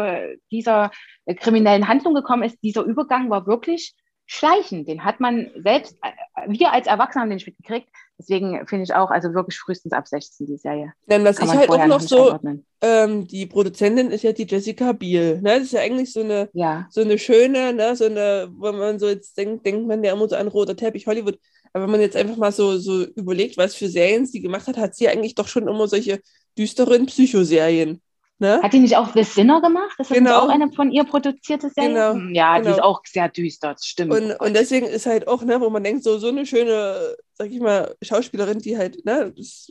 dieser 0.50 0.90
äh, 1.26 1.34
kriminellen 1.34 1.88
Handlung 1.88 2.14
gekommen 2.14 2.42
ist. 2.42 2.62
Dieser 2.62 2.82
Übergang 2.82 3.30
war 3.30 3.46
wirklich 3.46 3.94
schleichend. 4.26 4.88
Den 4.88 5.04
hat 5.04 5.20
man 5.20 5.50
selbst, 5.56 5.98
äh, 6.02 6.48
wir 6.48 6.72
als 6.72 6.86
Erwachsene 6.86 7.22
haben 7.22 7.30
den 7.30 7.36
nicht 7.36 7.46
mitgekriegt. 7.46 7.88
Deswegen 8.18 8.66
finde 8.66 8.84
ich 8.84 8.94
auch, 8.94 9.10
also 9.10 9.34
wirklich 9.34 9.58
frühestens 9.58 9.92
ab 9.92 10.06
16 10.06 10.46
die 10.46 10.56
Serie. 10.56 10.92
Dann, 11.06 11.24
was 11.24 11.36
Kann 11.36 11.48
ich 11.48 11.54
halt 11.54 11.70
auch 11.70 11.86
noch 11.86 12.00
so, 12.00 12.38
ähm, 12.80 13.26
die 13.26 13.46
Produzentin 13.46 14.10
ist 14.10 14.22
ja 14.22 14.32
die 14.32 14.46
Jessica 14.46 14.92
Biel. 14.92 15.40
Ne? 15.42 15.54
Das 15.54 15.62
ist 15.62 15.72
ja 15.72 15.80
eigentlich 15.80 16.12
so 16.12 16.20
eine, 16.20 16.48
Ja, 16.52 16.86
so 16.90 17.00
eine 17.00 17.18
schöne, 17.18 17.72
ne? 17.72 17.96
so 17.96 18.04
eine, 18.04 18.48
wenn 18.58 18.76
man 18.76 18.98
so 18.98 19.08
jetzt 19.08 19.36
denkt, 19.36 19.66
denkt 19.66 19.88
man 19.88 20.04
ja 20.04 20.12
immer 20.12 20.28
so 20.28 20.36
an 20.36 20.48
roter 20.48 20.76
Teppich 20.76 21.06
Hollywood. 21.06 21.38
Aber 21.72 21.84
wenn 21.84 21.90
man 21.90 22.00
jetzt 22.00 22.16
einfach 22.16 22.36
mal 22.36 22.52
so, 22.52 22.78
so 22.78 23.04
überlegt, 23.04 23.56
was 23.56 23.74
für 23.74 23.88
Serien 23.88 24.26
sie 24.26 24.40
gemacht 24.40 24.66
hat, 24.68 24.76
hat 24.76 24.94
sie 24.94 25.08
eigentlich 25.08 25.34
doch 25.34 25.48
schon 25.48 25.66
immer 25.66 25.88
solche 25.88 26.20
düsteren 26.56 27.06
Psychoserien. 27.06 28.02
Ne? 28.42 28.60
Hat 28.60 28.72
die 28.72 28.80
nicht 28.80 28.96
auch 28.96 29.14
The 29.14 29.22
Sinner 29.22 29.60
gemacht? 29.60 29.94
Das 29.98 30.10
ist 30.10 30.16
Genau. 30.16 30.40
auch 30.40 30.48
eine 30.48 30.72
von 30.72 30.90
ihr 30.90 31.04
produzierte 31.04 31.70
Serie. 31.70 31.90
Genau, 31.90 32.14
Hm, 32.14 32.34
Ja, 32.34 32.56
die 32.58 32.62
genau. 32.64 32.74
ist 32.74 32.82
auch 32.82 33.00
sehr 33.06 33.28
düster, 33.28 33.74
das 33.74 33.86
stimmt. 33.86 34.12
Und, 34.12 34.32
und 34.32 34.54
deswegen 34.54 34.86
ist 34.86 35.06
halt 35.06 35.28
auch, 35.28 35.44
ne, 35.44 35.60
wo 35.60 35.70
man 35.70 35.84
denkt, 35.84 36.02
so, 36.02 36.18
so 36.18 36.26
eine 36.26 36.44
schöne, 36.44 37.14
sag 37.34 37.52
ich 37.52 37.60
mal, 37.60 37.94
Schauspielerin, 38.02 38.58
die 38.58 38.76
halt, 38.76 39.04
ne, 39.04 39.32
das, 39.36 39.70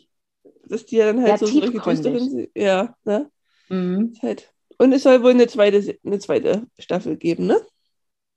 dass 0.67 0.85
die 0.85 0.95
ja 0.95 1.07
dann 1.07 1.19
halt 1.19 1.31
Ja, 1.31 1.37
so 1.37 1.47
solche 1.47 1.69
tiefgründig. 1.69 2.13
düsteren, 2.13 2.47
ja, 2.55 2.95
ne, 3.03 3.29
Mhm. 3.67 4.11
ist 4.13 4.23
halt. 4.23 4.53
Und 4.77 4.93
es 4.93 5.03
soll 5.03 5.21
wohl 5.21 5.31
eine 5.31 5.47
zweite, 5.47 5.97
eine 6.05 6.19
zweite 6.19 6.65
Staffel 6.79 7.17
geben, 7.17 7.47
ne? 7.47 7.59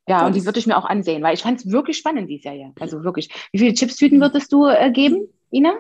Ja, 0.09 0.27
und 0.27 0.33
die 0.35 0.41
Das- 0.41 0.47
würde 0.47 0.59
ich 0.59 0.67
mir 0.67 0.77
auch 0.77 0.85
ansehen, 0.85 1.23
weil 1.23 1.35
ich 1.35 1.43
fand 1.43 1.61
es 1.61 1.71
wirklich 1.71 1.97
spannend, 1.97 2.29
die 2.29 2.39
Serie. 2.39 2.73
Also 2.81 3.05
wirklich. 3.05 3.31
Wie 3.53 3.59
viele 3.61 3.73
Chipstüten 3.75 4.21
würdest 4.21 4.53
du 4.53 4.67
äh, 4.67 4.91
geben, 4.91 5.29
Ina? 5.53 5.75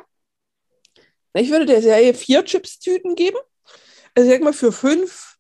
Ich 1.35 1.51
würde 1.51 1.67
der 1.67 1.83
Serie 1.83 2.15
vier 2.15 2.45
Chips-Tüten 2.45 3.17
geben. 3.17 3.37
Also 4.15 4.31
sag 4.31 4.43
mal, 4.43 4.53
für 4.53 4.73
fünf, 4.73 5.37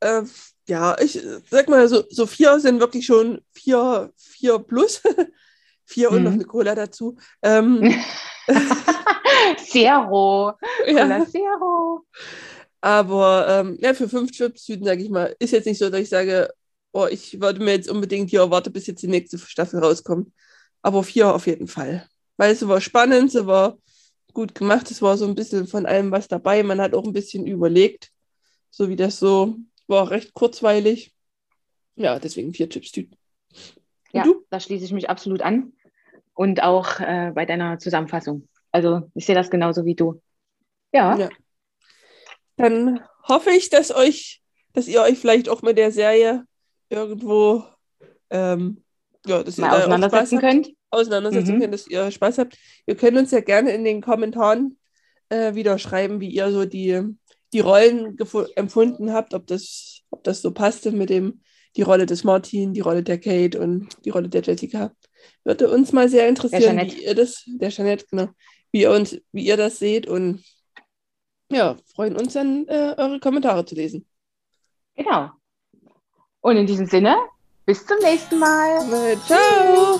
äh, 0.00 0.22
ja, 0.68 0.96
ich 1.00 1.20
sag 1.50 1.68
mal, 1.68 1.88
so, 1.88 2.04
so 2.10 2.26
vier 2.26 2.60
sind 2.60 2.80
wirklich 2.80 3.06
schon 3.06 3.40
vier, 3.52 4.12
vier 4.16 4.58
plus. 4.58 5.02
vier 5.84 6.10
und 6.10 6.18
Mhm. 6.18 6.24
noch 6.24 6.32
eine 6.32 6.44
Cola 6.44 6.74
dazu. 6.74 7.16
Ähm, 7.42 7.82
Zero. 9.66 10.52
ja. 10.86 10.92
Cola 11.02 11.26
Zero. 11.26 12.04
Aber 12.80 13.46
ähm, 13.48 13.78
ja, 13.80 13.94
für 13.94 14.08
fünf 14.08 14.30
Chips-Tüten, 14.30 14.84
sage 14.84 15.02
ich 15.02 15.10
mal, 15.10 15.34
ist 15.38 15.52
jetzt 15.52 15.66
nicht 15.66 15.78
so, 15.78 15.90
dass 15.90 16.00
ich 16.00 16.08
sage, 16.08 16.50
oh, 16.92 17.06
ich 17.10 17.40
würde 17.40 17.60
mir 17.60 17.72
jetzt 17.72 17.88
unbedingt 17.90 18.30
hier 18.30 18.40
erwarten, 18.40 18.72
bis 18.72 18.86
jetzt 18.86 19.02
die 19.02 19.08
nächste 19.08 19.38
Staffel 19.38 19.80
rauskommt. 19.80 20.32
Aber 20.82 21.02
vier 21.02 21.34
auf 21.34 21.46
jeden 21.46 21.66
Fall. 21.66 22.06
Weil 22.36 22.52
es 22.52 22.66
war 22.68 22.80
spannend, 22.80 23.34
es 23.34 23.46
war 23.46 23.78
gut 24.34 24.54
gemacht, 24.54 24.90
es 24.90 25.02
war 25.02 25.16
so 25.16 25.26
ein 25.26 25.34
bisschen 25.34 25.66
von 25.66 25.86
allem 25.86 26.10
was 26.10 26.28
dabei. 26.28 26.62
Man 26.62 26.80
hat 26.80 26.94
auch 26.94 27.04
ein 27.04 27.12
bisschen 27.12 27.46
überlegt, 27.46 28.10
so 28.70 28.88
wie 28.88 28.96
das 28.96 29.18
so 29.18 29.56
war, 29.86 30.10
recht 30.10 30.34
kurzweilig. 30.34 31.14
Ja, 31.96 32.18
deswegen 32.18 32.52
vier 32.54 32.68
Chips-Tüten. 32.68 33.16
Ja, 34.12 34.22
du? 34.22 34.44
da 34.50 34.60
schließe 34.60 34.84
ich 34.84 34.92
mich 34.92 35.10
absolut 35.10 35.42
an. 35.42 35.72
Und 36.34 36.62
auch 36.62 37.00
äh, 37.00 37.32
bei 37.34 37.46
deiner 37.46 37.78
Zusammenfassung. 37.78 38.48
Also 38.70 39.10
ich 39.14 39.26
sehe 39.26 39.34
das 39.34 39.50
genauso 39.50 39.84
wie 39.84 39.96
du. 39.96 40.20
Ja, 40.92 41.16
Ja. 41.18 41.28
Dann 42.56 43.00
hoffe 43.22 43.50
ich, 43.50 43.70
dass 43.70 43.94
euch, 43.94 44.42
dass 44.72 44.88
ihr 44.88 45.00
euch 45.00 45.18
vielleicht 45.18 45.48
auch 45.48 45.62
mit 45.62 45.78
der 45.78 45.92
Serie 45.92 46.44
irgendwo 46.88 47.64
ähm, 48.30 48.82
ja, 49.26 49.42
dass 49.42 49.58
ihr 49.58 49.62
mal 49.62 49.70
da 49.70 49.78
auseinandersetzen 49.78 50.38
könnt. 50.38 50.70
Auseinandersetzen 50.90 51.56
Mhm. 51.56 51.60
könnt, 51.60 51.74
dass 51.74 51.86
ihr 51.86 52.10
Spaß 52.10 52.38
habt. 52.38 52.56
Ihr 52.86 52.96
könnt 52.96 53.16
uns 53.16 53.30
ja 53.30 53.40
gerne 53.40 53.72
in 53.72 53.84
den 53.84 54.00
Kommentaren 54.00 54.78
äh, 55.28 55.54
wieder 55.54 55.78
schreiben, 55.78 56.20
wie 56.20 56.30
ihr 56.30 56.50
so 56.50 56.64
die, 56.64 57.02
die 57.52 57.60
Rollen 57.60 58.16
empfunden 58.56 59.12
habt, 59.12 59.34
ob 59.34 59.46
das, 59.46 60.00
ob 60.10 60.24
das 60.24 60.40
so 60.42 60.52
passte 60.52 60.90
mit 60.92 61.10
dem, 61.10 61.40
die 61.76 61.82
Rolle 61.82 62.06
des 62.06 62.24
Martin, 62.24 62.72
die 62.72 62.80
Rolle 62.80 63.02
der 63.02 63.18
Kate 63.18 63.60
und 63.60 63.88
die 64.04 64.10
Rolle 64.10 64.28
der 64.28 64.42
Jessica. 64.42 64.92
Würde 65.44 65.70
uns 65.70 65.92
mal 65.92 66.08
sehr 66.08 66.28
interessieren, 66.28 66.78
wie 66.78 67.04
ihr 67.04 67.14
das, 67.14 67.44
der 67.46 67.68
Jeanette, 67.70 68.06
genau, 68.10 68.28
wie 68.72 68.82
ihr 68.82 68.90
uns, 68.90 69.20
wie 69.32 69.46
ihr 69.46 69.56
das 69.56 69.78
seht 69.78 70.06
und 70.06 70.42
ja, 71.50 71.76
freuen 71.94 72.16
uns 72.16 72.34
dann, 72.34 72.66
äh, 72.68 72.94
eure 72.96 73.20
Kommentare 73.20 73.64
zu 73.64 73.74
lesen. 73.74 74.06
Genau. 74.96 75.30
Und 76.40 76.56
in 76.56 76.66
diesem 76.66 76.86
Sinne, 76.86 77.16
bis 77.64 77.84
zum 77.86 77.98
nächsten 78.02 78.38
Mal. 78.38 79.12
Äh, 79.12 79.16
ciao! 79.26 79.98